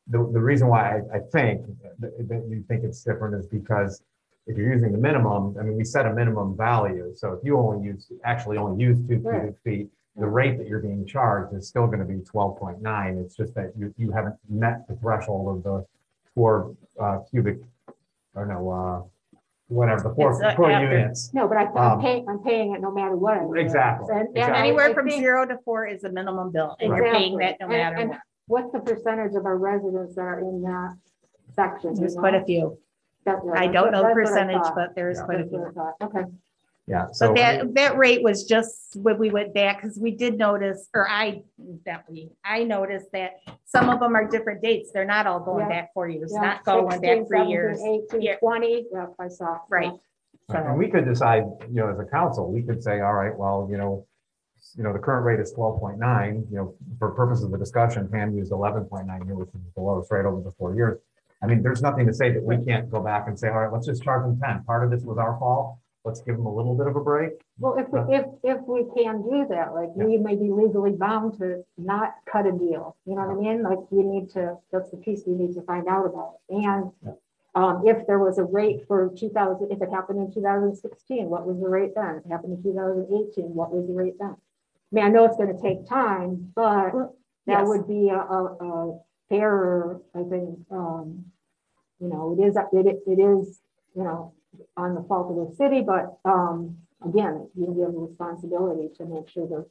[0.09, 1.67] the, the reason why I, I think
[2.01, 4.03] that, that you think it's different is because
[4.47, 7.13] if you're using the minimum, I mean, we set a minimum value.
[7.17, 9.41] So if you only use, actually only use two Right.
[9.41, 13.19] cubic feet, the rate that you're being charged is still gonna be twelve point nine.
[13.19, 15.85] It's just that you, you haven't met the threshold of the
[16.35, 17.59] four, uh, cubic,
[18.35, 19.39] or no, uh,
[19.69, 21.35] whatever, the four, It's, uh, four after- units.
[21.35, 23.35] No, but I, Um, I'm paying, I'm paying it no matter what.
[23.39, 23.55] I do.
[23.57, 24.59] Exactly, And- and exactly.
[24.61, 27.57] Anywhere I from think- zero to four is a minimum bill, and you're paying that
[27.61, 27.77] no Exactly.
[27.77, 28.21] matter And- what.
[28.49, 30.97] And What's the percentage of our residents that are in that
[31.55, 31.95] section?
[31.95, 32.21] you There's know?
[32.21, 32.79] quite a few.
[33.25, 35.25] That- I don't know the that's percentage, but there's Yeah.
[35.25, 36.21] quite a That's what few.
[36.21, 36.31] Okay.
[36.89, 37.29] Yeah, so.
[37.31, 41.09] But that, that rate was just when we went back, because we did notice, or
[41.11, 41.43] I,
[41.85, 44.93] that we, I noticed that some of them are different dates.
[44.93, 45.81] They're not all going Yeah.
[45.81, 47.83] back four years, Yeah, not going 16, back three years.
[47.83, 48.37] 18, Yeah.
[48.37, 49.59] 20, yeah, I saw.
[49.69, 49.91] Right.
[50.49, 53.37] Right, And we could decide, you know, as a council, we could say, all right,
[53.37, 54.07] well, you know,
[54.77, 57.59] you know, the current rate is twelve point nine, you know, for purposes of the
[57.59, 60.75] discussion, Pam used eleven point nine here, which is the lowest rate over the four
[60.75, 60.99] years.
[61.43, 63.73] I mean, there's nothing to say that we can't go back and say, all right,
[63.73, 64.65] let's just charge them ten.
[64.65, 65.79] Part of this was our fault.
[66.05, 67.33] Let's give them a little bit of a break.
[67.59, 71.37] Well, if, we if, if we can do that, like we may be legally bound
[71.39, 73.63] to not cut a deal, you know what I mean?
[73.65, 76.37] Like we need to, that's the piece we need to find out about.
[76.49, 76.93] And
[77.57, 80.77] um, if there was a rate for two thousand, if it happened in two thousand
[80.77, 82.17] sixteen, what was the rate then?
[82.21, 84.37] If it happened in two thousand eighteen, what was the rate then?
[84.93, 86.93] I mean, I know it's gonna take time, but
[87.47, 87.69] that yes.
[87.69, 88.99] would be a, a, a
[89.29, 91.25] fairer, I think, um,
[92.01, 93.61] you know, it is, it, it is,
[93.97, 94.33] you know,
[94.77, 99.29] on the fault of the city, but, um, again, you have a responsibility to make
[99.29, 99.67] sure those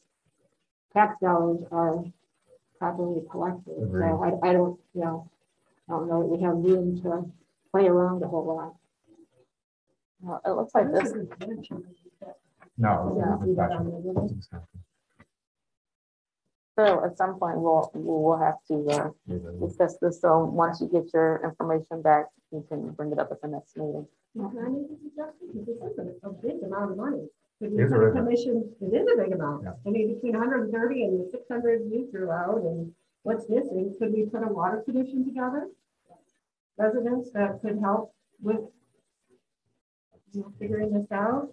[0.93, 2.03] tax dollars are
[2.79, 3.75] properly collected.
[3.91, 5.29] So I, I don't, you know,
[5.89, 7.31] I don't know that we have room to
[7.71, 8.75] play around a whole lot.
[10.21, 11.13] Well, It looks like this,
[12.77, 13.15] No.
[13.17, 13.47] Yeah.
[13.47, 14.67] it's not a discussion.
[16.75, 20.19] So at some point, we'll, we will have to, uh, discuss this.
[20.19, 23.77] So once you get your information back, you can bring it up at the next
[23.77, 24.05] meeting.
[24.35, 25.47] Can I make a suggestion?
[25.53, 27.27] Because this isn't a big amount of money.
[27.59, 28.25] Could Is put or a isn't?
[28.25, 29.63] commission, it is a big amount.
[29.63, 29.71] Yeah.
[29.87, 32.91] I mean, between hundred and thirty and six hundred you threw out and
[33.23, 35.69] what's missing, could we put a water commission together?
[36.77, 38.59] Residents that could help with
[40.33, 41.47] you know, figuring this out?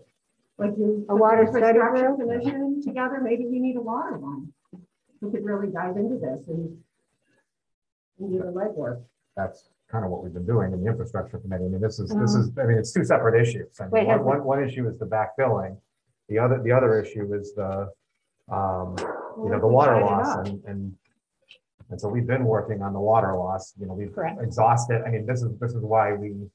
[0.59, 1.07] Like you.
[1.09, 1.78] A water put study?
[2.19, 4.53] Commission together, maybe we need a water one.
[5.23, 6.77] We could really dive into this and
[8.19, 9.03] and do the legwork.
[9.36, 11.65] That's kind of what we've been doing in the infrastructure committee.
[11.65, 13.69] I mean, this is, this is, I mean, it's two separate issues.
[13.78, 15.77] I mean, Wait, one, one, one issue is the backfilling.
[16.28, 17.90] The other, the other issue is the,
[18.51, 18.97] um,
[19.39, 20.94] you know, the water loss and, and
[21.90, 24.40] and so we've been working on the water loss, you know, we've Correct.
[24.40, 26.51] exhausted, I mean, this is, this is why we, you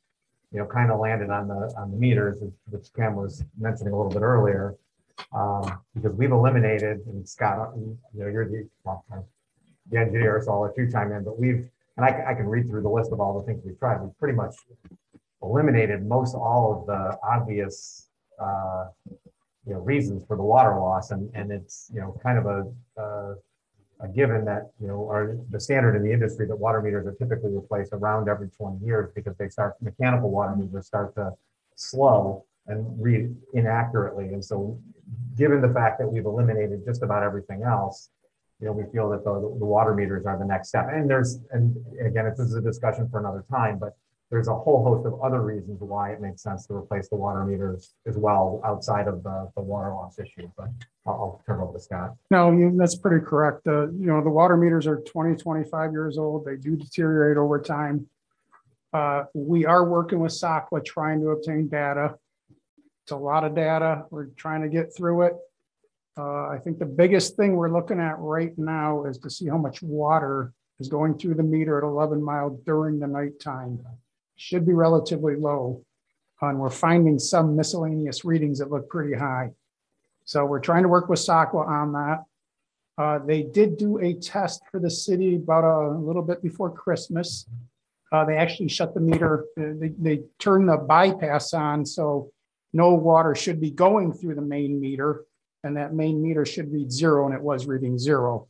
[0.52, 2.40] know, kind of landed on the, on the meters,
[2.70, 4.76] which Cam was mentioning a little bit earlier.
[5.34, 9.04] Um, because we've eliminated, and Scott, you know, you're the, well,
[9.90, 11.68] the engineer, so I'll let you chime in, but we've,
[11.98, 14.02] and I, can- I can read through the list of all the things we've tried.
[14.02, 14.56] We've pretty much
[15.42, 18.86] eliminated most all of the obvious, uh,
[19.66, 21.12] you know, reasons for the water loss.
[21.12, 23.36] And, and it's, you know, kind of a,
[24.00, 27.14] a given that, you know, are the standard in the industry that water meters are
[27.14, 31.32] typically replaced around every 20 years because they start, mechanical water meters start to
[31.76, 34.26] slow and read inaccurately.
[34.26, 34.80] And so
[35.38, 38.10] given the fact that we've eliminated just about everything else,
[38.60, 40.88] you know, we feel that the, the water meters are the next step.
[40.92, 43.96] And there's, and again, this is a discussion for another time, but
[44.30, 47.46] there's a whole host of other reasons why it makes sense to replace the water
[47.46, 50.50] meters as well outside of the, the water loss issue.
[50.58, 50.68] But
[51.06, 52.16] I'll, I'll turn over to Scott.
[52.30, 53.66] No, that's pretty correct.
[53.68, 56.44] Uh, you know, the water meters are 20, 25 years old.
[56.44, 58.08] They do deteriorate over time.
[58.92, 62.16] Uh, we are working with SACWA trying to obtain data.
[63.08, 64.04] It's a lot of data.
[64.10, 65.34] We're trying to get through it.
[66.18, 69.58] Uh, I think the biggest thing we're looking at right now is to see how
[69.58, 70.52] much water
[70.82, 73.80] is going through the meter at 11 mile during the nighttime.
[74.36, 75.86] Should be relatively low.
[76.42, 79.52] And we're finding some miscellaneous readings that look pretty high.
[80.26, 82.24] So we're trying to work with SACWA on that.
[82.98, 87.48] Uh, they did do a test for the city about a little bit before Christmas.
[88.12, 92.34] Uh, they actually shut the meter, they, they turned the bypass on, so
[92.74, 95.26] no water should be going through the main meter.
[95.64, 98.48] and that main meter should read zero, and it was reading zero.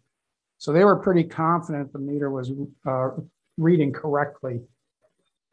[0.60, 2.52] So they were pretty confident the meter was
[2.86, 3.10] uh,
[3.58, 4.62] reading correctly.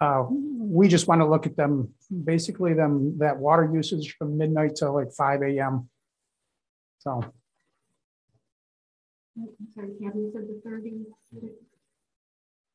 [0.00, 4.74] Uh, We just want to look at them, basically them, that water usage from midnight
[4.76, 5.88] till like five AM.
[6.98, 7.22] So.
[9.36, 10.92] I'm sorry, Kathy, you said the thirty.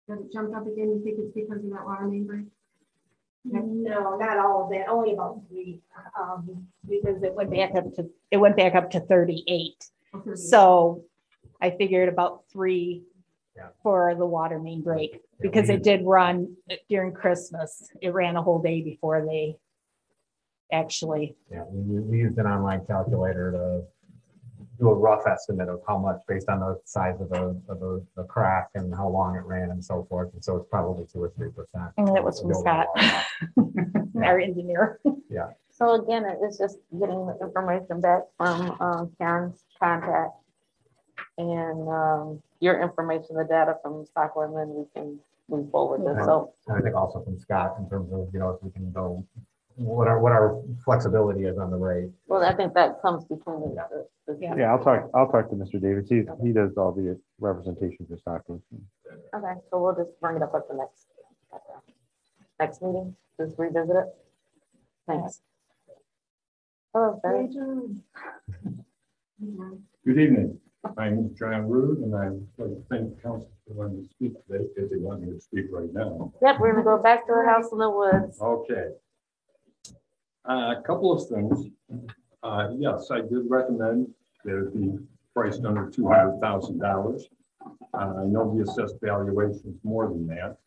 [0.08, 2.46] That it jumped up again, you think it's because of that water main break?
[3.52, 5.82] No, not all of that, only about three,
[6.20, 9.86] um, because it went back up to, it went back up to thirty-eight.
[10.14, 10.38] Oh, 38.
[10.38, 11.04] So
[11.62, 13.04] I figured about three
[13.56, 13.70] Yeah.
[13.84, 16.56] for the water main break, Yeah, because it did run
[16.90, 17.90] during Christmas.
[18.02, 19.58] It ran a whole day before they
[20.72, 23.84] actually, Yeah, we, we used an online calculator to
[24.80, 28.06] do a rough estimate of how much based on the size of the, of the,
[28.16, 30.34] the crack and how long it ran and so forth.
[30.34, 31.92] And so it's probably two or three percent.
[31.98, 32.88] and that was from Scott,
[34.24, 35.00] our engineer.
[35.30, 35.50] Yeah.
[35.70, 40.32] So again, it is just getting the information back from um, Karen's contact.
[41.38, 45.20] And um, your information, the data from Stockwell, and then we can
[45.50, 46.02] move forward.
[46.02, 46.26] with it.
[46.26, 48.92] So And I think also from Scott in terms of, you know, if we can
[48.92, 49.26] go,
[49.80, 52.10] what our, what our flexibility is on the rate.
[52.28, 53.76] Well, I think that comes between the.
[53.90, 55.82] the- the- Yeah, I'll talk, I'll talk to Mr.
[55.82, 56.08] Davis.
[56.10, 58.62] He, he does all the representation for Stockton.
[59.34, 61.08] Okay, so we'll just bring it up at the next,
[62.60, 64.06] next meeting, just revisit it.
[65.08, 65.42] Thanks.
[66.94, 67.48] Oh, very
[70.06, 70.60] Good evening.
[70.96, 74.08] My name is John Rude, and I'd like to thank the council for letting me
[74.10, 76.32] speak today, if they want me to speak right now.
[76.42, 78.40] Yep, we're gonna go back to the house in the woods.
[78.42, 78.90] Okay.
[80.48, 81.68] Uh, A couple of things.
[82.44, 84.08] Uh, Yes, I did recommend
[84.46, 84.98] that it be
[85.34, 87.28] priced under two hundred thousand dollars.
[87.94, 90.58] Uh, I know the assessed valuation is more than that.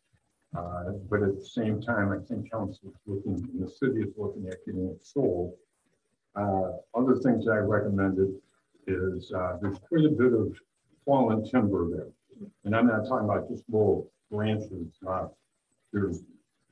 [0.57, 4.47] Uh, But at the same time, I think council is looking, the city is looking
[4.49, 5.55] at getting it sold.
[6.37, 8.35] Uh, Other things I recommended
[8.87, 10.55] is uh, there's quite a bit of
[11.07, 12.09] fallen timber there.
[12.65, 14.99] And I'm not talking about just little branches.
[15.09, 15.29] uh,
[15.93, 16.23] There's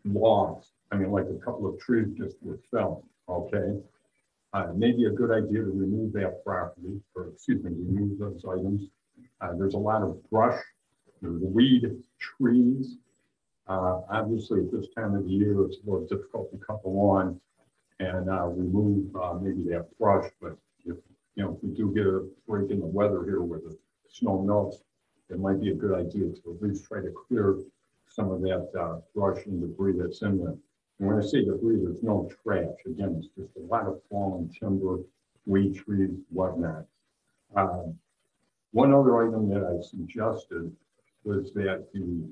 [0.04, 3.78] logs, I mean, like a couple of trees just were felled, okay?
[4.52, 8.88] Uh, maybe a good idea to remove that property, or excuse me, remove those items.
[9.40, 10.60] Uh, there's a lot of brush,
[11.22, 12.96] there's weed, trees.
[13.68, 16.88] Uh, obviously, at this time of the year, it's a little difficult to cut the
[16.88, 17.40] lawn
[18.00, 20.96] and, uh, remove, uh, maybe that brush, but if,
[21.36, 23.76] you know, if we do get a break in the weather here where the
[24.08, 24.82] snow melts,
[25.28, 27.58] it might be a good idea to at least try to clear
[28.08, 30.56] some of that uh, brush and debris that's in there.
[31.00, 32.76] And when I say debris, there's no trash.
[32.86, 34.98] Again, it's just a lot of fallen timber,
[35.46, 36.84] weed trees, whatnot.
[37.56, 37.98] Um,
[38.72, 40.70] One other item that I suggested
[41.24, 42.30] was that the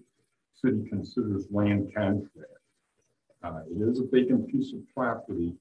[0.54, 2.52] city considers land contract.
[3.42, 5.54] Uh, It is a vacant piece of property.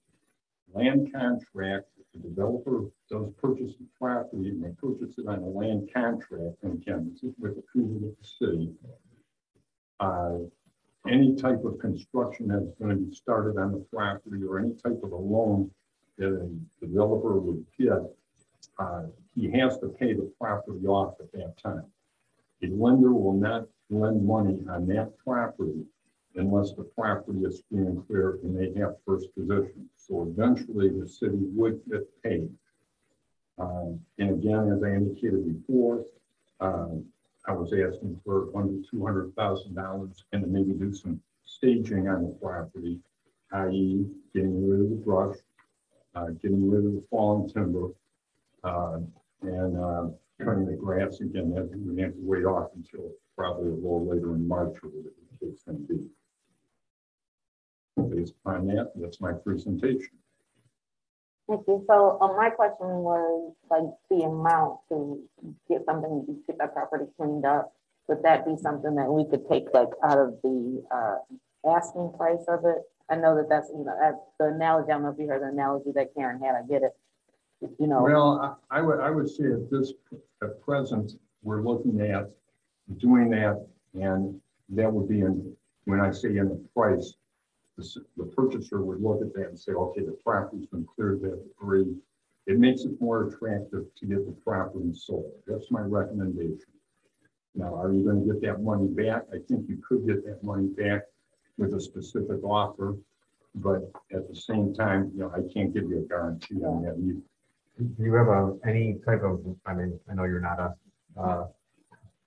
[0.73, 5.47] Land contract, if the developer does purchase the property and they purchase it on a
[5.47, 8.73] land contract, and again, this is with approval of the city
[9.99, 10.39] uh,
[11.09, 14.99] any type of construction that's going to be started on the property or any type
[15.03, 15.71] of a loan
[16.17, 17.99] that a developer would get,
[18.79, 19.03] uh,
[19.35, 21.85] he has to pay the property off at that time.
[22.63, 25.85] A lender will not lend money on that property
[26.35, 29.89] unless the property is free and clear and they have first position.
[29.95, 32.49] So eventually the city would get paid.
[33.59, 36.05] Um, And again, as I indicated before,
[36.59, 37.05] um,
[37.47, 42.09] I was asking for under two hundred thousand dollars and to maybe do some staging
[42.09, 42.99] on the property,
[43.53, 44.05] i.e.
[44.33, 45.37] getting rid of the brush,
[46.15, 47.89] uh, getting rid of the fallen timber,
[48.65, 48.99] uh,
[49.43, 50.07] and, uh,
[50.43, 54.35] cutting the grass again, that we have to wait off until probably a little later
[54.35, 56.03] in March or whatever the case may be.
[58.15, 60.11] Based upon that, that's my presentation.
[61.47, 61.83] Thank you.
[61.87, 65.21] So, uh, my question was like the amount to
[65.69, 67.73] get something, to get that property cleaned up.
[68.07, 71.17] Would that be something that we could take like out of the, uh,
[71.69, 72.83] asking price of it?
[73.09, 75.41] I know that that's, you know, that's the analogy, I don't know if you heard
[75.41, 76.95] the analogy that Karen had, I get it.
[77.79, 78.03] You know.
[78.03, 79.93] Well, I I would, I would say at this,
[80.43, 82.29] at present, we're looking at
[82.97, 85.55] doing that, and that would be in,
[85.85, 87.15] when I say in the price,
[87.77, 91.41] the, the purchaser would look at that and say, okay, the property's been cleared, that
[91.59, 91.95] debris.
[92.47, 95.33] It makes it more attractive to get the property sold.
[95.45, 96.71] That's my recommendation.
[97.55, 99.23] Now, are you gonna get that money back?
[99.33, 101.03] I think you could get that money back
[101.57, 102.95] with a specific offer.
[103.55, 106.95] But at the same time, you know, I can't give you a guarantee on that.
[106.97, 111.47] Do you have a, any type of, I mean, I know you're not a, uh,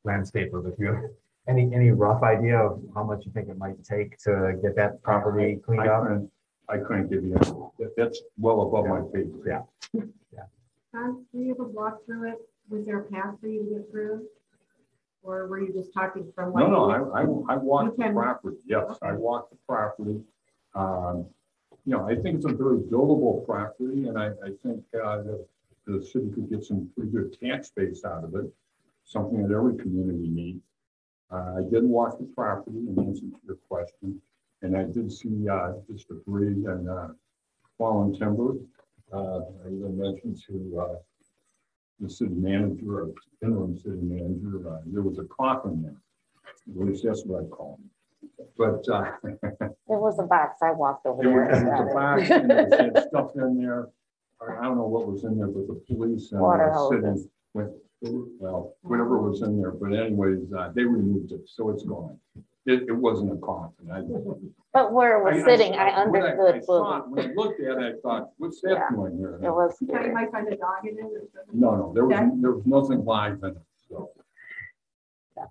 [0.05, 1.11] landscaper, but do you
[1.51, 5.03] any, any rough idea of how much you think it might take to get that
[5.03, 6.03] property cleaned I up?
[6.05, 6.31] couldn't,
[6.69, 7.35] I couldn't give you,
[7.79, 9.25] that- that's well above my pay.
[9.25, 9.45] grade.
[9.47, 9.63] Yeah.
[10.95, 11.13] Huh?
[11.31, 12.39] three of us walk through it?
[12.69, 14.27] Was there a path for you to get through?
[15.23, 16.53] Or were you just talking from?
[16.53, 20.21] No, what no, I, I, I walked the can- property, yes, I walked the property.
[20.75, 21.27] Um,
[21.87, 25.47] You know, I think it's a very buildable property, and I, I think, uh, that
[25.87, 28.47] the city could get some pretty good tax base out of it.
[29.05, 30.63] Something that every community needs.
[31.31, 34.21] Uh, I did walk the property in answer to your question,
[34.63, 37.09] and I did see, uh, this debris and, uh,
[37.79, 38.55] fallen timber.
[39.13, 40.97] Uh, I even mentioned to, uh,
[42.01, 43.11] the city manager, or
[43.43, 45.97] interim city manager, uh, there was a coffin there.
[46.69, 48.49] At least that's what I call it.
[48.57, 49.13] But, uh,
[49.87, 52.51] There was a box, I walked over there was there was a box, and
[52.97, 53.89] had stuff in there.
[54.41, 57.71] I don't know what was in there, but the police and Water the city went,
[58.03, 62.19] well, whatever was in there, but anyways, uh, they removed it, so it's gone.
[62.67, 63.91] It, it wasn't a coffin.
[63.91, 64.03] I-
[64.73, 66.65] But where it was sitting, I saw- when I understood.
[66.65, 67.01] saw.
[67.09, 68.75] When I looked at it, I thought, what's Yeah.
[68.75, 69.39] that doing here?
[69.43, 70.15] It was You thought you scary.
[70.15, 71.31] might find a dog in it?
[71.53, 72.31] No, no, there was, Okay.
[72.41, 74.11] there was nothing live in it, so.
[75.37, 75.47] Yeah.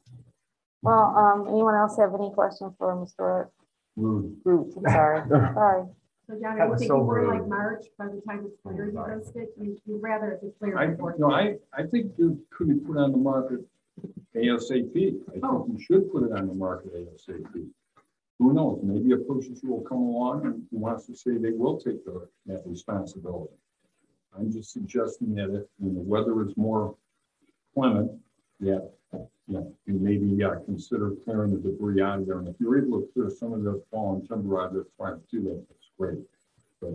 [0.82, 3.50] Well, um, anyone else have any questions for Mr.
[3.98, 4.38] Rude.
[4.46, 4.74] Root?
[4.78, 5.86] I'm sorry, sorry.
[6.30, 7.50] So John, That are you was thinking so more like rude.
[7.50, 9.50] March by the time it's cleared, you guys think?
[9.60, 11.16] You- You'd rather it be cleared I, before.
[11.18, 13.62] no, I, I think you could be put on the market
[14.36, 15.22] ASAP.
[15.34, 15.64] I Oh.
[15.64, 17.68] think you should put it on the market ASAP.
[18.38, 22.06] Who knows, maybe a purchaser will come along and wants to say they will take
[22.06, 23.54] the, that responsibility.
[24.38, 26.96] I'm just suggesting that if, when the weather is more
[27.74, 28.12] clement,
[28.60, 32.38] that, you know, you maybe uh, consider clearing the debris out of there.
[32.38, 35.10] And if you're able to clear some of the fallen timber out of there, try
[35.12, 36.20] to do that, that's great.
[36.82, 36.94] But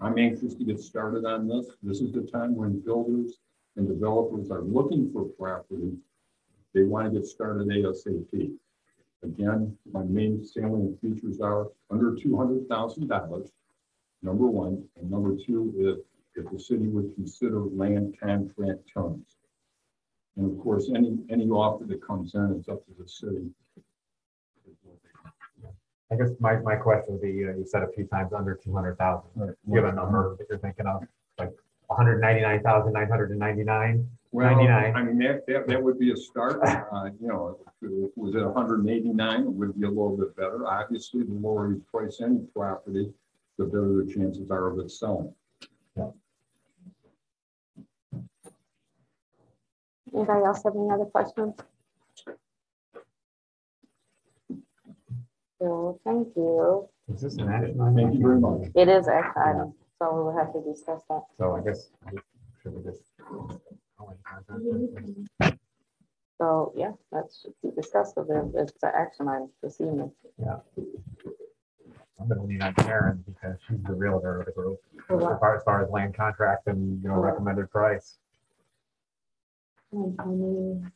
[0.00, 1.66] I'm anxious to get started on this.
[1.82, 3.38] This is the time when builders
[3.76, 5.92] and developers are looking for property.
[6.74, 8.52] They want to get started ASAP.
[9.22, 13.50] Again, my main salient features are under two hundred thousand dollars,
[14.22, 14.84] number one.
[15.00, 16.04] And number two,
[16.36, 19.36] if, if the city would consider land contract terms.
[20.36, 23.48] And of course, any, any offer that comes in, it's up to the city.
[26.14, 28.72] I guess my, my question would be, uh, you said a few times under two
[28.72, 29.28] hundred thousand.
[29.36, 31.02] Do you have a number that you're thinking of,
[31.38, 31.50] like
[31.90, 34.08] hundred ninety-nine thousand nine hundred and ninety-nine?
[34.30, 34.96] Well, Ninety-nine.
[34.96, 38.34] I mean, that, that, that would be a start, uh, you know, if it was
[38.36, 40.66] at hundred and eighty-nine, it would be a little bit better.
[40.66, 43.12] Obviously, the lower you price any property,
[43.58, 45.34] the better the chances are of it selling.
[50.14, 51.54] Anybody else have any other questions?
[55.64, 56.86] So, thank you.
[57.08, 57.96] Is this an action item?
[57.96, 58.68] Thank you very much.
[58.74, 61.22] It is action item, so we will have to discuss that.
[61.38, 61.90] So I guess,
[62.62, 63.00] should we just?
[66.36, 70.12] So, yeah, that's should be discussed, so there- it's an action item this evening.
[70.36, 70.60] Yeah.
[72.20, 75.32] I'm gonna lean on Karen because she's the realtor of the group, For what?
[75.32, 78.18] as far, as far as land contract and, you know, recommended price.
[79.90, 80.92] Hmm, I mean,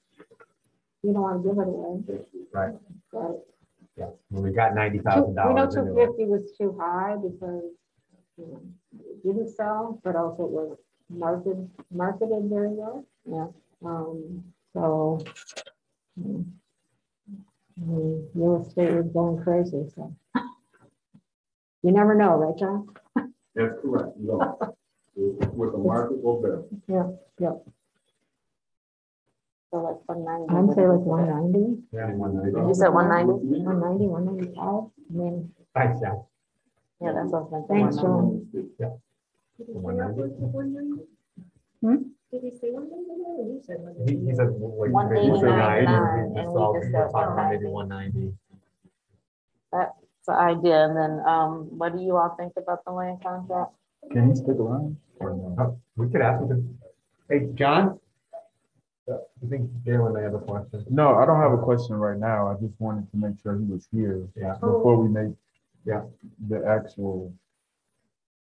[1.02, 2.26] you don't want to give it away.
[2.52, 2.74] Right.
[3.10, 3.46] But
[3.98, 6.06] Yeah, well, we got ninety two- thousand we know dollars two into it.
[6.06, 7.64] fifty was too high because
[8.36, 8.60] you know,
[9.00, 10.78] it didn't sell, but also it was
[11.10, 13.04] marketed, marketed very well.
[13.24, 13.46] Yeah.
[13.84, 15.18] Um, so.
[16.20, 16.44] mm,
[17.80, 20.14] I mean, Real estate was going crazy, so.
[21.84, 22.88] You never know, right, John?
[23.54, 24.58] That's correct, no.
[25.14, 26.62] With with the market will bear.
[26.88, 27.52] Yeah, yeah.
[29.70, 30.48] So like one ninety.
[30.54, 31.82] I'd say like one ninety.
[31.92, 32.56] Yeah, one ninety.
[32.56, 33.60] You said 190?
[33.64, 36.24] One ninety, one ninety-five, I mean, Thanks, John.
[37.02, 37.76] Yeah, that's what I was thinking.
[37.76, 38.48] thanks, John.
[38.80, 38.96] Yeah.
[39.58, 41.02] One ninety.
[41.82, 41.96] Hmm?
[42.32, 45.28] Did he say one ninety or you said one He, he said, like, One maybe
[45.28, 47.66] eighty-nine, nine, nine, or and just we all, just we said were talking about maybe
[47.66, 47.68] 190.
[47.68, 48.32] one ninety.
[49.72, 49.92] That's
[50.26, 53.72] the idea, and then, um, what do you all think about the land contract?
[54.12, 54.96] Can he stick around?
[55.20, 56.56] Oh, We could ask him to,
[57.28, 58.00] hey, John?
[59.10, 60.84] I think Galen may have a question.
[60.90, 62.48] No, I don't have a question right now.
[62.48, 64.28] I just wanted to make sure he was here.
[64.36, 64.54] Yeah.
[64.54, 65.34] Before we make.
[65.84, 66.02] Yeah.
[66.48, 67.32] The actual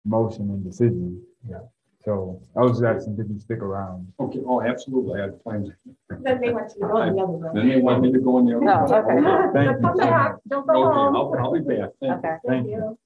[0.04, 1.22] motion and decision.
[1.48, 1.58] Yeah.
[2.04, 4.12] So I was just asking, did he stick around?
[4.18, 5.70] Okay, oh, absolutely, I had plans.
[6.10, 7.54] Then they want you to go in the other room.
[7.54, 8.64] Then they want me to go in the other.
[8.64, 8.92] No, room.
[8.92, 9.52] okay.
[9.54, 9.88] Thank you.
[9.88, 11.16] Come back, don't go Okay, home.
[11.16, 11.90] I'll, I'll be back.
[12.00, 12.28] Thank you.
[12.28, 12.36] Okay.
[12.48, 12.98] Thank you.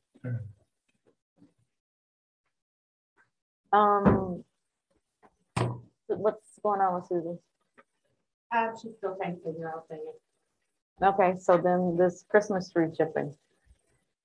[3.72, 4.44] Um,
[6.06, 7.38] what's going on with Susan?
[8.52, 10.02] Uh, she's still trying to figure out things.
[11.00, 13.34] Okay, so then this Christmas tree chipping.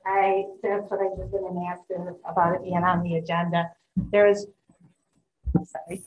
[0.05, 3.71] I, that's what I was gonna ask her about it being on the agenda.
[3.95, 4.47] There was,
[5.55, 6.01] I'm sorry.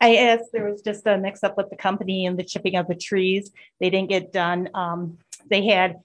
[0.00, 2.88] I asked, there was just a mix up with the company and the chipping of
[2.88, 3.52] the trees.
[3.78, 4.70] They didn't get done.
[4.74, 5.18] Um,
[5.48, 6.00] they had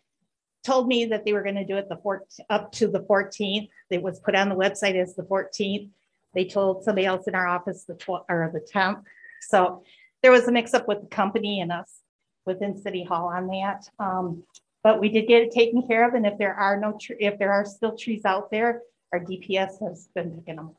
[0.64, 3.70] told me that they were gonna do it the fourth, up to the fourteenth.
[3.90, 5.90] It was put on the website as the fourteenth.
[6.36, 9.00] They told somebody else in our office the twelfth or the tenth.
[9.42, 9.84] So
[10.22, 12.02] there was a mix up with the company and us
[12.46, 13.90] within City Hall on that.
[14.00, 14.44] Um,
[14.84, 16.14] but we did get it taken care of.
[16.14, 18.82] And if there are no, tr- if there are still trees out there,
[19.12, 20.76] our DPS has been picking them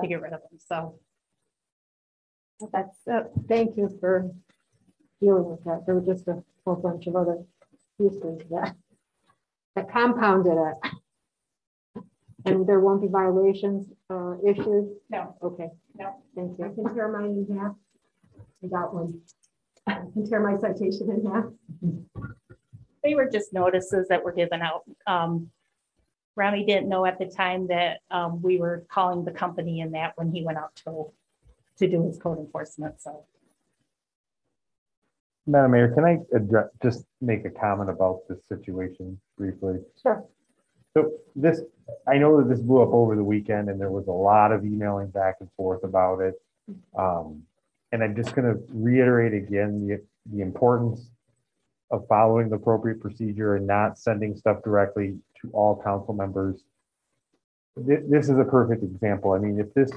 [0.00, 0.58] to get rid of them.
[0.66, 0.98] So
[2.72, 4.30] That's, uh, thank you for
[5.20, 5.84] dealing with that.
[5.84, 7.44] There were just a whole bunch of other
[7.98, 8.74] pieces that,
[9.74, 10.92] that compounded it.
[12.46, 14.96] And there won't be violations, uh, issued?
[15.10, 15.36] No.
[15.42, 16.64] Okay, no, thank you.
[16.64, 17.74] I can tear mine in half.
[18.62, 19.20] I got one.
[19.86, 21.44] I can tear my citation in half.
[23.02, 24.82] they were just notices that were given out.
[25.06, 25.50] Um,
[26.36, 30.12] Rami didn't know at the time that, um, we were calling the company in that
[30.16, 31.12] when he went out to,
[31.78, 33.00] to do his code enforcement.
[33.00, 33.24] So
[35.46, 39.78] Madam Mayor, can I address, just make a comment about this situation briefly?
[40.02, 40.24] Sure.
[40.96, 41.60] So this,
[42.06, 44.64] I know that this blew up over the weekend and there was a lot of
[44.64, 46.34] emailing back and forth about it.
[46.96, 47.42] Um,
[47.92, 50.02] and I'm just gonna reiterate again, the,
[50.32, 51.10] the importance
[51.90, 56.62] of following the appropriate procedure and not sending stuff directly to all council members.
[57.76, 59.32] This, this is a perfect example.
[59.32, 59.90] I mean, if this,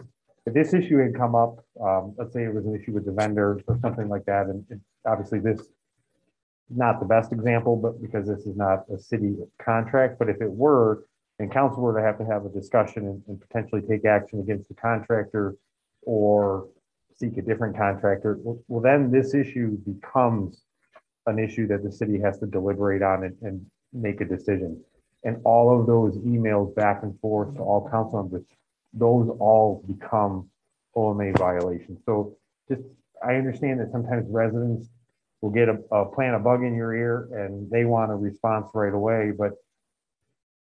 [0.46, 3.12] if this issue had come up, um, let's say it was an issue with the
[3.12, 5.62] vendor or something like that, and it- obviously this
[6.70, 10.52] not the best example, but because this is not a city contract, but if it
[10.52, 11.06] were,
[11.40, 14.68] and council were to have to have a discussion and, and potentially take action against
[14.68, 15.56] the contractor
[16.04, 16.68] or
[17.16, 20.64] seek a different contractor, well, well, then this issue becomes
[21.26, 24.82] an issue that the city has to deliberate on and, and make a decision.
[25.24, 28.46] And all of those emails back and forth to all council members,
[28.94, 30.50] those all become
[30.96, 32.00] OMA violations.
[32.06, 32.38] So
[32.70, 32.82] just,
[33.24, 34.88] I understand that sometimes residents
[35.42, 38.68] will get a, a plant a bug in your ear and they want a response
[38.74, 39.52] right away, but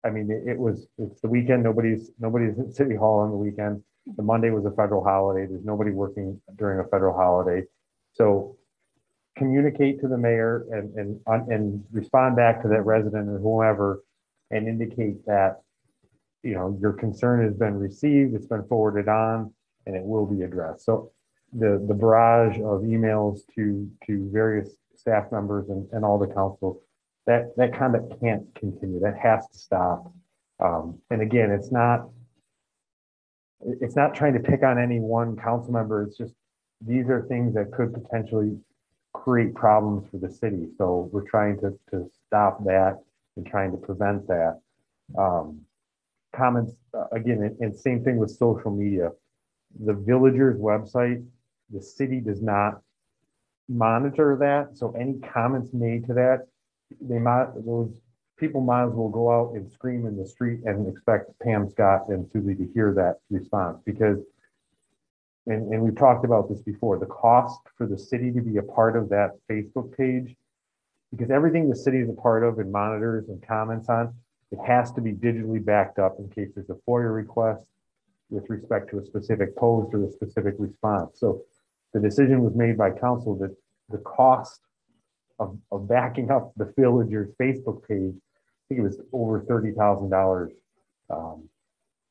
[0.04, 3.36] I mean, it, it was, it's the weekend, nobody's, nobody's at City Hall on the
[3.36, 3.82] weekend.
[4.16, 5.46] The Monday was a federal holiday.
[5.46, 7.64] There's nobody working during a federal holiday.
[8.14, 8.56] So
[9.36, 14.02] communicate to the mayor and, and, and respond back to that resident or whoever
[14.50, 15.62] and indicate that,
[16.42, 19.54] you know, your concern has been received, it's been forwarded on,
[19.86, 20.84] and it will be addressed.
[20.84, 21.12] So
[21.52, 26.80] the, the barrage of emails to, to various staff members and, and all the council,
[27.26, 29.00] that, that conduct can't continue.
[29.00, 30.12] That has to stop.
[30.60, 32.08] Um, and again, it's not,
[33.60, 36.02] it's not trying to pick on any one council member.
[36.02, 36.34] It's just,
[36.80, 38.58] these are things that could potentially
[39.12, 40.68] create problems for the city.
[40.78, 42.98] So we're trying to, to stop that
[43.36, 44.60] and trying to prevent that.
[45.16, 45.60] Um,
[46.34, 49.10] comments, uh, again, and, and same thing with social media.
[49.84, 51.24] The villagers website,
[51.72, 52.80] the city does not
[53.68, 54.76] monitor that.
[54.76, 56.46] So any comments made to that,
[57.00, 58.00] they might, those
[58.36, 62.08] people might as well go out and scream in the street and expect Pam Scott
[62.08, 64.18] and Suzie to hear that response because
[65.46, 68.62] and, and we've talked about this before, the cost for the city to be a
[68.62, 70.36] part of that Facebook page,
[71.10, 74.14] because everything the city is a part of and monitors and comments on,
[74.52, 77.62] it has to be digitally backed up in case there's a FOIA request
[78.30, 81.18] with respect to a specific post or a specific response.
[81.18, 81.42] So
[81.92, 83.54] the decision was made by council that
[83.88, 84.60] the cost
[85.38, 90.10] of, of backing up the villager's Facebook page, I think it was over thirty thousand
[90.10, 90.52] dollars
[91.10, 91.48] um,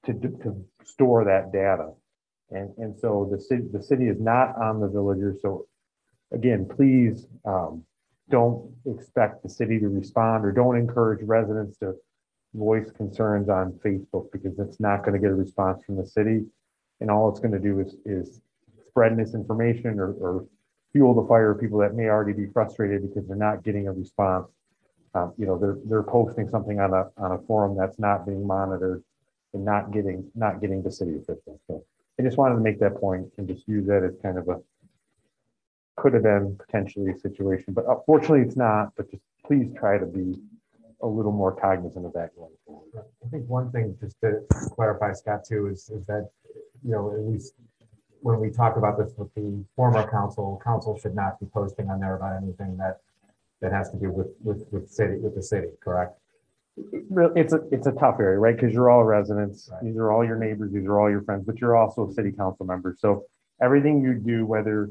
[0.06, 1.92] to, to store that data.
[2.50, 5.42] And, and so the city, the city is not on the villagers.
[5.42, 5.68] So
[6.34, 7.84] again, please, um,
[8.30, 11.96] don't expect the city to respond or don't encourage residents to
[12.54, 16.46] voice concerns on Facebook because it's not going to get a response from the city.
[17.00, 18.42] And all it's going to do is, is
[18.92, 20.46] spread misinformation or, or
[20.92, 23.92] fuel the fire of people that may already be frustrated because they're not getting a
[23.92, 24.48] response.
[25.14, 28.46] Um, you know, they're, they're posting something on a, on a forum that's not being
[28.46, 29.04] monitored
[29.54, 31.60] and not getting, not getting the city officials.
[31.68, 31.84] So
[32.20, 34.60] I just wanted to make that point and just use that as kind of a,
[35.98, 40.06] could have been potentially a situation, but unfortunately it's not, but just please try to
[40.06, 40.36] be
[41.02, 43.06] a little more cognizant of that going forward.
[43.26, 44.42] I think one thing, just to
[44.76, 46.30] clarify, Scott, too, is, is that,
[46.84, 47.56] you know, at least
[48.22, 52.00] when we talk about this with the former council, council should not be posting on
[52.00, 53.02] there about anything that,
[53.62, 56.18] that has to do with, with, with city, with the city, correct?
[57.36, 58.56] It's a, it's a tough area, right?
[58.56, 61.60] Because you're all residents, these are all your neighbors, these are all your friends, but
[61.60, 62.96] you're also a city council member.
[62.98, 63.26] So
[63.62, 64.90] everything you do, whether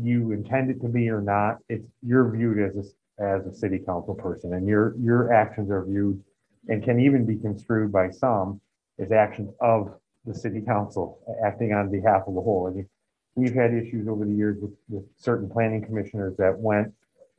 [0.00, 3.78] you intend it to be or not, it's, you're viewed as a, as a city
[3.78, 6.22] council person and your, your actions are viewed
[6.68, 8.60] and can even be construed by some
[8.98, 12.68] as actions of the city council acting on behalf of the whole.
[12.68, 12.88] I mean,
[13.34, 16.92] we've had issues over the years with, with certain planning commissioners that went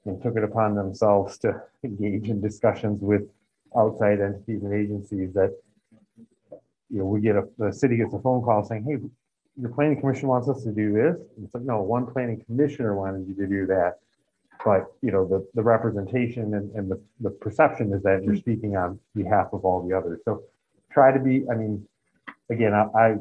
[0.06, 3.24] and took it upon themselves to engage in discussions with
[3.78, 5.56] outside entities and agencies that
[6.92, 8.98] you know, we get a, the city gets a phone call saying, hey,
[9.60, 11.18] your planning commission wants us to do this.
[11.42, 14.00] It's like, no, one planning commissioner wanted you to do that.
[14.64, 18.40] But, you know, the, the representation and, and the, the perception is that you're mm-hmm.
[18.40, 20.20] speaking on behalf of all the others.
[20.26, 20.44] So
[20.92, 21.88] try to be, I mean,
[22.52, 23.16] again, I, I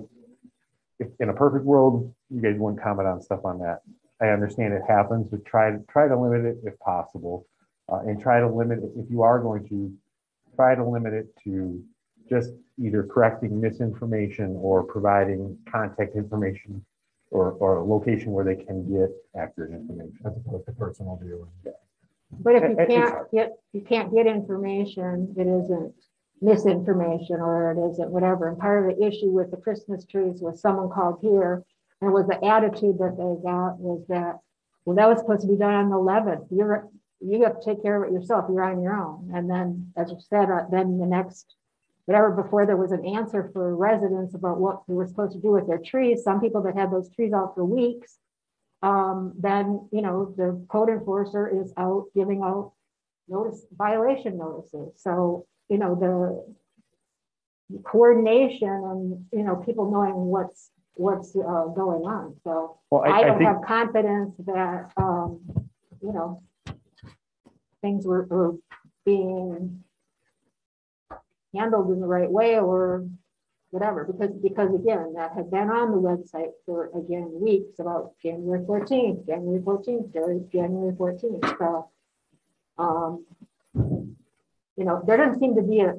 [0.98, 3.80] if in a perfect world, you guys wouldn't comment on stuff on that.
[4.20, 7.46] I understand it happens, but try try to limit it if possible,
[7.90, 9.92] uh, and try to limit it if you are going to
[10.56, 11.82] try to limit it to
[12.28, 16.84] just either correcting misinformation or providing contact information
[17.30, 21.46] or, or a location where they can get accurate information as opposed to personal view.
[22.40, 25.94] But if you It- can't get, you can't get information, it isn't
[26.40, 28.48] misinformation or it isn't whatever.
[28.48, 31.64] And part of the issue with the Christmas trees was someone called here
[32.00, 34.38] and was the attitude that they got was that,
[34.84, 36.44] well, that was supposed to be done on the eleventh.
[36.50, 36.88] You're,
[37.20, 38.46] you have to take care of it yourself.
[38.48, 39.30] You're on your own.
[39.34, 41.54] And then, as you said, uh, then the next,
[42.06, 45.52] whatever, before there was an answer for residents about what they were supposed to do
[45.52, 48.16] with their trees, some people that had those trees out for weeks,
[48.82, 52.72] um, then, you know, the code enforcer is out giving out
[53.28, 54.94] notice, violation notices.
[54.96, 62.34] So, you know, the coordination and, you know, people knowing what's, what's uh, going on.
[62.44, 65.40] So Well, I- I I don't think- have confidence that, um,
[66.02, 66.42] you know,
[67.80, 68.56] things were, were
[69.04, 69.82] being
[71.54, 73.06] handled in the right way or
[73.70, 78.64] whatever, because, because again, that had been on the website for, again, weeks about January
[78.66, 80.12] fourteenth, January fourteenth,
[80.50, 81.88] January fourteenth, so.
[82.78, 83.24] Um,
[84.80, 85.92] you know, there doesn't seem to be a,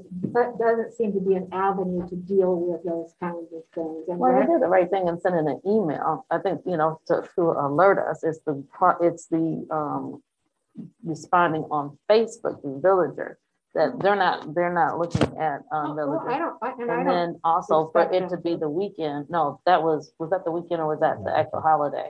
[0.58, 4.06] doesn't seem to be an avenue to deal with those kinds of things.
[4.10, 6.26] And Well, they did the right thing in sending an email.
[6.32, 10.24] I think, you know, to, to alert us, it's the, part- it's the, um,
[11.04, 13.38] responding on Facebook, the villager,
[13.76, 16.26] that they're not, they're not looking at, um, Oh, well.
[16.28, 17.14] I don't, I- and I And don't.
[17.16, 20.82] then also for it to be the weekend, no, that was, was that the weekend
[20.82, 22.10] or was that the actual holiday?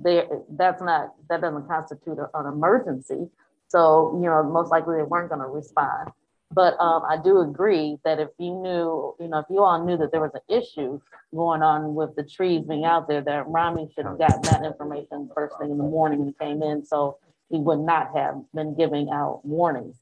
[0.00, 3.28] There, that's not, that doesn't constitute a- an emergency.
[3.68, 6.10] So, you know, most likely they weren't gonna respond.
[6.50, 9.98] But um, I do agree that if you knew, you know, if you all knew
[9.98, 10.98] that there was an issue
[11.34, 15.30] going on with the trees being out there, that Rami should have gotten that information
[15.34, 17.18] first thing in the morning he came in, so
[17.50, 19.96] he would not have been giving out warnings.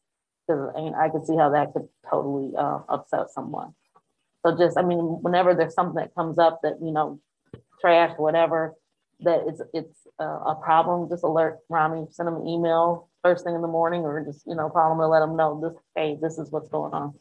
[0.46, 3.74] Because I mean, I could see how that could totally uh, upset someone.
[4.44, 7.18] So just, I mean, whenever there's something that comes up that, you know,
[7.80, 8.74] trash, whatever,
[9.20, 13.56] that it's, it's uh, a problem, just alert Rami, send him an email first thing
[13.56, 16.16] in the morning or just, you know, call him and let him know this, hey,
[16.20, 17.12] this is what's going on.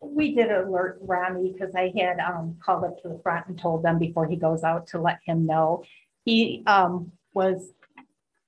[0.00, 3.82] We did alert Rami because I had um called up to the front and told
[3.82, 5.82] them before he goes out to let him know.
[6.24, 7.72] He um was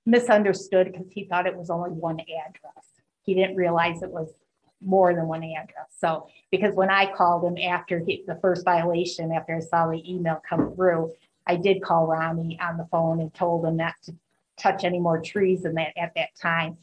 [0.07, 2.87] misunderstood because he thought it was only one address.
[3.23, 4.33] He didn't realize it was
[4.81, 5.89] more than one address.
[5.99, 10.03] So, because when I called him after he, the first violation, after I saw the
[10.11, 11.12] email come through,
[11.47, 14.15] I did call Rami on the phone and told him not to
[14.57, 16.79] touch any more trees than that at that time.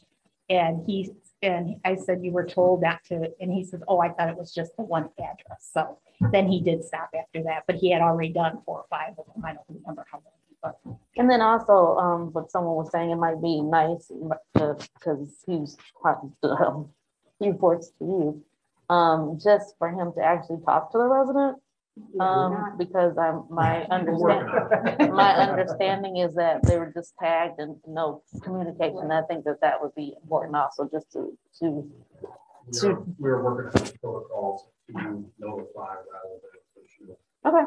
[0.50, 1.10] And he,
[1.40, 4.36] and I said, you were told not to, and he says, oh, I thought it
[4.36, 5.70] was just the one address.
[5.72, 5.98] So
[6.32, 9.24] then he did stop after that, but he had already done four or five of
[9.32, 9.44] them.
[9.44, 10.76] I don't remember how many, but.
[11.16, 14.10] And then also, um, what someone was saying, it might be nice,
[14.52, 16.90] because he's quite, um,
[17.38, 18.44] he reports to you.
[18.90, 21.58] Um, just for him to actually talk to the resident.
[22.20, 28.22] Um, because I'm, my understanding, my understanding is that they were just tagged and no
[28.42, 29.10] communication.
[29.10, 31.90] I think that that would be important also, just to, to,
[32.66, 37.14] We're, to, we're working on protocols to notify rather than issue.
[37.46, 37.64] okay.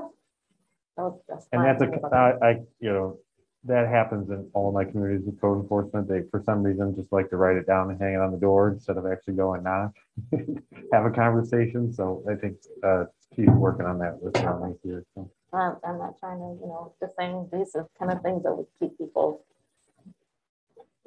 [0.98, 1.90] Oh, that's And fine.
[1.90, 3.18] that's a, I, I, you know,
[3.66, 6.08] that happens in all my communities with code enforcement.
[6.08, 8.38] They, for some reason, just like to write it down and hang it on the
[8.38, 9.94] door instead of actually going knock,
[10.94, 11.94] have a conversation.
[11.94, 15.06] So I think, uh, keep working on that with Raleigh here.
[15.16, 15.30] So.
[15.54, 18.54] I'm, I'm not trying to, you know, just saying these are kind of things that
[18.54, 19.46] would keep people.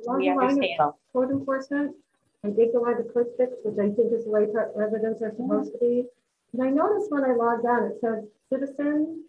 [0.06, 0.94] Along We the line of.
[1.12, 1.94] Code enforcement,
[2.44, 5.34] I did go on to QuickBooks, which I think is the way pre- residents are
[5.36, 6.04] supposed to be.
[6.52, 9.24] And I noticed when I logged on, it said citizen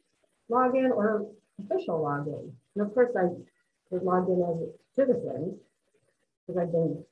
[0.49, 1.25] login or
[1.59, 2.51] official login.
[2.77, 3.23] And of course, I
[3.89, 5.57] was logged in as a citizen
[6.45, 7.03] because I've been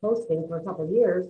[0.00, 1.26] posting for a couple of years.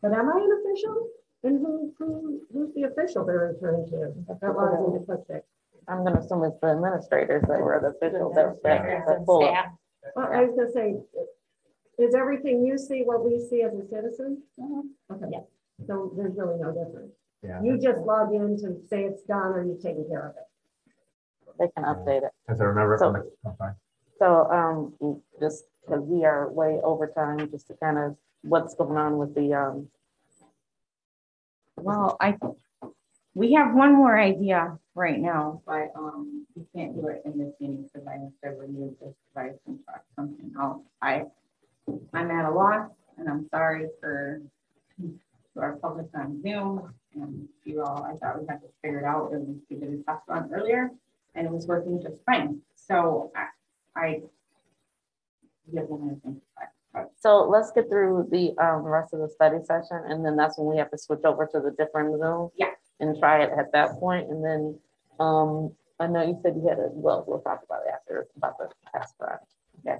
[0.00, 1.08] But am I an official?
[1.42, 4.12] And who, who, who's the official they're referring to?
[4.40, 5.42] That logs into QuickBooks.
[5.88, 9.54] I'm gonna assume it's the administrators that were the officials that, that, that pull it.
[10.14, 10.94] Well, I was gonna say,
[11.98, 14.40] is everything you see what we see as a citizen?
[14.60, 15.14] Mm-hmm.
[15.14, 15.40] Okay, Yeah.
[15.88, 17.10] so there's really no difference.
[17.42, 17.60] Yeah.
[17.60, 20.46] You just log in to say it's done or you've taken care of it.
[21.62, 22.32] They can update it.
[22.48, 23.76] As I remember So- from the, I'm.
[24.18, 28.96] So, um, just because we are way over time, just to kind of, what's going
[28.98, 29.88] on with the, um,
[31.76, 32.36] Well, I,
[33.34, 37.54] we have one more idea right now, but, um, we can't do it in this
[37.60, 40.82] meeting because I have to remove this device and try something else.
[41.00, 41.26] I,
[42.12, 44.42] I'm at a loss and I'm sorry for
[45.00, 49.04] to our public on Zoom and you all, I thought we had to figure it
[49.04, 50.90] out and we did a test run earlier
[51.34, 52.60] and it was working just fine.
[52.74, 54.20] So I, I.
[55.72, 56.36] Yeah, one other.
[57.20, 60.68] So let's get through the um rest of the study session and then that's when
[60.68, 62.50] we have to switch over to the different Zoom.
[62.56, 62.70] Yeah.
[63.00, 64.78] And try it at that point and then
[65.18, 68.58] um I know you said you had a, well, we'll talk about it after about
[68.58, 69.38] the test run.
[69.86, 69.98] Okay.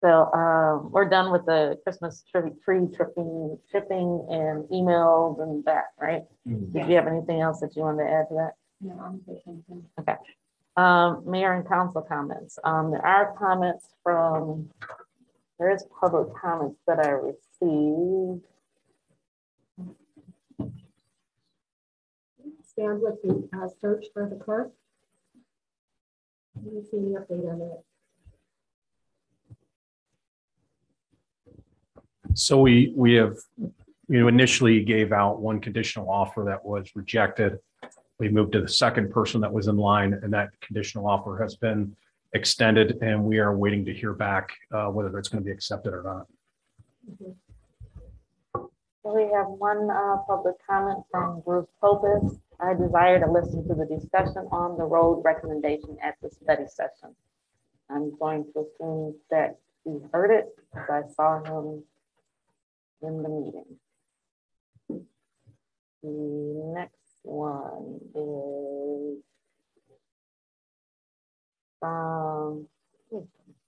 [0.00, 5.92] So um we're done with the Christmas tree tree tripping, shipping and emails and that,
[6.00, 6.22] right?
[6.72, 8.52] Did you have anything else that you wanted to add to that?
[8.82, 9.84] No, I'm thinking.
[10.00, 10.16] Okay.
[10.76, 12.58] Um, mayor and council comments.
[12.64, 14.70] Um, there are comments from,
[15.58, 18.42] there is public comments that I received.
[22.64, 24.72] Stand with the uh, search for the clerk.
[26.56, 27.82] Let me see the update on that.
[32.34, 37.58] So we, we have, you know, initially gave out one conditional offer that was rejected.
[38.22, 41.56] We moved to the second person that was in line and that conditional offer has
[41.56, 41.96] been
[42.34, 45.92] extended and we are waiting to hear back uh, whether it's going to be accepted
[45.92, 46.26] or not.
[48.54, 52.38] So We have one uh, public comment from Bruce Popis.
[52.60, 57.16] I desire to listen to the discussion on the road recommendation at the study session.
[57.90, 61.82] I'm going to assume that he heard it because I saw him
[63.02, 63.66] in the meeting.
[66.04, 69.22] The next one is
[71.80, 72.66] from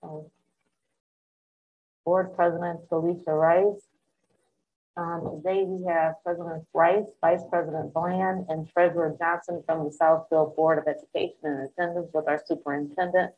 [0.02, 0.30] oh,
[2.04, 3.82] Board President Felicia Rice.
[4.96, 10.54] Um, today we have President Rice, Vice President Bland, and Treasurer Johnson from the Southfield
[10.54, 13.32] Board of Education in attendance with our superintendent.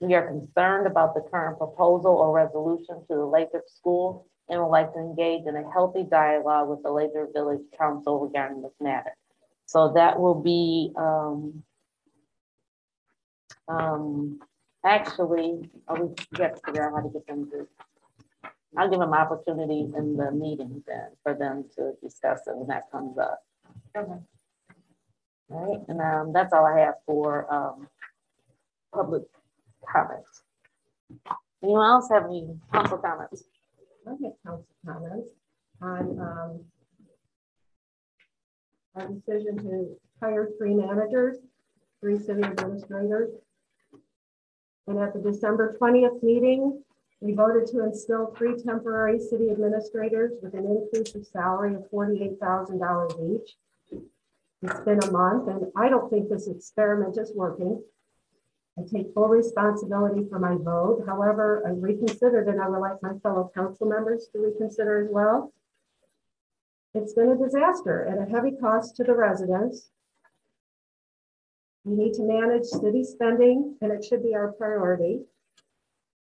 [0.00, 4.68] We are concerned about the current proposal or resolution to the Lathrup School and would
[4.68, 9.12] like to engage in a healthy dialogue with the Lathrup Village Council regarding this matter.
[9.70, 11.62] So that will be, um,
[13.68, 14.40] um,
[14.84, 17.68] actually, oh, we have to figure out how to get them to
[18.76, 22.90] I'll give them opportunity in the meeting then for them to discuss it when that
[22.90, 23.44] comes up.
[23.96, 24.10] Okay.
[25.52, 27.86] All right, and um, that's all I have for um,
[28.92, 29.22] public
[29.88, 30.42] comments.
[31.62, 33.44] Anyone else have any council comments?
[34.04, 35.28] I have council comments
[35.80, 36.60] on um,
[38.94, 41.38] our decision to hire three managers,
[42.00, 43.30] three city administrators.
[44.86, 46.82] And at the December 20th meeting,
[47.20, 53.40] we voted to instill three temporary city administrators with an increase of salary of $48,000
[53.40, 53.56] each.
[54.62, 57.82] It's been a month and I don't think this experiment is working.
[58.78, 61.04] I take full responsibility for my vote.
[61.06, 65.52] However, I reconsidered and I would like my fellow council members to reconsider as well.
[66.92, 69.90] It's been a disaster at a heavy cost to the residents.
[71.84, 75.20] We need to manage city spending and it should be our priority.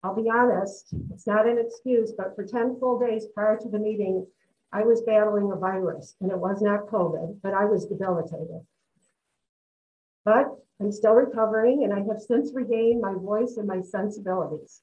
[0.03, 3.80] I'll be honest, it's not an excuse, but for 10 full days prior to the
[3.80, 4.27] meeting,
[4.72, 8.61] I was battling a virus and it was not COVID, but I was debilitated.
[10.26, 10.48] But
[10.81, 14.81] I'm still recovering and I have since regained my voice and my sensibilities,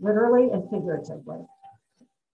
[0.00, 1.46] literally and figuratively.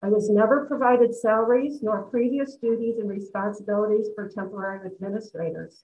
[0.06, 5.84] I was never provided salaries nor previous duties and responsibilities for temporary administrators.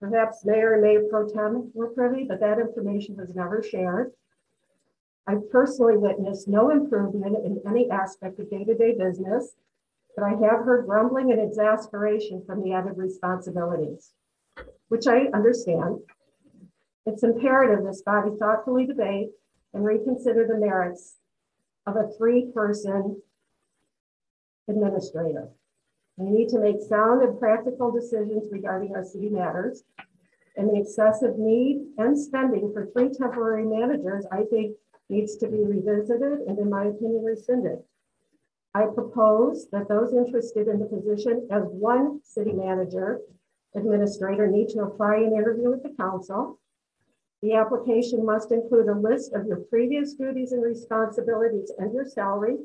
[0.00, 4.10] Perhaps Mayor and Mayor Pro Tem were privy, but that information was never shared.
[5.28, 9.54] I've personally witnessed no improvement in any aspect of day-to-day business,
[10.16, 14.10] but I have heard grumbling and exasperation from the added responsibilities,
[14.88, 16.00] which I understand.
[17.06, 19.30] It's imperative this body thoughtfully debate
[19.72, 21.14] and reconsider the merits
[21.86, 23.22] of a three-person
[24.68, 25.48] administrator.
[26.16, 29.82] We need to make sound and practical decisions regarding our city matters.
[30.56, 34.76] And the excessive need and spending for three temporary managers, I think,
[35.10, 37.78] needs to be revisited and, in my opinion, rescinded.
[38.74, 43.20] I propose that those interested in the position as one city manager
[43.74, 46.58] administrator need to apply and interview with the council.
[47.42, 52.56] The application must include a list of your previous duties and responsibilities and your salary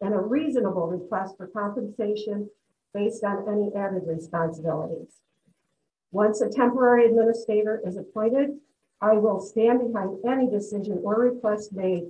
[0.00, 2.48] and a reasonable request for compensation
[2.94, 5.20] based on any added responsibilities.
[6.12, 8.50] Once a temporary administrator is appointed,
[9.00, 12.04] I will stand behind any decision or request made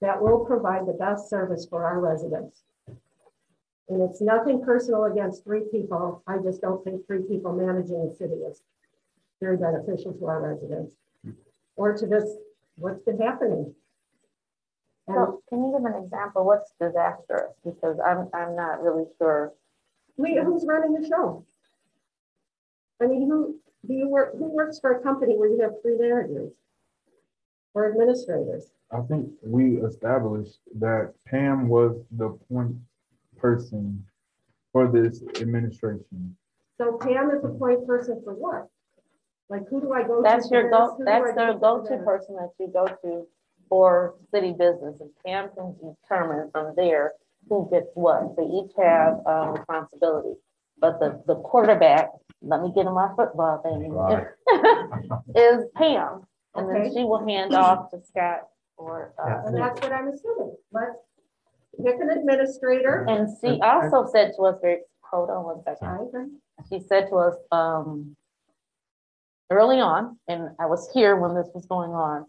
[0.00, 2.62] that will provide the best service for our residents.
[3.88, 6.22] And it's nothing personal against three people.
[6.26, 8.62] I just don't think three people managing a city is
[9.40, 10.94] very beneficial to our residents.
[11.76, 12.24] Or to this,
[12.76, 13.74] what's been happening.
[15.08, 16.44] And So can you give an example?
[16.44, 17.54] What's disastrous?
[17.64, 19.52] Because I'm, I'm not really sure.
[20.16, 21.44] we, who's running the show?
[23.00, 25.96] I mean, who, do you work, who works for a company where you have three
[25.98, 26.52] managers?
[27.74, 28.70] Or administrators?
[28.90, 32.74] I think we established that Pam was the point
[33.36, 34.04] person
[34.72, 36.36] for this administration.
[36.76, 38.68] So Pam is the point person for what?
[39.48, 40.22] Like, who do I go to?
[40.22, 40.78] That's for your this?
[40.78, 43.26] go, Who do that's I their for go-to person that you go to
[43.68, 44.96] for city business.
[45.00, 47.12] And Pam can determine from there
[47.48, 48.36] who gets what.
[48.36, 50.34] They each have, um, responsibility.
[50.80, 52.10] But the, the quarterback,
[52.42, 53.92] let me get in my football thing,
[55.34, 56.22] is Pam.
[56.54, 58.42] And then she will hand off to Scott
[58.76, 60.56] or, uh, And that's what I'm assuming.
[60.72, 60.96] Let's
[61.84, 63.06] pick an administrator.
[63.08, 66.08] And she also said to us, very, hold on one I second.
[66.08, 66.26] agree.
[66.68, 68.16] She said to us, um,
[69.50, 72.26] early on, and I was here when this was going on,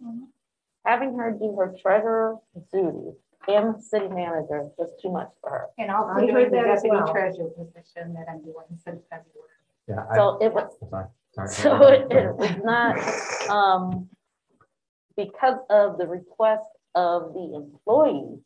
[0.89, 2.35] having her do her treasurer
[2.73, 3.13] duties
[3.47, 5.65] and city manager was too much for her.
[5.77, 7.13] And also I heard doing the that as deputy well.
[7.13, 9.57] treasurer position that I'm doing since February.
[9.87, 10.05] Yeah.
[10.09, 11.47] I- So it was, Sorry, sorry.
[11.65, 12.97] so it it was not,
[13.49, 14.09] um,
[15.15, 18.39] because of the request of the employee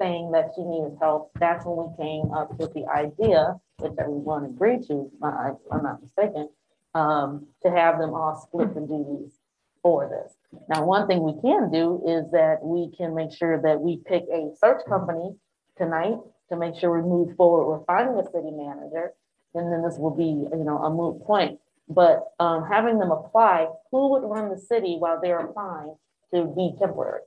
[0.00, 4.44] saying that she needed help, that's when we came up with the idea, which everyone
[4.46, 6.48] agreed to, I, I'm not mistaken,
[6.94, 9.38] um, to have them all split the duties
[9.82, 10.34] for this.
[10.68, 14.24] Now, one thing we can do is that we can make sure that we pick
[14.32, 15.36] a search company
[15.76, 16.18] tonight
[16.50, 19.12] to make sure we move forward with finding a city manager.
[19.54, 21.60] And then this will be, you know, a moot point.
[21.88, 25.96] But um, having them apply, who would run the city while they're applying
[26.32, 27.20] to be temporary?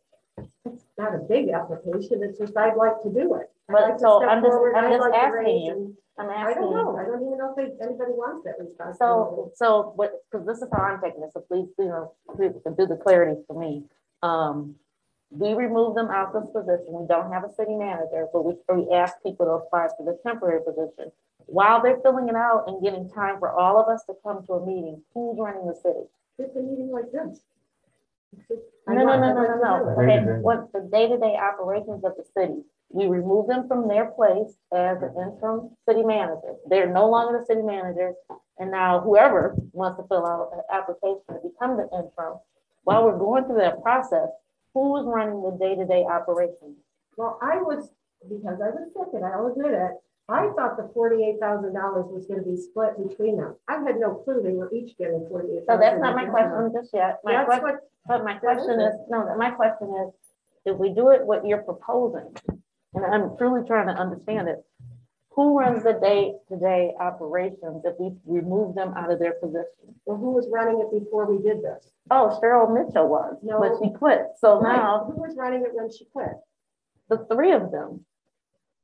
[0.66, 2.24] It's not a big application.
[2.24, 3.50] It's just I'd like to do it.
[3.70, 4.76] Like But to so step I'm just, forward.
[4.76, 6.92] I'm I'd just like to asking raise you, and- I'm I asking don't know.
[6.94, 6.98] you.
[6.98, 8.98] I don't even know if they- anybody wants that responsibility.
[8.98, 12.54] So, so what, because this is how I'm taking this, so please, you know, please
[12.76, 13.84] do the clarity for me.
[14.24, 14.76] Um,
[15.30, 18.56] we remove them out of this position, we don't have a city manager, but we,
[18.74, 21.12] we ask people to apply for the temporary position.
[21.46, 24.54] While they're filling it out and getting time for all of us to come to
[24.54, 26.08] a meeting, who's running the city?
[26.40, 27.42] It's a meeting like this.
[28.88, 30.02] No, no, no, no, like no, no.
[30.02, 32.64] Okay, what the day-to-day operations of the city?
[32.90, 36.56] We remove them from their place as an interim city manager.
[36.70, 38.14] They're no longer the city manager.
[38.60, 42.40] And now whoever wants to fill out an application to become the interim,
[42.84, 44.30] while we're going through that process,
[44.74, 46.78] who is running the day-to-day operations?
[47.18, 47.90] Well, I was,
[48.24, 49.92] because I was sick and I'll admit it,
[50.30, 53.56] I thought the forty-eight thousand dollars was gonna be split between them.
[53.68, 55.64] I had no clue they were each getting forty-eight.
[55.70, 57.20] So that's not my question just yet.
[57.24, 60.14] My That's question, what, but my question is, no, my question is,
[60.66, 62.36] if we do it what you're proposing,
[62.94, 64.64] and I'm truly trying to understand it,
[65.32, 69.66] who runs the day-to-day operations if we remove them out of their position?
[70.06, 71.92] well, who was running it before we did this?
[72.10, 73.60] Oh, Cheryl Mitchell was, No.
[73.60, 74.22] but she quit.
[74.40, 76.32] So Right, now Who was running it when she quit?
[77.10, 78.04] the three of them,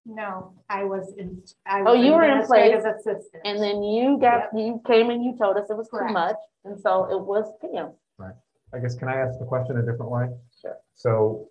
[0.06, 1.42] No, I was in.
[1.66, 3.42] I Oh, you were in administrative place, Assistant.
[3.46, 6.36] and then you got, you came and you told us it was too much,
[6.66, 7.94] and so it was Pam.
[8.18, 8.36] Right.
[8.74, 10.28] I guess, can I ask the question a different way?
[10.62, 10.78] Sure.
[10.94, 11.48] So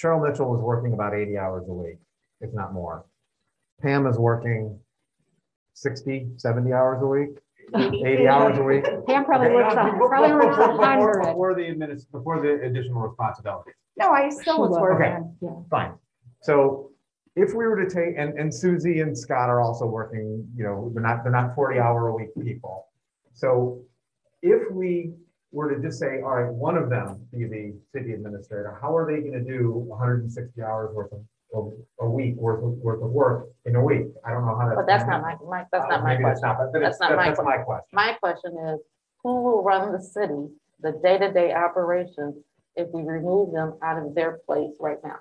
[0.00, 1.98] Cheryl Mitchell was working about eighty hours a week,
[2.40, 3.04] if not more.
[3.82, 4.78] Pam is working
[5.74, 7.30] 60, 70 hours a week,
[8.06, 8.84] eighty hours a week.
[9.06, 11.20] Pam probably works on, probably works on Before- hundred.
[11.24, 13.74] Before the adminis, before the additional responsibilities.
[13.96, 14.80] No, I still was Sure.
[14.98, 15.36] working.
[15.40, 15.50] Yeah.
[15.70, 15.94] Fine.
[16.42, 16.90] So
[17.36, 20.90] if we were to take, and, and Susie and Scott are also working, you know,
[20.94, 22.88] they're not, they're not forty hour a week people.
[23.32, 23.82] So
[24.42, 25.14] if we
[25.54, 29.06] were to just say, all right, one of them be the city administrator, how are
[29.06, 31.20] they gonna do hundred and sixty hours worth of,
[31.54, 34.06] of, a week worth of, worth of work in a week?
[34.26, 34.76] I don't know how that's.
[34.76, 36.58] But that's not my, my, that's Uh, not my maybe that's question.
[36.58, 37.88] not, but- but That's it's- not my That's my question.
[37.92, 38.80] My question is,
[39.22, 40.48] who will run the city,
[40.80, 42.34] the day-to-day operations,
[42.76, 45.18] if we remove them out of their place right now?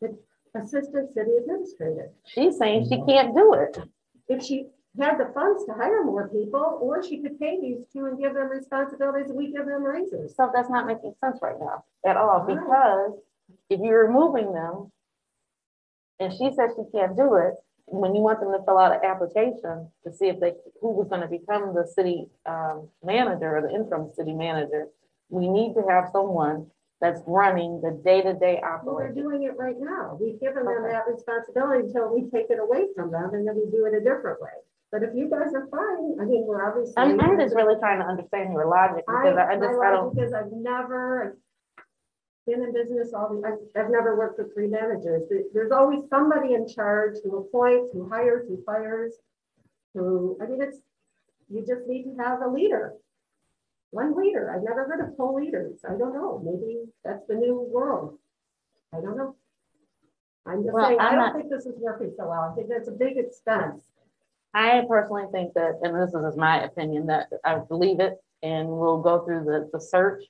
[0.00, 0.18] It's
[0.56, 2.10] assistant city administrator.
[2.26, 3.78] She's saying she can't do it.
[4.28, 4.66] If she
[5.00, 8.34] had the funds to hire more people, or she could pay these two and give
[8.34, 10.34] them responsibilities, and we give them raises.
[10.36, 12.44] So that's not making sense right now at all.
[12.46, 13.12] because
[13.70, 14.90] if you're removing them,
[16.20, 17.54] and she says she can't do it,
[17.86, 21.08] when you want them to fill out an application to see if they, who was
[21.08, 24.88] gonna become the city, um, manager or the interim city manager,
[25.30, 26.66] we need to have someone
[27.00, 30.18] that's running the day-to-day Well, We're doing it right now.
[30.20, 33.70] We've given them that responsibility until we take it away from them, and then we
[33.70, 34.50] do it a different way.
[34.90, 36.94] But if you guys are fine, I mean, we're obviously.
[36.96, 40.18] I'm, I'm just really trying to understand your logic, because I I just, I don't.
[40.18, 41.36] is I've never,
[42.46, 45.24] been in business all the, I've, I've never worked with three managers.
[45.52, 49.12] There's always somebody in charge who appoints, who hires, who fires,
[49.92, 50.78] who, I mean, it's,
[51.50, 52.94] you just need to have a leader.
[53.90, 54.50] One leader.
[54.50, 55.80] I've never heard of co-leaders.
[55.84, 56.40] I don't know.
[56.44, 58.18] Maybe that's the new world.
[58.94, 59.34] I don't know.
[60.46, 62.48] I'm just Well, saying, I I'm don't not- think this is working so well.
[62.50, 63.82] I think that's a big expense.
[64.54, 69.02] I personally think that, and this is my opinion, that I believe it and we'll
[69.02, 70.24] go through the, the search.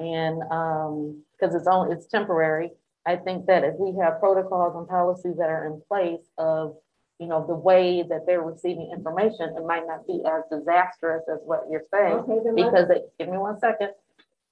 [0.00, 2.70] And, um, because it's only, it's temporary.
[3.06, 6.76] I think that if we have protocols and policies that are in place of,
[7.18, 11.38] you know, the way that they're receiving information, it might not be as disastrous as
[11.44, 12.14] what you're saying.
[12.14, 13.90] Okay, Because it, give me one second.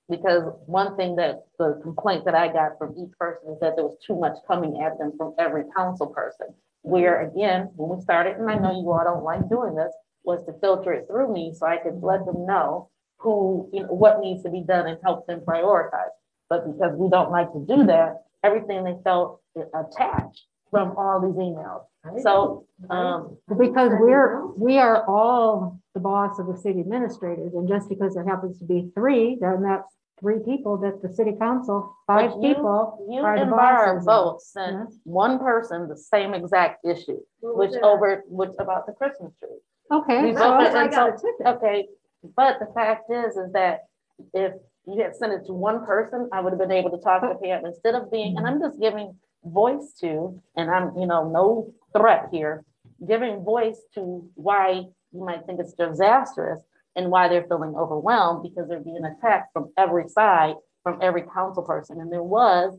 [0.09, 3.85] Because one thing that the complaint that I got from each person is that there
[3.85, 6.49] was too much coming at them from every council person.
[6.87, 9.93] Where again, when we started, and I know you all don't like doing this,
[10.23, 13.89] was to filter it through me so I could let them know who, you know,
[13.89, 16.15] what needs to be done and help them prioritize.
[16.49, 19.41] But because we don't like to do that, everything they felt
[19.75, 22.23] attached from all these emails.
[22.23, 27.89] So, um, Because we're, we are all the boss of the city administrators, and just
[27.89, 32.31] because there happens to be three, then that's three people that the city council, five
[32.31, 34.09] But you- people You are the and Barb bosses.
[34.09, 34.25] of.
[34.25, 34.91] both sent uh-huh.
[35.05, 39.59] one person the same exact issue, What which was over, which about the Christmas tree.
[39.91, 41.47] Okay, We so- both- I and got a so- ticket.
[41.47, 41.89] Okay,
[42.35, 43.85] but the fact is, is that
[44.33, 44.55] if
[44.87, 47.47] you had sent it to one person, I would have been able to talk to
[47.47, 48.65] him instead of being, and I'm mm-hmm.
[48.65, 52.65] just giving voice to, and I'm, you know, no threat here,
[53.07, 56.61] giving voice to why you might think it's disastrous
[56.97, 61.63] and why they're feeling overwhelmed because they're being attacked from every side, from every council
[61.63, 62.01] person.
[62.01, 62.77] And there was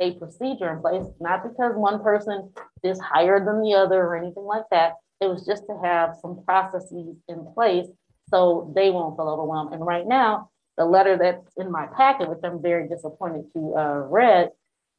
[0.00, 2.50] a procedure in place, not because one person
[2.82, 4.94] is higher than the other or anything like that.
[5.20, 7.86] It was just to have some processes in place
[8.30, 9.74] so they won't feel overwhelmed.
[9.74, 14.06] And right now, the letter that's in my packet, which I'm very disappointed to uh,
[14.08, 14.50] read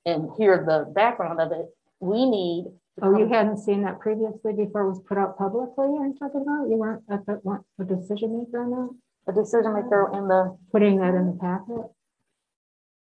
[0.05, 1.65] and hear the background of it,
[1.99, 2.65] we need.
[2.99, 6.15] To Oh, you hadn't seen that previously before it was put out publicly, are you
[6.19, 6.69] talking about?
[6.69, 9.31] You weren't, at the weren't a decision maker on that?
[9.31, 11.85] A decision maker in the, Putting that in the packet?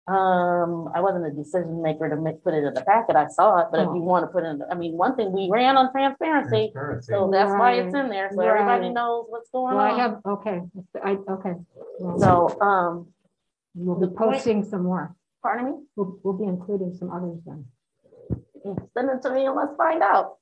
[0.08, 3.16] um, I wasn't a decision maker to make, put it in the packet.
[3.16, 5.32] I saw it, but if you want to put it in, I mean, one thing,
[5.32, 6.70] we ran on transparency.
[6.72, 7.12] Transparency.
[7.12, 8.92] So that's why it's in there, so everybody right.
[8.92, 9.98] knows what's going Well, I on.
[9.98, 10.60] have, okay,
[11.02, 11.54] I, okay.
[11.98, 13.08] Well, So, um,
[13.74, 15.14] We'll be the point- posting some more.
[15.42, 15.72] pardon me?
[15.96, 17.66] We'll, we'll be including some others then.
[18.94, 20.36] Send it to me and let's find out.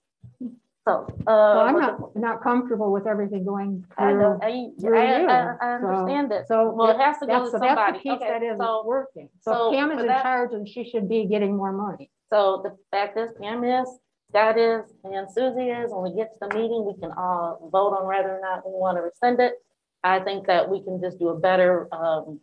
[0.87, 1.25] So, uh.
[1.27, 4.49] Well, I'm not, not comfortable with everything going I know, through.
[4.49, 5.27] I, through I, you.
[5.29, 6.47] I, I So- understand it.
[6.47, 6.71] So.
[6.73, 7.99] Well, it has to go that's- to so that's the somebody.
[8.01, 9.29] piece Okay, That isn't so- working.
[9.41, 12.11] so So Pam is for in that- charge and she should be getting more money.
[12.31, 13.89] So the fact is, Pam is,
[14.31, 17.93] Scott is, and Susie is, when we get to the meeting, we can all vote
[17.99, 19.55] on whether or not we want to rescind it.
[20.03, 22.41] I think that we can just do a better, um,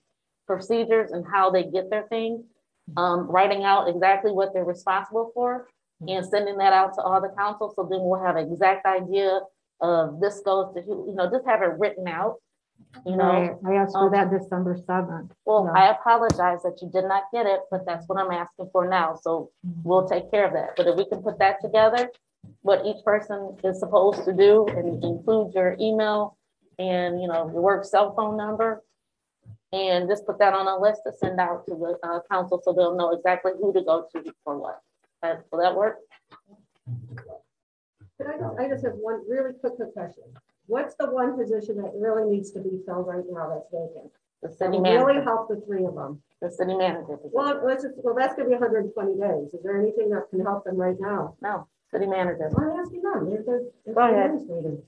[0.47, 2.43] procedures and how they get their thing.
[2.97, 5.67] Um, writing out exactly what they're responsible for
[6.07, 9.39] and sending that out to all the council, so then we'll have an exact idea
[9.81, 12.35] of this goes to who, you know, just have it written out.
[13.05, 15.31] You know, Right, I asked for um, that December seventh.
[15.45, 18.89] well, I apologize that you did not get it, but that's what I'm asking for
[18.89, 19.51] now, so
[19.83, 20.71] we'll take care of that.
[20.75, 22.09] But if we can put that together,
[22.63, 26.37] what each person is supposed to do and include your email
[26.79, 28.81] and, you know, your work cell phone number.
[29.73, 32.73] And just put that on a list to send out to the uh, council so
[32.73, 34.81] they'll know exactly who to go to for what.
[35.23, 35.97] Uh, Will that work?
[38.17, 40.23] Could I just, I just have one really quick question.
[40.67, 44.11] What's the one position that really needs to be filled right now that's vacant?
[44.41, 46.21] The That city will Really manager, help the three of them.
[46.41, 47.17] the city manager.
[47.23, 49.53] Well, let's just, well, that's gonna be hundred and twenty days.
[49.53, 51.35] Is there anything that can help them right now?
[51.41, 52.49] No, city manager.
[52.57, 53.29] I'm asking them.
[53.29, 54.81] They're the- they're Go ahead.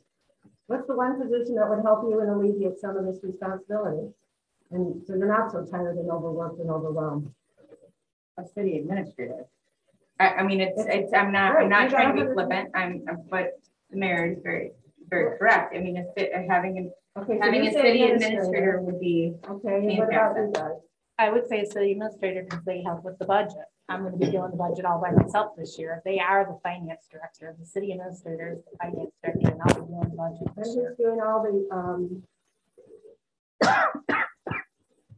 [0.67, 4.13] What's the one position that would help you and alleviate some of this responsibility?
[4.73, 7.31] And so you're not so tired and overworked and overwhelmed.
[8.39, 9.45] A city administrator.
[10.19, 12.69] I, I mean, it's, it's, I'm not, Right, I'm not you trying to be flippant,
[12.75, 13.59] I'm, I'm- but
[13.91, 14.71] the mayor is very,
[15.09, 15.75] very correct.
[15.75, 18.13] I mean, it's, it- having, an- Okay, having you a city administrator.
[18.33, 20.71] administrator would be Okay, what about you guys?
[21.19, 23.65] I would say a city administrator because they help with the budget.
[23.87, 26.01] I'm gonna be doing the budget all by myself this year.
[26.05, 29.87] They are the finance director, the city administrator is the finance director, and I'll be
[29.91, 30.87] doing the budget And this year.
[30.89, 32.23] who's doing all the, um,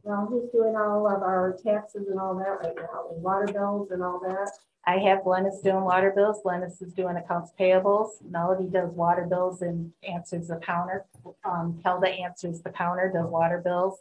[0.06, 3.90] well, who's doing all of our taxes and all that right now, and water bills
[3.90, 4.52] and all that?
[4.86, 9.62] I have Glennis doing water bills, Glennis is doing accounts payables, Melody does water bills
[9.62, 11.06] and answers the counter.
[11.44, 13.98] Um, Kelda answers the counter, does water bills.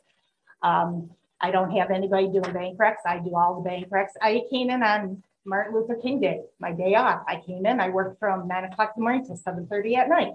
[0.61, 1.09] Um,
[1.41, 4.13] I don't have anybody doing bank recs, I do all the bank recs.
[4.21, 7.23] I came in on Martin Luther King Day, my day off.
[7.27, 10.07] I came in, I worked from nine o'clock in the morning till seven thirty at
[10.07, 10.33] night.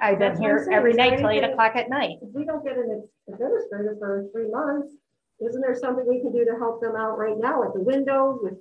[0.00, 2.16] I've been That's here every night till eight o'clock at night.
[2.22, 4.94] If we don't get an administrator for three months,
[5.40, 8.40] Isn't there something we can do to help them out right now with the windows,
[8.42, 8.54] with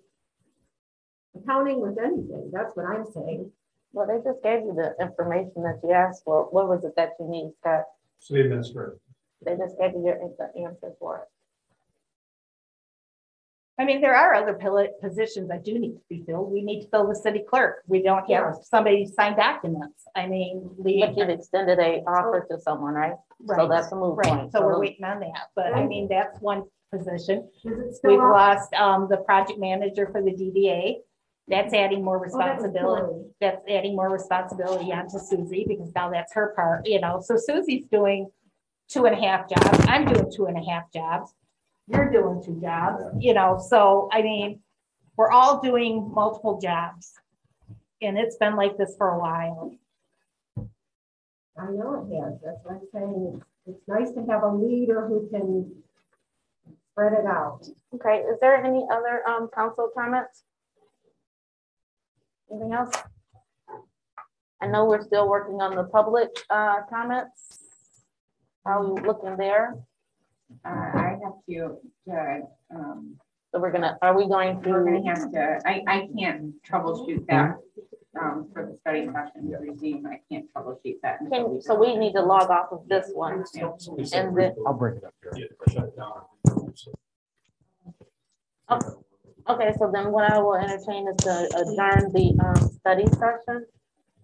[1.35, 2.51] accounting, with anything?
[2.51, 3.49] That's what I'm saying.
[3.93, 6.45] Well, they just gave you the information that you asked for.
[6.51, 7.83] What was it that you need, Scott?
[8.19, 8.97] City administrator.
[9.45, 11.27] They just gave you your the answer for it.
[13.77, 16.51] I mean, there are other pili- positions that do need to be filled.
[16.51, 17.83] We need to fill the city clerk.
[17.87, 20.03] We don't have somebody sign documents.
[20.15, 21.01] I mean, we.
[21.01, 23.15] But you've extended a offer to someone, right?
[23.41, 23.59] right.
[23.59, 24.29] So that's a move right.
[24.29, 24.51] point.
[24.53, 27.49] So we're waiting on that, but I mean, that's one position.
[27.65, 28.31] Is it still We've up?
[28.31, 30.95] lost, um, the project manager for the DDA.
[31.47, 33.29] That's adding more Oh, that was responsibility.
[33.39, 37.85] That's adding more responsibility onto Susie because now that's her part, you know, so Susie's
[37.91, 38.31] doing
[38.89, 39.85] two and a half jobs.
[39.87, 41.33] I'm doing two and a half jobs.
[41.87, 44.59] You're doing two jobs, you know, so I mean,
[45.17, 47.13] we're all doing multiple jobs.
[48.01, 49.73] And it's been like this for a while.
[51.57, 52.33] I know it has.
[52.43, 53.25] That's what I'm saying.
[53.35, 55.71] It's- It's nice to have a leader who can
[56.91, 57.61] spread it out.
[57.95, 60.43] Okay, is there any other um council comments?
[62.51, 62.93] Anything else?
[64.61, 67.41] I know we're still working on the public uh comments.
[68.65, 69.77] How are we looking there?
[70.63, 71.77] Uh, I have to,
[72.07, 72.41] to,
[72.75, 73.15] um,
[73.51, 74.69] So we're gonna, are we going to?
[74.69, 77.55] we're gonna have to, I, I can't troubleshoot that,
[78.21, 80.05] um, for the study session regime.
[80.07, 81.21] I can't troubleshoot that.
[81.21, 83.43] until Can, so we need to log off of this one.
[84.13, 85.47] And then, I'll bring it up here.
[88.71, 88.87] okay,
[89.49, 93.65] okay, so then what I will entertain is to adjourn the um study session.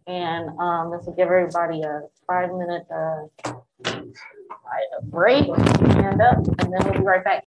[0.08, 2.02] And um this will give everybody a
[2.32, 3.52] five minute uh
[5.04, 7.44] break, stand up, and then we'll be right back